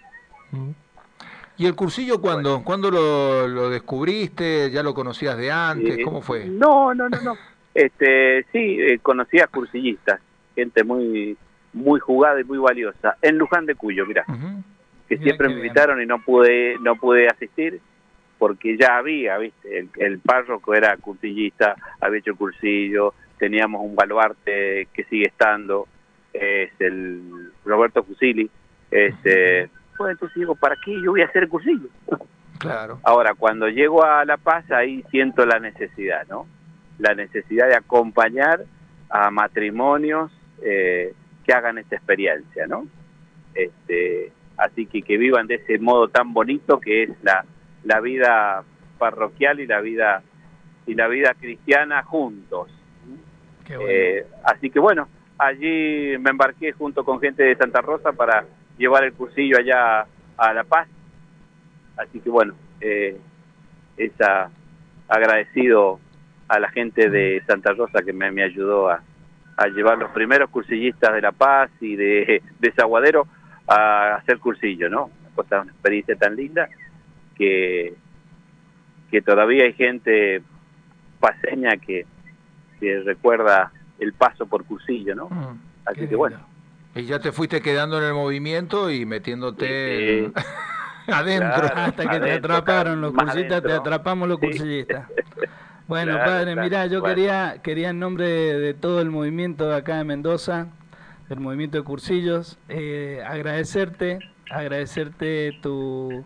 ¿Y 1.58 1.66
el 1.66 1.74
cursillo 1.74 2.20
cuándo? 2.20 2.50
Bueno. 2.50 2.64
¿Cuándo 2.64 2.90
lo, 2.90 3.48
lo, 3.48 3.70
descubriste? 3.70 4.70
¿Ya 4.70 4.82
lo 4.82 4.94
conocías 4.94 5.36
de 5.36 5.50
antes? 5.50 5.98
Eh, 5.98 6.02
¿Cómo 6.02 6.20
fue? 6.20 6.44
No, 6.44 6.94
no, 6.94 7.08
no, 7.08 7.20
no. 7.22 7.36
Este, 7.74 8.44
sí, 8.52 8.78
eh, 8.80 8.98
conocía 9.00 9.46
cursillistas, 9.48 10.20
gente 10.54 10.84
muy 10.84 11.36
muy 11.76 12.00
jugada 12.00 12.40
y 12.40 12.44
muy 12.44 12.58
valiosa, 12.58 13.16
en 13.22 13.38
Luján 13.38 13.66
de 13.66 13.74
Cuyo, 13.74 14.04
uh 14.04 14.08
-huh. 14.08 14.62
que 15.08 15.18
siempre 15.18 15.48
me 15.48 15.56
invitaron 15.56 16.02
y 16.02 16.06
no 16.06 16.18
pude 16.20 16.76
no 16.80 16.96
pude 16.96 17.28
asistir 17.28 17.80
porque 18.38 18.76
ya 18.76 18.96
había, 18.96 19.38
¿viste? 19.38 19.78
El, 19.78 19.88
el 19.96 20.18
párroco 20.18 20.74
era 20.74 20.96
cursillista, 20.96 21.76
había 22.00 22.18
hecho 22.18 22.36
cursillo, 22.36 23.14
teníamos 23.38 23.82
un 23.82 23.94
baluarte 23.94 24.88
que 24.92 25.04
sigue 25.04 25.26
estando, 25.26 25.86
es 26.32 26.70
el 26.80 27.52
Roberto 27.64 28.02
Fusili. 28.02 28.50
Este, 28.90 29.70
pues 29.96 30.12
entonces 30.12 30.36
digo, 30.38 30.54
¿para 30.54 30.76
qué 30.84 31.00
yo 31.00 31.12
voy 31.12 31.22
a 31.22 31.26
hacer 31.26 31.44
el 31.44 31.48
cursillo? 31.48 31.88
Claro. 32.58 33.00
Ahora, 33.02 33.34
cuando 33.34 33.68
llego 33.68 34.04
a 34.04 34.24
La 34.24 34.36
Paz, 34.36 34.70
ahí 34.70 35.04
siento 35.10 35.44
la 35.44 35.58
necesidad, 35.58 36.26
¿no? 36.28 36.46
La 36.98 37.14
necesidad 37.14 37.68
de 37.68 37.76
acompañar 37.76 38.64
a 39.10 39.30
matrimonios 39.30 40.32
eh, 40.62 41.14
que 41.46 41.52
hagan 41.52 41.78
esta 41.78 41.96
experiencia, 41.96 42.66
¿no? 42.66 42.86
Este, 43.54 44.32
así 44.56 44.86
que 44.86 45.02
que 45.02 45.16
vivan 45.16 45.46
de 45.46 45.56
ese 45.56 45.78
modo 45.78 46.08
tan 46.08 46.32
bonito 46.32 46.80
que 46.80 47.04
es 47.04 47.10
la 47.22 47.44
la 47.84 48.00
vida 48.00 48.64
parroquial 48.98 49.60
y 49.60 49.66
la 49.66 49.80
vida 49.80 50.22
y 50.86 50.94
la 50.94 51.08
vida 51.08 51.34
cristiana 51.34 52.02
juntos. 52.02 52.68
Bueno. 53.68 53.84
Eh, 53.88 54.26
así 54.44 54.70
que 54.70 54.78
bueno, 54.78 55.08
allí 55.38 56.16
me 56.18 56.30
embarqué 56.30 56.72
junto 56.72 57.04
con 57.04 57.20
gente 57.20 57.42
de 57.42 57.56
Santa 57.56 57.80
Rosa 57.80 58.12
para 58.12 58.44
llevar 58.78 59.04
el 59.04 59.12
cursillo 59.12 59.58
allá 59.58 60.06
a 60.36 60.52
La 60.52 60.64
Paz. 60.64 60.88
Así 61.96 62.20
que 62.20 62.30
bueno, 62.30 62.54
eh, 62.80 63.18
esa 63.96 64.50
agradecido 65.08 66.00
a 66.48 66.58
la 66.58 66.68
gente 66.70 67.08
de 67.08 67.42
Santa 67.46 67.72
Rosa 67.72 68.02
que 68.02 68.12
me, 68.12 68.30
me 68.30 68.42
ayudó 68.42 68.90
a, 68.90 69.02
a, 69.56 69.66
llevar 69.68 69.98
los 69.98 70.10
primeros 70.10 70.50
cursillistas 70.50 71.12
de 71.14 71.20
La 71.22 71.32
Paz 71.32 71.70
y 71.80 71.96
de, 71.96 72.42
de 72.58 72.72
Zaguadero 72.72 73.26
a 73.66 74.16
hacer 74.16 74.38
cursillo, 74.38 74.88
¿no? 74.88 75.04
Una 75.06 75.34
cosa, 75.34 75.60
una 75.62 75.72
experiencia 75.72 76.16
tan 76.16 76.36
linda 76.36 76.68
que, 77.34 77.94
que 79.10 79.22
todavía 79.22 79.64
hay 79.64 79.72
gente 79.72 80.42
paseña 81.20 81.76
que, 81.78 82.06
que 82.80 83.00
recuerda 83.00 83.72
el 83.98 84.12
paso 84.12 84.46
por 84.46 84.64
Cursillo, 84.64 85.14
¿no? 85.14 85.28
Mm. 85.30 85.58
Así 85.86 86.06
que 86.06 86.16
bueno. 86.16 86.38
Y 86.94 87.04
ya 87.04 87.18
te 87.18 87.32
fuiste 87.32 87.60
quedando 87.60 87.98
en 87.98 88.04
el 88.04 88.14
movimiento 88.14 88.90
y 88.90 89.04
metiéndote 89.06 90.24
en- 90.24 90.32
adentro. 91.06 91.60
Claro. 91.60 91.76
Hasta 91.76 92.10
que 92.10 92.20
te 92.20 92.32
atraparon 92.32 93.00
los 93.00 93.12
cursillistas, 93.12 93.62
te 93.62 93.72
atrapamos 93.72 94.28
los 94.28 94.38
Sí. 94.40 94.46
cursillistas. 94.46 95.06
Bueno, 95.88 96.12
Claro, 96.12 96.30
padre, 96.32 96.52
claro. 96.54 96.62
mira, 96.62 96.86
yo 96.86 97.00
Bueno. 97.00 97.14
quería, 97.14 97.56
quería 97.62 97.90
en 97.90 97.98
nombre 98.00 98.26
de, 98.28 98.58
de 98.58 98.74
todo 98.74 99.00
el 99.00 99.10
movimiento 99.10 99.68
de 99.68 99.76
acá 99.76 99.98
de 99.98 100.04
Mendoza, 100.04 100.68
del 101.28 101.40
movimiento 101.40 101.78
de 101.78 101.84
cursillos, 101.84 102.58
eh, 102.68 103.22
agradecerte, 103.26 104.20
agradecerte 104.50 105.52
tu, 105.62 106.24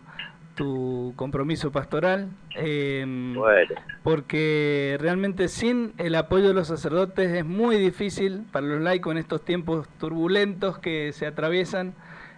tu 0.55 1.13
compromiso 1.15 1.71
pastoral. 1.71 2.29
eh, 2.55 3.05
Bueno, 3.07 3.75
porque 4.03 4.97
realmente 4.99 5.47
sin 5.47 5.93
el 5.99 6.15
apoyo 6.15 6.47
de 6.47 6.53
los 6.55 6.67
sacerdotes 6.67 7.31
es 7.31 7.45
muy 7.45 7.77
difícil 7.77 8.43
para 8.51 8.65
los 8.65 8.81
laicos 8.81 9.11
en 9.11 9.19
estos 9.19 9.45
tiempos 9.45 9.87
turbulentos 9.99 10.79
que 10.79 11.13
se 11.13 11.27
atraviesan. 11.27 11.93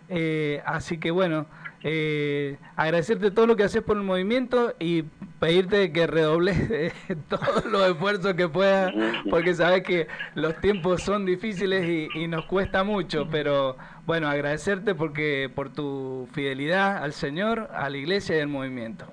Eh, 0.09 0.61
así 0.65 0.97
que 0.99 1.11
bueno, 1.11 1.45
eh, 1.84 2.58
agradecerte 2.76 3.32
todo 3.32 3.46
lo 3.46 3.56
que 3.56 3.64
haces 3.64 3.82
por 3.82 3.98
el 3.98 4.04
movimiento 4.04 4.74
y 4.80 5.04
pedirte 5.40 5.92
que 5.92 6.08
redobles 6.08 6.58
eh, 6.72 6.94
todos 7.30 7.66
los 7.66 7.90
esfuerzos 7.90 8.34
que 8.36 8.48
puedas, 8.48 8.94
porque 9.30 9.54
sabes 9.54 9.84
que 9.84 10.08
los 10.36 10.56
tiempos 10.62 11.04
son 11.04 11.26
difíciles 11.26 11.86
y, 11.86 12.08
y 12.18 12.28
nos 12.28 12.46
cuesta 12.46 12.84
mucho, 12.84 13.28
pero 13.30 13.76
bueno, 14.06 14.28
agradecerte 14.30 14.96
porque 14.96 15.50
por 15.54 15.74
tu 15.74 16.28
fidelidad 16.34 17.04
al 17.04 17.14
Señor, 17.14 17.70
a 17.74 17.90
la 17.90 17.98
iglesia 17.98 18.38
y 18.38 18.42
al 18.42 18.48
movimiento. 18.48 19.06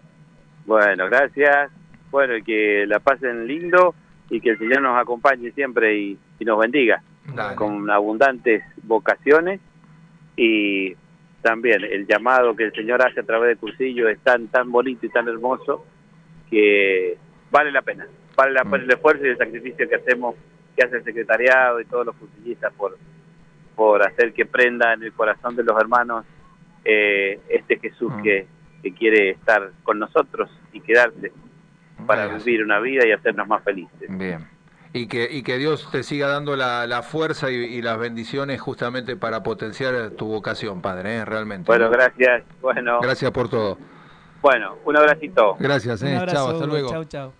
bueno, 0.67 1.07
gracias. 1.07 1.71
Bueno, 2.11 2.35
que 2.45 2.87
la 2.89 2.99
pasen 2.99 3.47
lindo 3.47 3.95
y 4.31 4.41
que 4.41 4.51
el 4.51 4.59
Señor 4.59 4.83
nos 4.83 5.01
acompañe 5.01 5.53
siempre 5.53 5.97
y, 5.97 6.19
y 6.41 6.45
nos 6.45 6.59
bendiga 6.59 7.03
Dale. 7.35 7.55
con 7.55 7.89
abundantes 7.89 8.65
vocaciones 8.83 9.61
y 10.37 10.97
también 11.43 11.83
el 11.85 12.07
llamado 12.07 12.55
que 12.55 12.65
el 12.65 12.73
Señor 12.73 13.05
hace 13.07 13.21
a 13.21 13.25
través 13.25 13.51
de 13.51 13.57
Cursillo 13.57 14.09
es 14.09 14.19
tan 14.21 14.49
tan 14.49 14.71
bonito 14.71 15.07
y 15.07 15.09
tan 15.09 15.29
hermoso 15.29 15.87
que 16.49 17.17
vale 17.51 17.71
la 17.73 17.83
pena, 17.83 18.07
vale 18.37 18.53
la 18.53 18.65
pena 18.65 18.85
el 18.85 18.91
esfuerzo 18.91 19.25
y 19.25 19.31
el 19.31 19.39
sacrificio 19.39 19.89
que 19.89 19.95
hacemos, 19.95 20.35
que 20.77 20.85
hace 20.85 20.97
el 20.97 21.05
secretariado 21.05 21.81
y 21.81 21.85
todos 21.87 22.07
los 22.07 22.17
cursillistas 22.17 22.73
por 22.75 22.97
por 23.75 24.03
hacer 24.07 24.33
que 24.35 24.45
prenda 24.45 24.93
en 24.93 25.05
el 25.05 25.13
corazón 25.13 25.57
de 25.57 25.65
los 25.65 25.81
hermanos 25.81 26.27
eh, 26.85 27.41
este 27.49 27.79
Jesús 27.79 28.13
Mm. 28.13 28.23
que, 28.23 28.47
que 28.83 28.93
quiere 28.95 29.31
estar 29.31 29.71
con 29.83 29.99
nosotros 29.99 30.51
y 30.73 30.81
quedarse 30.81 31.33
para 32.07 32.29
vivir 32.29 32.63
una 32.65 32.81
vida 32.81 33.07
y 33.07 33.13
hacernos 33.13 33.47
más 33.47 33.63
felices. 33.63 34.09
Bien. 34.09 34.47
Y 34.93 35.07
que, 35.07 35.29
y 35.31 35.43
que 35.43 35.57
Dios 35.59 35.89
te 35.93 36.03
siga 36.03 36.27
dando 36.27 36.57
la, 36.57 36.85
la 36.87 37.03
fuerza 37.03 37.51
y, 37.51 37.55
y 37.55 37.81
las 37.81 37.97
bendiciones 37.99 38.61
justamente 38.61 39.17
para 39.17 39.43
potenciar 39.45 40.11
tu 40.11 40.27
vocación, 40.27 40.83
Padre, 40.83 41.19
¿eh? 41.19 41.25
realmente. 41.25 41.67
Bueno, 41.67 41.89
gracias. 41.91 42.43
Bueno, 42.61 42.99
Gracias 43.01 43.31
por 43.31 43.49
todo. 43.49 43.79
bueno, 44.43 44.77
un 44.85 44.97
abracito. 44.97 45.57
Gracias, 45.61 46.03
¿eh? 46.03 46.17
abrazo, 46.17 46.35
Chao, 46.35 46.49
hasta 46.51 46.67
luego. 46.67 46.91
Chau, 46.91 47.05
chau. 47.05 47.33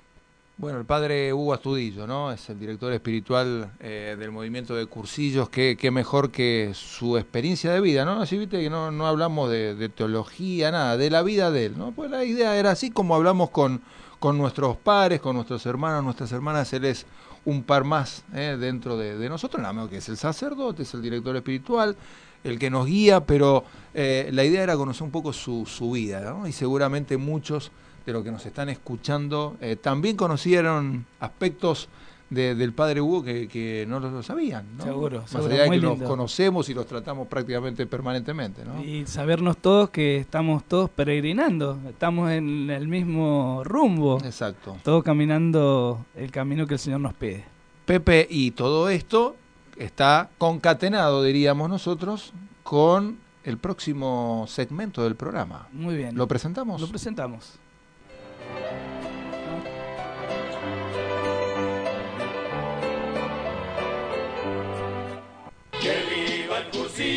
Bueno, 0.59 0.79
el 0.79 0.85
padre 0.85 1.33
Hugo 1.33 1.55
Astudillo, 1.55 2.07
¿no? 2.07 2.31
Es 2.31 2.51
el 2.51 2.61
director 2.61 2.93
espiritual 2.93 3.71
eh, 3.81 4.15
del 4.19 4.31
movimiento 4.31 4.75
de 4.77 4.85
cursillos. 4.87 5.49
Qué, 5.49 5.77
qué 5.81 5.91
mejor 5.91 6.31
que 6.31 6.73
su 6.75 7.17
experiencia 7.17 7.73
de 7.73 7.81
vida, 7.81 8.05
¿no? 8.05 8.21
Así 8.21 8.37
viste 8.37 8.61
que 8.61 8.69
no, 8.69 8.91
no 8.91 9.07
hablamos 9.07 9.51
de, 9.51 9.75
de 9.75 9.89
teología, 9.89 10.71
nada, 10.71 10.99
de 10.99 11.09
la 11.11 11.23
vida 11.23 11.51
de 11.51 11.65
él, 11.67 11.79
¿no? 11.79 11.93
Pues 11.93 12.11
la 12.11 12.25
idea 12.25 12.57
era 12.57 12.73
así 12.73 12.91
como 12.91 13.15
hablamos 13.17 13.49
con, 13.51 13.81
con 14.19 14.37
nuestros 14.37 14.77
pares, 14.77 15.21
con 15.21 15.35
nuestros 15.35 15.65
hermanos, 15.65 16.05
nuestras 16.05 16.31
hermanas. 16.31 16.71
Él 16.75 16.85
es 16.85 17.07
un 17.45 17.63
par 17.63 17.85
más 17.85 18.25
¿eh? 18.35 18.57
dentro 18.59 18.97
de, 18.97 19.29
nosotros, 19.29 19.61
nada 19.61 19.73
más 19.73 19.89
que 19.89 19.99
es 19.99 20.09
el 20.09 20.17
sacerdote, 20.17 20.83
es 20.83 20.95
el 20.95 21.03
director 21.03 21.35
espiritual, 21.37 21.97
el 22.45 22.59
que 22.59 22.71
nos 22.71 22.87
guía, 22.87 23.25
pero 23.25 23.65
eh, 23.95 24.31
la 24.33 24.45
idea 24.45 24.63
era 24.63 24.77
conocer 24.77 25.03
un 25.03 25.11
poco 25.11 25.33
su, 25.33 25.67
su 25.67 25.93
vida, 25.93 26.21
¿no? 26.21 26.47
Y 26.47 26.53
seguramente 26.53 27.17
muchos 27.17 27.71
de 28.07 28.13
los 28.13 28.25
que 28.25 28.31
nos 28.31 28.47
están 28.47 28.69
escuchando 28.69 29.57
eh, 29.61 29.77
también 29.77 30.17
conocieron 30.17 31.07
aspectos 31.19 31.89
de- 32.31 32.55
del 32.55 32.73
padre 32.73 33.01
Hugo 33.01 33.23
que, 33.23 33.49
que 33.49 33.85
no 33.89 33.99
lo 34.01 34.23
sabían, 34.23 34.77
¿no? 34.79 34.85
Seguro, 34.85 35.21
Más 35.21 35.31
seguro, 35.31 35.53
allá 35.53 35.65
de 35.65 35.71
que 35.71 35.77
los 35.79 35.99
conocemos 36.03 36.69
y 36.69 36.75
los 36.75 36.87
tratamos 36.87 37.27
prácticamente 37.29 37.87
permanentemente, 37.87 38.65
¿no? 38.65 38.83
Y 38.83 39.05
sabernos 39.07 39.57
todos 39.59 39.91
que 39.91 40.17
estamos 40.19 40.65
todos 40.65 40.89
peregrinando, 40.91 41.79
estamos 41.89 42.31
en 42.31 42.71
el 42.71 42.87
mismo 42.89 43.63
rumbo, 43.65 44.19
Exacto. 44.25 44.77
todos 44.85 45.03
caminando 45.03 46.07
el 46.15 46.31
camino 46.31 46.67
que 46.67 46.75
el 46.75 46.81
Señor 46.81 47.01
nos 47.01 47.15
pide. 47.15 47.45
Pepe, 47.85 48.27
y 48.31 48.53
todo 48.53 48.89
esto 48.89 49.35
está 49.77 50.31
concatenado, 50.39 51.23
diríamos 51.25 51.69
nosotros, 51.69 52.33
con 52.63 53.19
el 53.43 53.59
próximo 53.59 54.45
segmento 54.47 55.03
del 55.03 55.17
programa. 55.17 55.67
Muy 55.73 55.97
bien. 55.97 56.15
¿Lo 56.15 56.29
presentamos? 56.29 56.81
Lo 56.81 56.87
presentamos. 56.87 57.59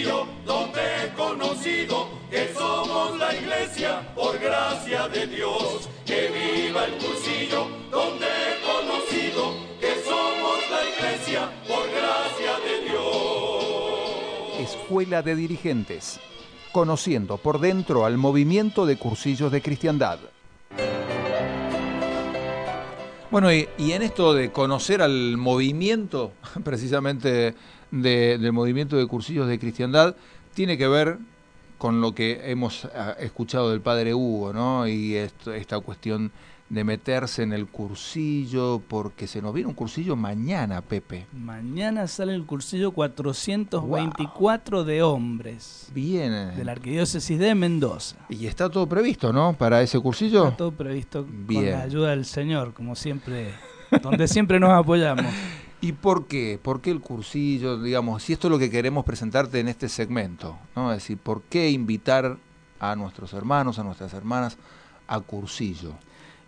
Donde 0.02 0.82
he 0.82 1.14
conocido 1.14 2.10
que 2.32 2.52
somos 2.54 3.18
la 3.18 3.36
iglesia 3.36 4.02
por 4.16 4.40
gracia 4.40 5.08
de 5.08 5.28
Dios. 5.28 5.88
Que 6.06 6.30
viva 6.30 6.86
el 6.86 6.94
cursillo, 6.94 7.68
donde 7.92 8.26
he 8.26 8.62
conocido 8.66 9.54
que 9.80 9.94
somos 10.04 10.58
la 10.72 10.84
iglesia 10.90 11.52
por 11.68 11.88
gracia 11.92 12.54
de 12.66 12.90
Dios. 12.90 14.72
Escuela 14.72 15.22
de 15.22 15.36
Dirigentes, 15.36 16.20
conociendo 16.72 17.38
por 17.38 17.60
dentro 17.60 18.06
al 18.06 18.18
movimiento 18.18 18.86
de 18.88 18.98
cursillos 18.98 19.52
de 19.52 19.62
cristiandad. 19.62 20.20
Bueno, 23.30 23.52
y, 23.52 23.68
y 23.80 23.94
en 23.94 24.04
esto 24.04 24.34
de 24.34 24.52
conocer 24.52 25.02
al 25.02 25.38
movimiento, 25.38 26.34
precisamente 26.64 27.56
de- 28.02 28.38
del 28.40 28.52
movimiento 28.54 28.98
de 28.98 29.06
cursillos 29.08 29.48
de 29.48 29.60
cristiandad, 29.60 30.16
tiene 30.54 30.78
que 30.78 30.88
ver 30.88 31.18
con 31.78 32.02
lo 32.02 32.14
que 32.16 32.42
hemos 32.52 32.86
ah, 32.96 33.16
escuchado 33.20 33.70
del 33.72 33.82
padre 33.82 34.14
Hugo, 34.14 34.52
¿no? 34.54 34.88
Y 34.88 35.16
esto- 35.16 35.54
esta 35.54 35.80
cuestión 35.80 36.32
de 36.70 36.84
meterse 36.84 37.44
en 37.44 37.54
el 37.54 37.68
cursillo, 37.68 38.82
porque 38.88 39.28
se 39.28 39.42
nos 39.44 39.54
viene 39.54 39.68
un 39.70 39.76
cursillo 39.76 40.16
mañana, 40.16 40.82
Pepe. 40.82 41.28
Mañana 41.34 42.08
sale 42.08 42.34
el 42.34 42.46
cursillo 42.46 42.92
424 42.94 44.84
de 44.84 45.04
hombres 45.04 45.90
Bien. 45.94 46.56
de 46.56 46.64
la 46.66 46.72
Arquidiócesis 46.72 47.38
de 47.38 47.54
Mendoza. 47.54 48.16
Y 48.30 48.48
está 48.48 48.70
todo 48.70 48.88
previsto, 48.88 49.32
¿no? 49.32 49.54
Para 49.54 49.82
ese 49.84 50.00
cursillo. 50.00 50.46
Está 50.46 50.58
todo 50.58 50.72
previsto 50.72 51.26
con 51.48 51.66
la 51.66 51.82
ayuda 51.84 52.10
del 52.12 52.26
Señor, 52.26 52.74
como 52.74 52.96
siempre, 52.96 53.50
donde 54.02 54.28
siempre 54.28 54.60
nos 54.60 54.72
apoyamos. 54.72 55.26
¿Y 55.84 55.92
por 55.92 56.28
qué? 56.28 56.58
¿Por 56.64 56.80
qué 56.80 56.92
el 56.92 57.02
cursillo? 57.02 57.78
Digamos, 57.78 58.24
si 58.24 58.32
esto 58.32 58.48
es 58.48 58.52
lo 58.52 58.58
que 58.58 58.70
queremos 58.70 59.04
presentarte 59.04 59.60
en 59.60 59.68
este 59.68 59.90
segmento, 59.90 60.58
¿no? 60.78 60.94
Es 60.94 61.00
decir, 61.00 61.18
¿por 61.18 61.42
qué 61.42 61.72
invitar 61.72 62.38
a 62.80 62.96
nuestros 62.96 63.34
hermanos, 63.34 63.80
a 63.80 63.84
nuestras 63.84 64.14
hermanas 64.14 64.58
a 65.08 65.20
cursillo? 65.20 65.92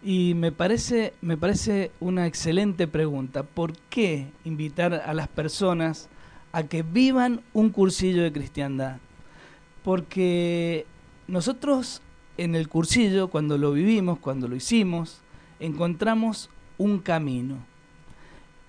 Y 0.01 0.35
me 0.35 0.53
parece, 0.53 1.13
me 1.19 1.35
parece 1.35 1.91
una 1.99 2.27
excelente 2.27 2.87
pregunta. 2.87 3.43
¿Por 3.43 3.73
qué 3.89 4.27
invitar 4.45 4.93
a 4.93 5.13
las 5.13 5.27
personas 5.27 6.07
a 6.53 6.63
que 6.63 6.83
vivan 6.83 7.41
un 7.51 7.71
cursillo 7.71 8.23
de 8.23 8.31
cristiandad? 8.31 8.99
Porque 9.83 10.85
nosotros 11.27 12.01
en 12.37 12.55
el 12.55 12.69
cursillo, 12.69 13.27
cuando 13.27 13.57
lo 13.57 13.73
vivimos, 13.73 14.17
cuando 14.17 14.47
lo 14.47 14.55
hicimos, 14.55 15.19
encontramos 15.59 16.49
un 16.77 16.99
camino. 16.99 17.74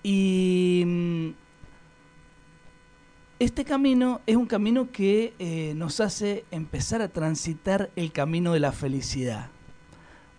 Y 0.08 0.84
mm, 0.86 1.28
este 3.40 3.64
camino 3.64 4.20
es 4.24 4.36
un 4.36 4.46
camino 4.46 4.92
que 4.92 5.34
eh, 5.40 5.72
nos 5.74 5.98
hace 5.98 6.44
empezar 6.52 7.02
a 7.02 7.08
transitar 7.08 7.90
el 7.96 8.12
camino 8.12 8.52
de 8.52 8.60
la 8.60 8.70
felicidad 8.70 9.50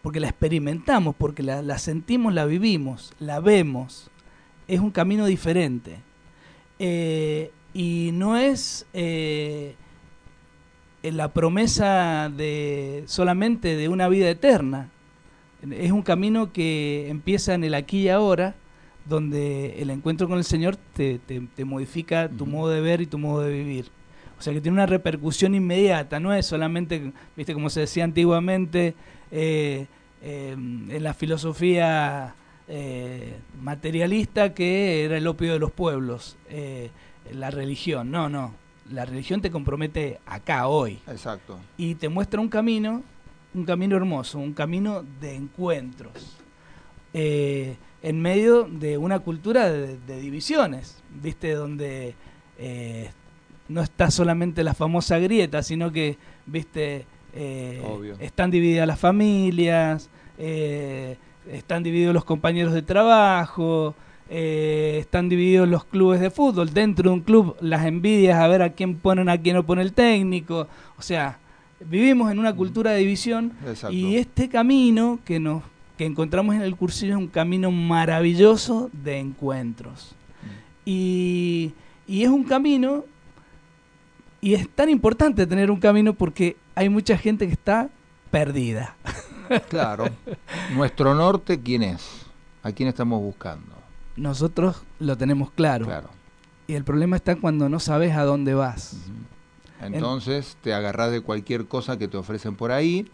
porque 0.08 0.22
la 0.22 0.30
experimentamos, 0.30 1.16
porque 1.18 1.44
la, 1.44 1.78
sentimos, 1.80 2.34
la 2.34 2.46
vivimos, 2.46 3.12
la 3.20 3.42
vemos. 3.42 4.10
Es 4.66 4.80
un 4.80 4.90
camino 4.90 5.26
diferente. 5.26 5.98
Eh, 6.80 7.52
y 7.74 8.12
no 8.14 8.38
es 8.38 8.86
eh, 8.94 9.76
la 11.04 11.34
promesa 11.34 12.30
de 12.30 13.04
solamente 13.08 13.76
de 13.76 13.90
una 13.90 14.08
vida 14.08 14.30
eterna. 14.30 14.90
Es 15.70 15.92
un 15.92 16.04
camino 16.04 16.54
que 16.54 17.10
empieza 17.10 17.54
en 17.54 17.66
el 17.66 17.74
aquí 17.74 18.04
y 18.04 18.10
ahora, 18.10 18.56
donde 19.08 19.82
el 19.82 19.90
encuentro 19.90 20.28
con 20.28 20.38
el 20.38 20.44
Señor 20.44 20.76
te, 20.94 21.20
te- 21.20 21.42
te 21.56 21.66
modifica 21.66 22.30
tu 22.30 22.46
modo 22.46 22.70
de 22.72 22.82
ver 22.82 23.02
y 23.02 23.08
tu 23.08 23.18
modo 23.18 23.42
de 23.42 23.52
vivir. 23.52 23.90
O 24.40 24.42
sea 24.42 24.54
que 24.54 24.62
tiene 24.62 24.76
una 24.76 24.86
repercusión 24.86 25.56
inmediata, 25.56 26.20
no 26.20 26.34
es 26.34 26.46
solamente, 26.46 27.12
viste, 27.36 27.54
como 27.54 27.70
se 27.70 27.80
decía 27.82 28.04
antiguamente, 28.04 28.94
eh, 29.32 29.88
eh, 30.22 30.52
en 30.54 31.04
la 31.04 31.14
filosofía 31.14 32.36
eh, 32.68 33.36
materialista 33.62 34.54
que 34.54 35.06
era 35.06 35.18
el 35.18 35.26
opio 35.28 35.54
de 35.54 35.60
los 35.60 35.72
pueblos. 35.72 36.38
Eh, 36.50 36.92
la 37.34 37.50
religión. 37.52 38.12
No, 38.12 38.30
no. 38.30 38.54
La 38.92 39.06
religión 39.06 39.42
te 39.42 39.52
compromete 39.52 40.20
acá, 40.26 40.68
hoy. 40.68 41.00
Exacto. 41.08 41.60
Y 41.78 41.96
te 41.96 42.08
muestra 42.08 42.40
un 42.40 42.48
camino, 42.50 43.04
un 43.54 43.66
camino 43.66 43.98
hermoso, 43.98 44.38
un 44.40 44.54
camino 44.54 45.04
de 45.20 45.36
encuentros. 45.36 46.38
Eh, 47.14 47.76
en 48.04 48.22
medio 48.22 48.64
de 48.64 48.98
una 48.98 49.20
cultura 49.20 49.70
de, 49.70 49.98
de 49.98 50.20
divisiones, 50.20 51.02
¿viste? 51.22 51.54
Donde 51.54 52.16
eh, 52.58 53.10
no 53.68 53.82
está 53.82 54.12
solamente 54.12 54.64
la 54.64 54.74
famosa 54.74 55.20
grieta, 55.20 55.64
sino 55.64 55.92
que, 55.92 56.18
¿viste? 56.46 57.06
Eh, 57.34 57.82
están 58.20 58.50
divididas 58.50 58.88
las 58.88 59.00
familias, 59.00 60.10
eh, 60.38 61.18
están 61.52 61.84
divididos 61.84 62.14
los 62.14 62.26
compañeros 62.26 62.74
de 62.74 62.82
trabajo, 62.82 63.94
eh, 64.30 64.98
están 65.00 65.30
divididos 65.30 65.68
los 65.68 65.86
clubes 65.86 66.20
de 66.20 66.32
fútbol. 66.32 66.74
Dentro 66.74 67.10
de 67.10 67.14
un 67.16 67.22
club, 67.22 67.56
las 67.62 67.86
envidias 67.86 68.40
a 68.40 68.48
ver 68.48 68.62
a 68.62 68.72
quién 68.74 68.96
ponen, 68.98 69.30
a 69.30 69.38
quién 69.40 69.56
no 69.56 69.66
pone 69.66 69.82
el 69.82 69.94
técnico. 69.94 70.68
O 70.98 71.02
sea, 71.02 71.40
vivimos 71.80 72.32
en 72.32 72.40
una 72.40 72.56
cultura 72.56 72.92
de 72.92 73.00
división 73.00 73.54
Exacto. 73.68 73.96
y 73.96 74.18
este 74.18 74.50
camino 74.50 75.20
que 75.24 75.40
nos 75.40 75.62
que 75.98 76.06
encontramos 76.06 76.56
en 76.56 76.62
el 76.62 76.76
cursillo 76.76 77.14
es 77.14 77.20
un 77.20 77.28
camino 77.28 77.72
maravilloso 77.72 78.90
de 78.94 79.20
encuentros. 79.20 80.16
Y, 80.86 81.74
y 82.08 82.24
es 82.24 82.30
un 82.30 82.44
camino, 82.44 83.04
y 84.40 84.54
es 84.54 84.70
tan 84.70 84.90
importante 84.90 85.46
tener 85.48 85.72
un 85.72 85.80
camino 85.80 86.14
porque 86.14 86.56
hay 86.76 86.88
mucha 86.88 87.18
gente 87.18 87.48
que 87.48 87.54
está 87.54 87.90
perdida. 88.32 88.96
Claro. 89.70 90.10
Nuestro 90.76 91.16
norte, 91.16 91.62
¿quién 91.62 91.82
es? 91.82 92.26
¿A 92.64 92.74
quién 92.74 92.90
estamos 92.90 93.22
buscando? 93.22 93.76
Nosotros 94.18 94.84
lo 95.00 95.18
tenemos 95.18 95.52
claro. 95.52 95.86
Claro. 95.86 96.10
Y 96.68 96.74
el 96.74 96.84
problema 96.84 97.16
está 97.16 97.38
cuando 97.38 97.70
no 97.70 97.80
sabes 97.80 98.14
a 98.18 98.24
dónde 98.24 98.54
vas. 98.56 98.98
Entonces 99.82 100.58
te 100.62 100.74
agarrás 100.74 101.12
de 101.12 101.22
cualquier 101.22 101.66
cosa 101.66 101.98
que 101.98 102.10
te 102.10 102.18
ofrecen 102.18 102.58
por 102.58 102.74
ahí, 102.74 103.10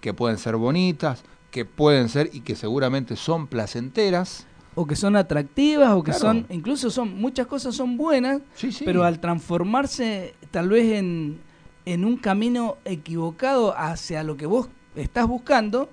que 0.00 0.12
pueden 0.12 0.38
ser 0.38 0.56
bonitas, 0.56 1.22
que 1.50 1.64
pueden 1.64 2.08
ser 2.08 2.30
y 2.32 2.40
que 2.40 2.54
seguramente 2.56 3.16
son 3.16 3.46
placenteras. 3.46 4.46
O 4.74 4.86
que 4.86 4.94
son 4.96 5.16
atractivas, 5.16 5.92
o 5.94 6.02
que 6.02 6.10
Claro. 6.10 6.26
son, 6.26 6.46
incluso 6.50 6.90
son, 6.90 7.14
muchas 7.16 7.46
cosas 7.46 7.74
son 7.74 7.96
buenas, 7.96 8.42
Sí, 8.54 8.72
sí. 8.72 8.84
pero 8.84 9.04
al 9.04 9.20
transformarse 9.20 10.34
tal 10.50 10.68
vez 10.68 10.92
en, 10.98 11.40
en 11.86 12.04
un 12.04 12.16
camino 12.18 12.76
equivocado 12.84 13.74
hacia 13.76 14.22
lo 14.22 14.36
que 14.36 14.44
vos 14.46 14.68
estás 14.94 15.26
buscando, 15.26 15.88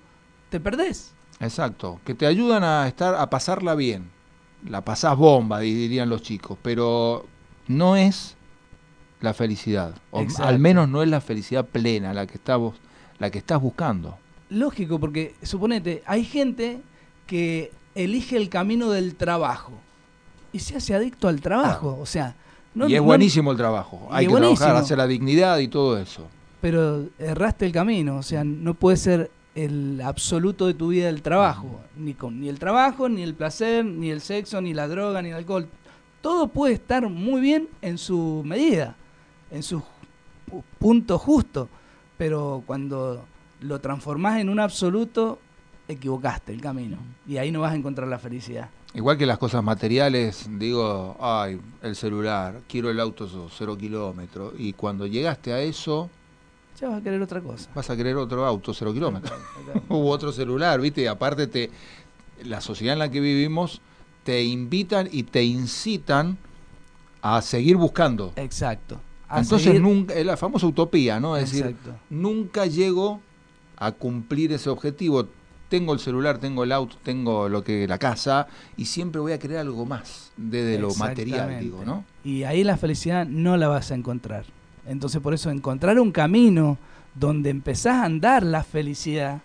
te 0.50 0.60
perdés. 0.60 1.14
Exacto, 1.40 2.00
que 2.06 2.14
te 2.14 2.26
ayudan 2.26 2.64
a 2.64 2.88
estar 2.88 3.16
a 3.16 3.30
pasarla 3.30 3.76
bien. 3.76 4.10
La 4.68 4.82
pasás 4.82 5.18
bomba, 5.18 5.60
dirían 5.60 6.10
los 6.10 6.22
chicos, 6.22 6.58
pero 6.62 7.26
no 7.68 7.96
es 7.96 8.36
la 9.22 9.34
felicidad, 9.34 9.96
o 10.12 10.22
Exacto. 10.22 10.44
al 10.48 10.60
menos 10.60 10.90
no 10.90 11.02
es 11.04 11.10
la 11.10 11.22
felicidad 11.22 11.66
plena 11.66 12.14
la 12.14 12.28
que 12.28 12.34
estamos 12.36 12.76
la 13.20 13.30
que 13.30 13.38
estás 13.38 13.62
buscando. 13.62 14.18
Lógico, 14.50 15.00
porque 15.00 15.36
suponete, 15.42 16.04
hay 16.06 16.24
gente 16.26 16.82
que 17.28 17.72
elige 17.96 18.38
el 18.38 18.50
camino 18.50 18.90
del 18.92 19.16
trabajo 19.16 19.72
y 20.52 20.60
se 20.60 20.76
hace 20.78 20.94
adicto 20.94 21.28
al 21.28 21.42
trabajo. 21.42 21.98
O 22.00 22.06
sea, 22.06 22.36
no, 22.76 22.88
y 22.88 22.94
es 22.96 23.02
no- 23.02 23.06
buenísimo 23.06 23.52
el 23.52 23.58
trabajo, 23.58 24.08
hay 24.12 24.28
que 24.28 24.34
trabajar, 24.34 24.76
hacer 24.76 24.98
la 24.98 25.08
dignidad 25.08 25.58
y 25.60 25.68
todo 25.68 25.98
eso. 25.98 26.28
pero 26.62 27.06
erraste 27.20 27.66
el 27.66 27.72
camino. 27.72 28.18
O 28.18 28.24
sea, 28.24 28.44
no 28.44 28.74
puede 28.74 28.98
ser 28.98 29.32
el 29.56 30.02
absoluto 30.02 30.66
de 30.68 30.74
tu 30.74 30.88
vida 30.90 31.10
el 31.10 31.22
trabajo. 31.22 31.82
Ni, 31.98 32.14
con, 32.14 32.40
ni 32.40 32.50
el 32.50 32.58
trabajo, 32.60 33.10
ni 33.10 33.22
el 33.22 33.34
placer, 33.36 33.84
ni 33.86 34.10
el 34.12 34.22
sexo, 34.22 34.62
ni 34.62 34.74
la 34.74 34.88
droga, 34.88 35.22
ni 35.22 35.30
el 35.30 35.36
alcohol. 35.36 35.68
Todo 36.22 36.48
puede 36.48 36.74
estar 36.74 37.08
muy 37.10 37.42
bien 37.42 37.68
en 37.82 37.98
su 37.98 38.44
medida, 38.46 38.96
en 39.52 39.62
su 39.62 39.84
punto 40.80 41.18
justo. 41.20 41.68
Pero 42.18 42.64
cuando 42.66 43.26
lo 43.64 43.80
transformás 43.80 44.40
en 44.40 44.50
un 44.50 44.60
absoluto, 44.60 45.40
equivocaste 45.88 46.54
el 46.54 46.62
camino. 46.62 46.98
Y 47.28 47.38
ahí 47.38 47.52
no 47.52 47.62
vas 47.62 47.74
a 47.74 47.76
encontrar 47.76 48.08
la 48.08 48.20
felicidad. 48.20 48.70
Igual 48.94 49.18
que 49.18 49.26
las 49.26 49.38
cosas 49.40 49.64
materiales, 49.64 50.48
digo, 50.60 51.18
ay, 51.20 51.60
el 51.82 51.96
celular, 51.96 52.62
quiero 52.68 52.92
el 52.92 53.00
auto 53.00 53.28
cero 53.52 53.76
kilómetros, 53.78 54.54
y 54.58 54.74
cuando 54.74 55.08
llegaste 55.08 55.52
a 55.52 55.62
eso, 55.62 56.10
Ya 56.80 56.90
vas 56.90 57.00
a 57.00 57.04
querer 57.04 57.22
otra 57.22 57.42
cosa. 57.42 57.70
vas 57.74 57.90
a 57.90 57.96
querer 57.98 58.16
otro 58.18 58.46
auto 58.46 58.72
cero 58.74 58.94
kilómetros. 58.94 59.34
U 59.90 60.08
otro 60.10 60.32
celular, 60.32 60.80
¿viste? 60.80 61.02
Y 61.02 61.08
aparte 61.08 61.48
te, 61.48 61.72
la 62.44 62.62
sociedad 62.62 62.94
en 62.94 63.00
la 63.00 63.10
que 63.10 63.20
vivimos 63.20 63.82
te 64.24 64.44
invitan 64.44 65.10
y 65.12 65.24
te 65.24 65.44
incitan 65.44 66.38
a 67.22 67.42
seguir 67.42 67.78
buscando. 67.78 68.32
Exacto. 68.36 69.00
Entonces 69.30 69.64
seguir- 69.70 69.82
nunca, 69.82 70.14
es 70.14 70.26
la 70.26 70.38
famosa 70.38 70.68
utopía, 70.68 71.20
¿no? 71.20 71.36
Es 71.36 71.52
decir, 71.52 71.76
nunca 72.12 72.68
llego 72.68 73.22
a 73.78 73.92
cumplir 73.92 74.52
ese 74.52 74.70
objetivo. 74.70 75.28
Tengo 75.70 75.94
el 75.94 76.00
celular, 76.00 76.38
tengo 76.38 76.64
el 76.64 76.72
auto, 76.72 76.98
tengo 77.02 77.50
lo 77.50 77.64
que 77.64 77.88
la 77.88 77.98
casa 77.98 78.48
y 78.78 78.86
siempre 78.86 79.20
voy 79.20 79.32
a 79.32 79.40
querer 79.40 79.58
algo 79.58 79.86
más 79.86 80.32
desde 80.38 80.78
lo 80.78 80.94
material, 80.96 81.60
digo, 81.60 81.84
¿no? 81.84 82.06
Y 82.24 82.44
ahí 82.44 82.64
la 82.64 82.78
felicidad 82.78 83.26
no 83.26 83.58
la 83.58 83.68
vas 83.68 83.92
a 83.92 83.96
encontrar. 83.96 84.46
Entonces 84.86 85.22
por 85.22 85.34
eso 85.34 85.50
encontrar 85.50 86.00
un 86.00 86.12
camino 86.12 86.78
donde 87.16 87.50
empezás 87.50 87.96
a 87.96 88.06
andar 88.06 88.44
la 88.44 88.64
felicidad 88.64 89.42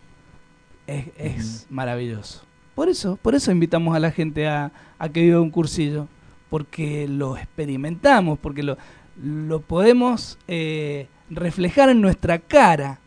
es, 0.87 1.07
es 1.17 1.67
maravilloso. 1.71 2.43
Por 2.75 2.89
eso, 2.89 3.19
por 3.21 3.35
eso 3.35 3.51
invitamos 3.51 3.97
a 3.97 4.01
la 4.01 4.11
gente 4.11 4.47
a, 4.47 4.71
a 4.99 5.09
que 5.09 5.23
viva 5.23 5.41
un 5.41 5.51
cursillo, 5.51 6.07
porque 6.51 7.09
lo 7.09 7.37
experimentamos, 7.37 8.39
porque 8.39 8.63
lo, 8.63 8.79
lo 9.23 9.61
podemos 9.61 10.39
eh, 10.47 11.09
reflejar 11.31 11.89
en 11.89 12.01
nuestra 12.01 12.39
cara, 12.39 13.01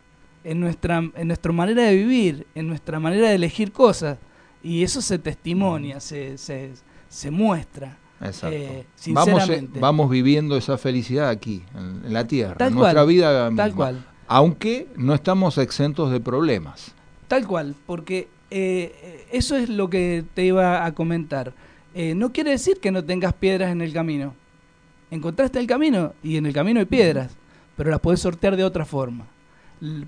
en 0.44 0.60
nuestra, 0.60 0.98
en 0.98 1.26
nuestra 1.26 1.52
manera 1.52 1.82
de 1.84 1.94
vivir, 1.94 2.46
en 2.54 2.68
nuestra 2.68 2.98
manera 3.00 3.28
de 3.28 3.34
elegir 3.34 3.72
cosas. 3.72 4.18
Y 4.62 4.82
eso 4.82 5.00
se 5.02 5.18
testimonia, 5.18 6.00
se, 6.00 6.38
se, 6.38 6.72
se 7.08 7.30
muestra. 7.30 7.98
Exacto. 8.20 8.56
Eh, 8.56 8.86
vamos, 9.08 9.28
eh, 9.28 9.34
sinceramente. 9.36 9.80
vamos 9.80 10.10
viviendo 10.10 10.56
esa 10.56 10.78
felicidad 10.78 11.28
aquí, 11.28 11.64
en, 11.74 12.02
en 12.06 12.12
la 12.12 12.26
tierra, 12.26 12.54
Tal 12.56 12.68
en 12.68 12.74
nuestra 12.78 13.04
vida 13.04 13.44
tal 13.46 13.68
misma. 13.68 13.74
cual. 13.74 14.06
Aunque 14.28 14.86
no 14.96 15.14
estamos 15.14 15.58
exentos 15.58 16.12
de 16.12 16.20
problemas. 16.20 16.94
Tal 17.26 17.46
cual, 17.46 17.74
porque 17.86 18.28
eh, 18.50 19.26
eso 19.32 19.56
es 19.56 19.68
lo 19.68 19.90
que 19.90 20.24
te 20.34 20.44
iba 20.44 20.84
a 20.84 20.92
comentar. 20.94 21.52
Eh, 21.94 22.14
no 22.14 22.32
quiere 22.32 22.50
decir 22.52 22.78
que 22.80 22.92
no 22.92 23.04
tengas 23.04 23.32
piedras 23.34 23.72
en 23.72 23.80
el 23.82 23.92
camino. 23.92 24.34
Encontraste 25.10 25.58
el 25.58 25.66
camino 25.66 26.14
y 26.22 26.36
en 26.36 26.46
el 26.46 26.52
camino 26.54 26.78
hay 26.80 26.86
piedras, 26.86 27.36
pero 27.76 27.90
las 27.90 28.00
podés 28.00 28.20
sortear 28.20 28.56
de 28.56 28.64
otra 28.64 28.84
forma. 28.84 29.26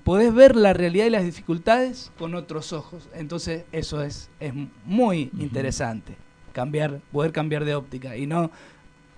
Podés 0.03 0.33
ver 0.33 0.55
la 0.55 0.73
realidad 0.73 1.05
y 1.05 1.09
las 1.09 1.25
dificultades 1.25 2.11
con 2.17 2.33
otros 2.33 2.71
ojos. 2.71 3.09
Entonces 3.13 3.65
eso 3.71 4.01
es, 4.01 4.29
es 4.39 4.53
muy 4.85 5.31
interesante, 5.37 6.15
cambiar, 6.53 7.01
poder 7.11 7.31
cambiar 7.31 7.65
de 7.65 7.75
óptica 7.75 8.15
y 8.15 8.25
no 8.25 8.51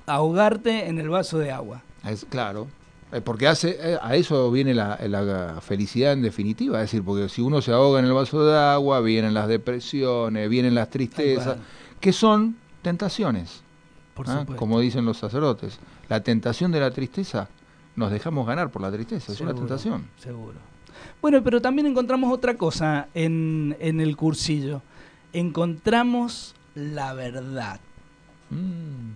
ahogarte 0.07 0.87
en 0.87 0.97
el 0.99 1.09
vaso 1.09 1.37
de 1.37 1.51
agua. 1.51 1.83
Es 2.03 2.25
claro. 2.25 2.67
Eh, 3.11 3.21
Porque 3.21 3.47
hace, 3.47 3.77
eh, 3.79 3.97
a 4.01 4.15
eso 4.15 4.51
viene 4.51 4.73
la, 4.73 4.99
la 5.07 5.59
felicidad 5.61 6.13
en 6.13 6.21
definitiva, 6.21 6.77
es 6.79 6.91
decir, 6.91 7.03
porque 7.03 7.29
si 7.29 7.41
uno 7.41 7.61
se 7.61 7.71
ahoga 7.71 7.99
en 7.99 8.05
el 8.05 8.13
vaso 8.13 8.45
de 8.45 8.57
agua, 8.57 8.99
vienen 9.01 9.33
las 9.33 9.47
depresiones, 9.47 10.49
vienen 10.49 10.75
las 10.75 10.89
tristezas, 10.89 11.57
que 12.01 12.11
son 12.11 12.57
tentaciones. 12.81 13.61
Por 14.13 14.27
supuesto. 14.27 14.55
Como 14.55 14.79
dicen 14.79 15.05
los 15.05 15.17
sacerdotes, 15.17 15.79
la 16.09 16.21
tentación 16.21 16.71
de 16.71 16.79
la 16.79 16.89
tristeza, 16.89 17.47
nos 17.97 18.11
dejamos 18.11 18.47
ganar 18.47 18.69
por 18.69 18.81
la 18.81 18.91
tristeza, 18.91 19.33
es 19.33 19.41
una 19.41 19.53
tentación. 19.53 20.05
Seguro. 20.17 20.53
Bueno, 21.21 21.43
pero 21.43 21.61
también 21.61 21.87
encontramos 21.87 22.31
otra 22.31 22.55
cosa 22.55 23.07
en, 23.13 23.75
en 23.79 23.99
el 23.99 24.15
cursillo. 24.15 24.81
Encontramos 25.33 26.55
la 26.75 27.13
verdad. 27.13 27.79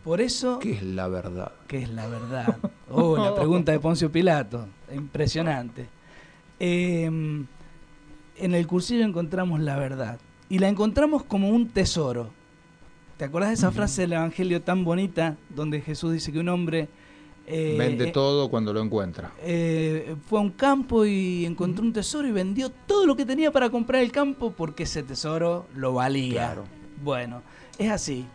Por 0.03 0.19
eso... 0.19 0.57
Mm. 0.57 0.59
¿Qué 0.59 0.71
es 0.73 0.84
la 0.84 1.07
verdad? 1.07 1.51
¿Qué 1.67 1.84
es 1.84 1.89
la 1.89 2.07
verdad? 2.07 2.57
Oh, 2.93 3.15
la 3.15 3.34
pregunta 3.34 3.71
de 3.71 3.79
Poncio 3.79 4.11
Pilato. 4.11 4.67
Impresionante. 4.93 5.88
Eh, 6.59 7.05
en 7.05 7.47
el 8.53 8.67
cursillo 8.67 9.05
encontramos 9.05 9.61
la 9.61 9.77
verdad. 9.77 10.19
Y 10.49 10.59
la 10.59 10.67
encontramos 10.67 11.23
como 11.23 11.47
un 11.47 11.69
tesoro. 11.69 12.32
¿Te 13.15 13.23
acuerdas 13.23 13.51
de 13.51 13.53
esa 13.53 13.71
frase 13.71 14.01
del 14.01 14.11
Evangelio 14.11 14.61
tan 14.61 14.84
bonita 14.84 15.38
donde 15.55 15.79
Jesús 15.79 16.11
dice 16.11 16.34
que 16.34 16.39
un 16.39 16.49
hombre... 16.49 16.89
eh, 17.51 17.75
Vende 17.77 18.09
eh, 18.09 18.11
todo 18.11 18.49
cuando 18.49 18.73
lo 18.73 18.81
encuentra. 18.81 19.31
eh, 19.41 20.15
fue 20.27 20.39
a 20.39 20.41
un 20.41 20.51
campo 20.51 21.05
y 21.05 21.45
encontró 21.45 21.83
un 21.83 21.93
tesoro 21.93 22.27
y 22.27 22.31
vendió 22.31 22.69
todo 22.69 23.05
lo 23.05 23.15
que 23.15 23.25
tenía 23.25 23.51
para 23.51 23.69
comprar 23.69 24.01
el 24.01 24.11
campo 24.11 24.51
porque 24.55 24.83
ese 24.83 25.03
tesoro 25.03 25.65
lo 25.75 25.93
valía. 25.93 26.31
Claro. 26.31 26.63
Bueno, 27.03 27.41
es 27.77 27.91
así. 27.91 28.25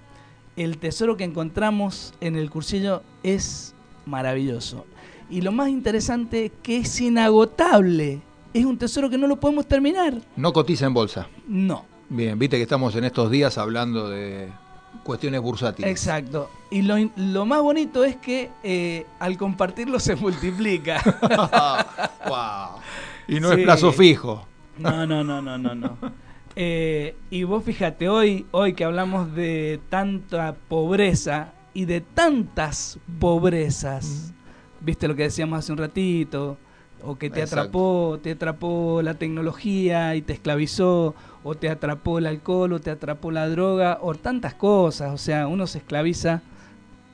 El 0.57 0.79
tesoro 0.79 1.17
que 1.17 1.25
encontramos 1.25 2.15
en 2.21 2.37
el 2.37 2.51
cursillo 2.51 3.03
es 3.23 3.75
maravilloso. 4.07 4.85
Y 5.29 5.41
lo 5.41 5.53
más 5.53 5.69
interesante 5.69 6.47
es 6.47 6.53
que 6.63 6.79
es 6.79 7.01
inagotable. 7.01 8.21
Es 8.55 8.65
un 8.65 8.79
tesoro 8.79 9.11
que 9.11 9.19
no 9.19 9.27
lo 9.27 9.39
podemos 9.39 9.67
terminar. 9.67 10.15
No 10.37 10.53
cotiza 10.53 10.87
en 10.87 10.95
bolsa. 10.95 11.29
No. 11.47 11.85
Bien, 12.09 12.39
viste 12.39 12.57
que 12.57 12.63
estamos 12.63 12.95
en 12.95 13.05
estos 13.05 13.31
días 13.31 13.59
hablando 13.59 14.09
de, 14.09 14.49
cuestiones 15.07 15.41
bursátiles. 15.41 15.91
Exacto. 15.91 16.51
Y 16.71 16.83
lo, 16.83 16.97
lo 17.17 17.47
más 17.47 17.63
bonito 17.63 18.05
es 18.05 18.17
que 18.17 18.51
eh, 18.63 19.07
al 19.19 19.39
compartirlo 19.39 19.99
se 20.01 20.17
multiplica. 20.17 21.01
Wow. 22.29 22.81
Y 23.29 23.41
no 23.41 23.53
Sí. 23.53 23.61
es 23.61 23.65
plazo 23.65 23.93
fijo. 23.93 24.47
No, 24.79 25.07
no, 25.07 25.23
no, 25.25 25.41
no, 25.41 25.57
no, 25.57 25.75
no. 25.75 25.97
Eh, 26.57 27.15
y 27.31 27.45
vos 27.45 27.63
fíjate, 27.65 28.09
hoy, 28.09 28.47
hoy 28.51 28.73
que 28.75 28.85
hablamos 28.85 29.33
de 29.35 29.81
tanta 29.89 30.55
pobreza 30.69 31.53
y 31.73 31.85
de 31.85 32.01
tantas 32.01 32.99
pobrezas, 33.21 34.33
viste 34.81 35.07
lo 35.07 35.15
que 35.15 35.25
decíamos 35.25 35.59
hace 35.61 35.73
un 35.73 35.79
ratito, 35.79 36.57
o 37.03 37.17
que 37.17 37.31
te 37.31 37.41
Exacto. 37.41 37.61
atrapó, 37.61 38.19
te 38.23 38.33
atrapó 38.33 39.03
la 39.03 39.15
tecnología 39.15 40.15
y 40.17 40.23
te 40.23 40.33
esclavizó, 40.33 41.15
o 41.45 41.55
te 41.55 41.69
atrapó 41.69 42.19
el 42.19 42.27
alcohol, 42.27 42.73
o 42.73 42.81
te 42.81 42.91
atrapó 42.91 43.31
la 43.31 43.49
droga, 43.49 43.99
o 44.03 44.15
tantas 44.15 44.55
cosas, 44.55 45.13
o 45.13 45.19
sea, 45.19 45.47
uno 45.47 45.67
se 45.67 45.79
esclaviza. 45.79 46.43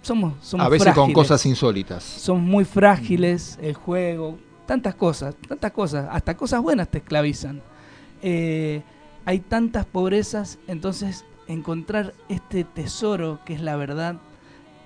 Somos, 0.01 0.35
somos 0.41 0.67
A 0.67 0.69
veces 0.69 0.95
con 0.95 1.13
cosas 1.13 1.45
insólitas. 1.47 2.03
son 2.03 2.41
muy 2.41 2.65
frágiles, 2.65 3.59
el 3.63 3.75
juego, 3.75 4.39
tantas 4.67 4.95
cosas, 4.95 5.35
tantas 5.47 5.71
cosas, 5.73 6.09
hasta 6.11 6.37
cosas 6.37 6.61
buenas 6.61 6.89
te 6.89 6.99
esclavizan. 6.99 7.63
Eh, 8.23 8.83
hay 9.25 9.41
tantas 9.41 9.85
pobrezas, 9.85 10.59
entonces 10.67 11.25
encontrar 11.47 12.15
este 12.29 12.65
tesoro 12.65 13.41
que 13.45 13.53
es 13.55 13.61
la 13.61 13.77
verdad 13.77 14.17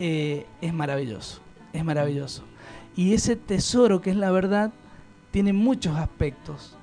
eh, 0.00 0.46
es 0.60 0.74
maravilloso, 0.74 1.40
es 1.72 1.84
maravilloso. 1.84 2.42
Y 2.96 3.14
ese 3.14 3.36
tesoro 3.36 4.00
que 4.00 4.10
es 4.10 4.16
la 4.16 4.30
verdad 4.30 4.72
tiene 5.36 5.52
muchos 5.52 5.94
aspectos. 5.96 6.78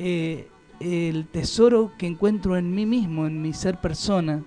Eh, 0.00 0.48
el 0.80 1.28
tesoro 1.28 1.92
que 1.96 2.08
encuentro 2.08 2.56
en 2.56 2.74
mí 2.74 2.86
mismo, 2.86 3.24
en 3.24 3.40
mi 3.40 3.52
ser 3.52 3.80
persona, 3.80 4.42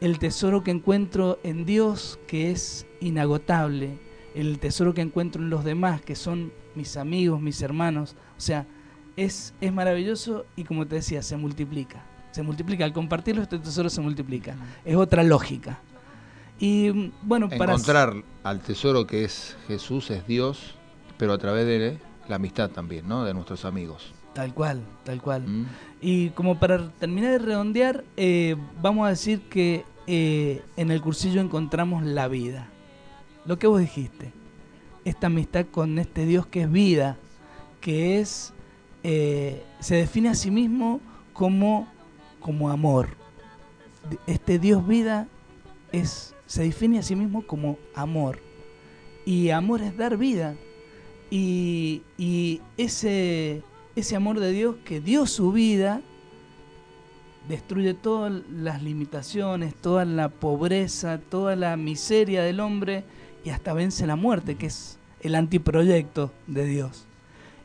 el 0.00 0.18
tesoro 0.18 0.64
que 0.64 0.70
encuentro 0.70 1.38
en 1.42 1.66
Dios, 1.66 2.18
que 2.26 2.50
es 2.50 2.86
inagotable, 3.02 3.98
el 4.34 4.58
tesoro 4.60 4.94
que 4.94 5.02
encuentro 5.02 5.42
en 5.42 5.50
los 5.50 5.62
demás, 5.62 6.00
que 6.00 6.16
son 6.16 6.50
mis 6.74 6.96
amigos, 6.96 7.38
mis 7.38 7.60
hermanos. 7.60 8.16
O 8.38 8.40
sea, 8.40 8.66
es, 9.18 9.52
es 9.60 9.70
maravilloso 9.70 10.46
y 10.56 10.64
como 10.64 10.86
te 10.86 10.94
decía, 10.94 11.20
se 11.20 11.36
multiplica. 11.36 12.02
Se 12.30 12.42
multiplica. 12.42 12.86
Al 12.86 12.94
compartirlo, 12.94 13.42
este 13.42 13.58
tesoro 13.58 13.90
se 13.90 14.00
multiplica. 14.00 14.56
Es 14.86 14.96
otra 14.96 15.22
lógica. 15.22 15.80
Y 16.58 16.90
mm, 16.90 17.12
bueno, 17.20 17.50
para... 17.50 17.74
Encontrar 17.74 18.14
al 18.42 18.60
tesoro 18.60 19.06
que 19.06 19.24
es 19.24 19.54
Jesús, 19.66 20.10
es 20.10 20.26
Dios, 20.26 20.76
pero 21.18 21.34
a 21.34 21.38
través 21.38 21.66
de 21.66 22.07
la 22.28 22.36
amistad 22.36 22.70
también, 22.70 23.08
¿no? 23.08 23.24
De 23.24 23.34
nuestros 23.34 23.64
amigos. 23.64 24.12
Tal 24.34 24.54
cual, 24.54 24.82
tal 25.04 25.20
cual. 25.20 25.46
¿Mm? 25.46 25.66
Y 26.00 26.30
como 26.30 26.58
para 26.58 26.90
terminar 26.90 27.32
de 27.32 27.38
redondear, 27.38 28.04
eh, 28.16 28.56
vamos 28.80 29.06
a 29.06 29.10
decir 29.10 29.40
que 29.48 29.84
eh, 30.06 30.62
en 30.76 30.90
el 30.90 31.00
cursillo 31.00 31.40
encontramos 31.40 32.04
la 32.04 32.28
vida. 32.28 32.68
Lo 33.46 33.58
que 33.58 33.66
vos 33.66 33.80
dijiste. 33.80 34.32
Esta 35.04 35.28
amistad 35.28 35.66
con 35.70 35.98
este 35.98 36.26
Dios 36.26 36.46
que 36.46 36.62
es 36.62 36.70
vida, 36.70 37.16
que 37.80 38.20
es 38.20 38.52
eh, 39.02 39.64
se 39.80 39.96
define 39.96 40.28
a 40.28 40.34
sí 40.34 40.50
mismo 40.50 41.00
como, 41.32 41.88
como 42.40 42.70
amor. 42.70 43.16
Este 44.26 44.58
Dios 44.58 44.86
vida 44.86 45.28
es, 45.92 46.34
se 46.46 46.62
define 46.62 46.98
a 46.98 47.02
sí 47.02 47.16
mismo 47.16 47.46
como 47.46 47.78
amor. 47.94 48.40
Y 49.24 49.50
amor 49.50 49.82
es 49.82 49.96
dar 49.96 50.16
vida. 50.16 50.56
Y, 51.30 52.02
y 52.16 52.60
ese, 52.76 53.62
ese 53.96 54.16
amor 54.16 54.40
de 54.40 54.50
Dios 54.52 54.76
que 54.84 55.00
dio 55.00 55.26
su 55.26 55.52
vida 55.52 56.00
destruye 57.48 57.94
todas 57.94 58.32
las 58.52 58.82
limitaciones, 58.82 59.74
toda 59.74 60.04
la 60.04 60.28
pobreza, 60.28 61.18
toda 61.18 61.56
la 61.56 61.76
miseria 61.76 62.42
del 62.42 62.60
hombre 62.60 63.04
y 63.44 63.50
hasta 63.50 63.72
vence 63.72 64.06
la 64.06 64.16
muerte, 64.16 64.56
que 64.56 64.66
es 64.66 64.98
el 65.20 65.34
antiproyecto 65.34 66.32
de 66.46 66.66
Dios. 66.66 67.06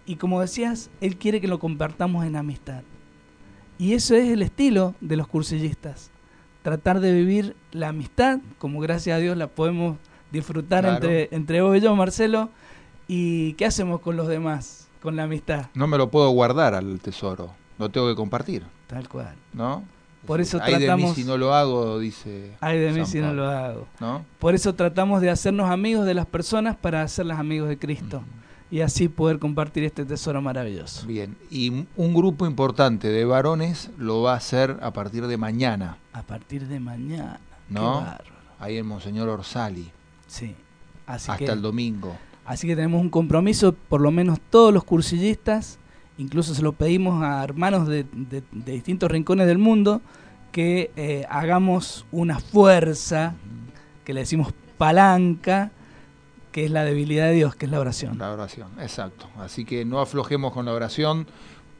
Y 0.06 0.16
como 0.16 0.42
decías, 0.42 0.90
Él 1.02 1.18
quiere 1.18 1.42
que 1.42 1.48
lo 1.48 1.60
compartamos 1.60 2.26
en 2.26 2.36
amistad. 2.36 2.84
Y 3.78 3.94
eso 3.94 4.16
es 4.16 4.30
el 4.30 4.42
estilo 4.42 4.96
de 5.02 5.18
los 5.18 5.28
cursillistas. 5.28 6.12
Tratar 6.62 7.00
de 7.00 7.12
vivir 7.14 7.56
la 7.72 7.90
amistad, 7.90 8.40
como 8.58 8.80
gracias 8.80 9.18
a 9.18 9.20
Dios 9.20 9.36
la 9.38 9.48
podemos 9.48 9.98
disfrutar 10.32 10.84
Claro. 10.84 10.96
entre, 10.96 11.30
entre 11.36 11.62
vos 11.62 11.76
y 11.78 11.82
yo, 11.82 11.96
Marcelo. 11.96 12.50
¿Y 13.08 13.54
qué 13.54 13.66
hacemos 13.66 14.00
con 14.02 14.16
los 14.16 14.28
demás, 14.28 14.88
con 15.02 15.16
la 15.16 15.24
amistad? 15.24 15.68
No 15.74 15.88
me 15.88 15.98
lo 15.98 16.10
puedo 16.10 16.30
guardar 16.32 16.74
al 16.74 17.00
tesoro, 17.00 17.54
lo 17.78 17.90
tengo 17.90 18.08
que 18.08 18.16
compartir, 18.16 18.64
Tal 18.88 19.10
cual. 19.10 19.36
¿no? 19.54 19.84
Por 20.26 20.40
eso 20.40 20.58
Ay 20.62 20.74
de 20.74 20.80
mí 20.80 20.86
tratamos... 20.86 21.16
si 21.16 21.24
no 21.26 21.38
lo 21.38 21.54
hago, 21.54 22.00
dice. 22.00 22.56
Ay 22.62 22.80
de 22.80 22.92
mí 22.94 23.06
si 23.06 23.20
no 23.20 23.34
lo 23.34 23.46
hago. 23.50 23.88
¿No? 24.00 24.24
Por 24.40 24.56
eso 24.56 24.74
tratamos 24.74 25.20
de 25.22 25.30
hacernos 25.30 25.70
amigos 25.70 26.06
de 26.06 26.14
las 26.14 26.26
personas 26.26 26.78
para 26.78 27.02
hacerlas 27.02 27.40
amigos 27.40 27.68
de 27.68 27.78
Cristo. 27.78 28.24
Y 28.72 28.82
así 28.82 29.08
poder 29.10 29.38
compartir 29.38 29.84
este 29.84 30.06
tesoro 30.06 30.42
maravilloso. 30.42 31.06
Bien, 31.06 31.38
y 31.52 31.86
un 31.96 32.14
grupo 32.14 32.48
importante 32.48 33.10
de 33.10 33.26
varones 33.26 33.92
lo 33.98 34.22
va 34.22 34.34
a 34.34 34.38
hacer 34.38 34.80
a 34.82 34.92
partir 34.92 35.28
de 35.28 35.38
mañana, 35.38 35.98
A 36.14 36.24
partir 36.24 36.68
de 36.68 36.80
mañana. 36.80 37.40
Qué 37.68 37.74
¿no? 37.74 37.96
bárbaro. 38.02 38.24
Ahí 38.60 38.78
en 38.78 38.88
Monseñor 38.88 39.28
Orsali, 39.30 39.92
Sí. 40.28 40.56
Así 41.06 41.30
hasta 41.30 41.46
que, 41.46 41.52
el 41.52 41.62
domingo. 41.62 42.16
Así 42.46 42.68
que 42.68 42.76
tenemos 42.76 43.02
un 43.02 43.10
compromiso, 43.10 43.74
por 43.74 44.02
lo 44.02 44.12
menos 44.12 44.40
todos 44.50 44.74
los 44.74 44.84
cursillistas, 44.84 45.80
incluso 46.18 46.54
se 46.54 46.62
lo 46.62 46.74
pedimos 46.74 47.24
a 47.24 47.44
hermanos 47.44 47.88
de, 47.88 48.06
de- 48.12 48.44
de 48.52 48.72
distintos 48.72 49.10
rincones 49.12 49.48
del 49.48 49.58
mundo, 49.58 50.02
que 50.52 50.92
eh, 50.96 51.26
hagamos 51.30 52.06
una 52.12 52.40
fuerza, 52.40 53.34
que 54.06 54.14
le 54.14 54.20
decimos 54.22 54.54
palanca, 54.78 55.72
que 56.52 56.66
es 56.66 56.72
la 56.72 56.84
debilidad 56.86 57.26
de 57.26 57.34
Dios, 57.34 57.56
que 57.56 57.66
es 57.66 57.72
la 57.72 57.80
oración. 57.80 58.18
La 58.20 58.32
oración, 58.32 58.68
exacto. 58.80 59.28
Así 59.40 59.66
que 59.66 59.86
no 59.86 60.00
aflojemos 60.00 60.54
con 60.54 60.66
la 60.66 60.74
oración 60.74 61.26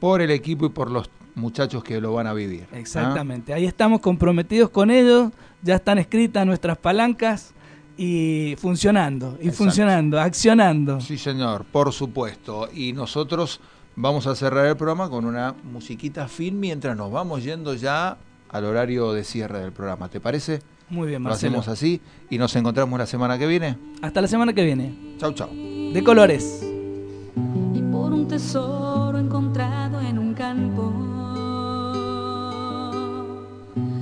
por 0.00 0.20
el 0.20 0.32
equipo 0.32 0.66
y 0.66 0.70
por 0.70 0.90
los 0.90 1.08
muchachos 1.36 1.84
que 1.84 2.00
lo 2.00 2.12
van 2.12 2.26
a 2.26 2.32
vivir. 2.32 2.66
¿ah? 2.72 2.78
Exactamente, 2.78 3.54
ahí 3.54 3.66
estamos 3.66 4.00
comprometidos 4.00 4.70
con 4.70 4.90
ellos, 4.90 5.30
ya 5.62 5.76
están 5.76 5.98
escritas 5.98 6.44
nuestras 6.44 6.76
palancas 6.76 7.53
y 7.96 8.56
funcionando, 8.58 9.36
y 9.40 9.46
Exacto. 9.48 9.56
funcionando, 9.64 10.20
accionando. 10.20 11.00
Sí, 11.00 11.16
señor, 11.18 11.64
por 11.64 11.92
supuesto. 11.92 12.68
Y 12.74 12.92
nosotros 12.92 13.60
vamos 13.96 14.26
a 14.26 14.34
cerrar 14.34 14.66
el 14.66 14.76
programa 14.76 15.08
con 15.08 15.24
una 15.24 15.54
musiquita 15.72 16.26
fin 16.28 16.58
mientras 16.58 16.96
nos 16.96 17.10
vamos 17.12 17.44
yendo 17.44 17.74
ya 17.74 18.16
al 18.50 18.64
horario 18.64 19.12
de 19.12 19.22
cierre 19.24 19.60
del 19.60 19.72
programa. 19.72 20.08
¿Te 20.08 20.20
parece? 20.20 20.60
Muy 20.90 21.08
bien, 21.08 21.22
Lo 21.22 21.30
Marcelo. 21.30 21.58
hacemos 21.60 21.68
así 21.68 22.00
y 22.30 22.36
nos 22.38 22.54
encontramos 22.56 22.98
la 22.98 23.06
semana 23.06 23.38
que 23.38 23.46
viene. 23.46 23.78
Hasta 24.02 24.20
la 24.20 24.28
semana 24.28 24.52
que 24.52 24.64
viene. 24.64 24.94
Chau, 25.18 25.32
chau. 25.32 25.48
De 25.50 26.02
colores. 26.04 26.62
y 27.74 27.80
por 27.90 28.12
un 28.12 28.28
tesoro 28.28 29.18
encontrado 29.18 30.00
en 30.00 30.18
un 30.18 30.34
campo. 30.34 30.92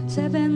Se 0.06 0.28
vende 0.28 0.51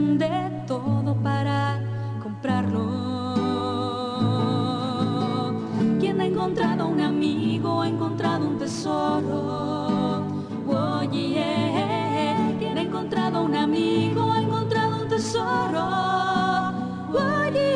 encontrado 6.47 6.87
un 6.87 7.01
amigo 7.01 7.81
ha 7.81 7.89
encontrado 7.89 8.47
un 8.47 8.57
tesoro. 8.57 10.23
Oye, 10.65 12.55
quien 12.57 12.77
ha 12.77 12.81
encontrado 12.81 13.43
un 13.43 13.53
amigo 13.53 14.31
ha 14.31 14.41
encontrado 14.41 15.01
un 15.01 15.09
tesoro. 15.09 15.83
Oye 17.11 17.75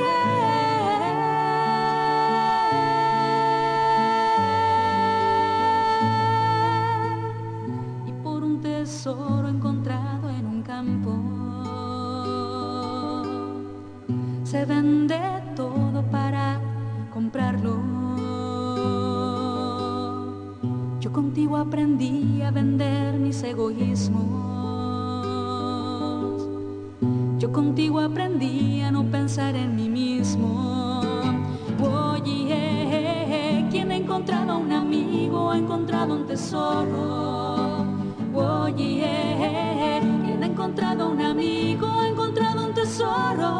y 8.07 8.11
por 8.23 8.41
un 8.41 8.61
tesoro 8.61 9.49
encontrado 9.49 10.29
en 10.29 10.45
un 10.45 10.63
campo. 10.63 11.11
Se 14.45 14.63
vende 14.63 15.19
todo 15.57 16.01
para 16.09 16.61
comprarlo. 17.13 17.80
Contigo 21.51 21.57
aprendí 21.57 22.41
a 22.43 22.51
vender 22.51 23.19
mis 23.19 23.43
egoísmos. 23.43 24.23
Yo 27.39 27.51
contigo 27.51 27.99
aprendí 27.99 28.79
a 28.81 28.89
no 28.89 29.03
pensar 29.03 29.53
en 29.55 29.75
mí 29.75 29.89
mismo. 29.89 31.01
Oye, 31.81 33.67
quien 33.69 33.91
ha 33.91 33.95
encontrado 33.97 34.59
un 34.59 34.71
amigo 34.71 35.51
ha 35.51 35.57
encontrado 35.57 36.15
un 36.15 36.25
tesoro. 36.25 37.85
Oye, 38.33 39.99
quien 40.23 40.43
ha 40.43 40.45
encontrado 40.45 41.09
un 41.09 41.21
amigo 41.21 41.87
ha 41.87 42.07
encontrado 42.07 42.65
un 42.65 42.73
tesoro. 42.73 43.51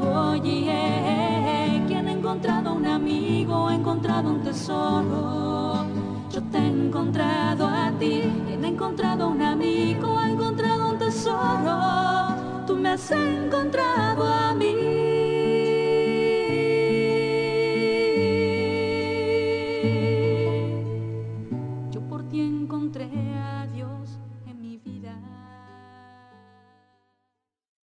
Oye, 0.00 1.84
quien 1.86 2.08
ha 2.08 2.12
encontrado 2.12 2.72
un 2.72 2.86
amigo 2.86 3.68
ha 3.68 3.74
encontrado 3.74 4.30
un 4.30 4.40
tesoro. 4.42 5.91
Yo 6.32 6.40
te 6.44 6.56
he 6.56 6.66
encontrado 6.66 7.66
a 7.66 7.92
ti, 7.98 8.22
quien 8.46 8.64
ha 8.64 8.68
encontrado 8.68 9.28
un 9.28 9.42
amigo 9.42 10.16
ha 10.16 10.30
encontrado 10.30 10.88
un 10.88 10.98
tesoro. 10.98 12.64
Tú 12.66 12.74
me 12.74 12.88
has 12.88 13.10
encontrado 13.10 14.26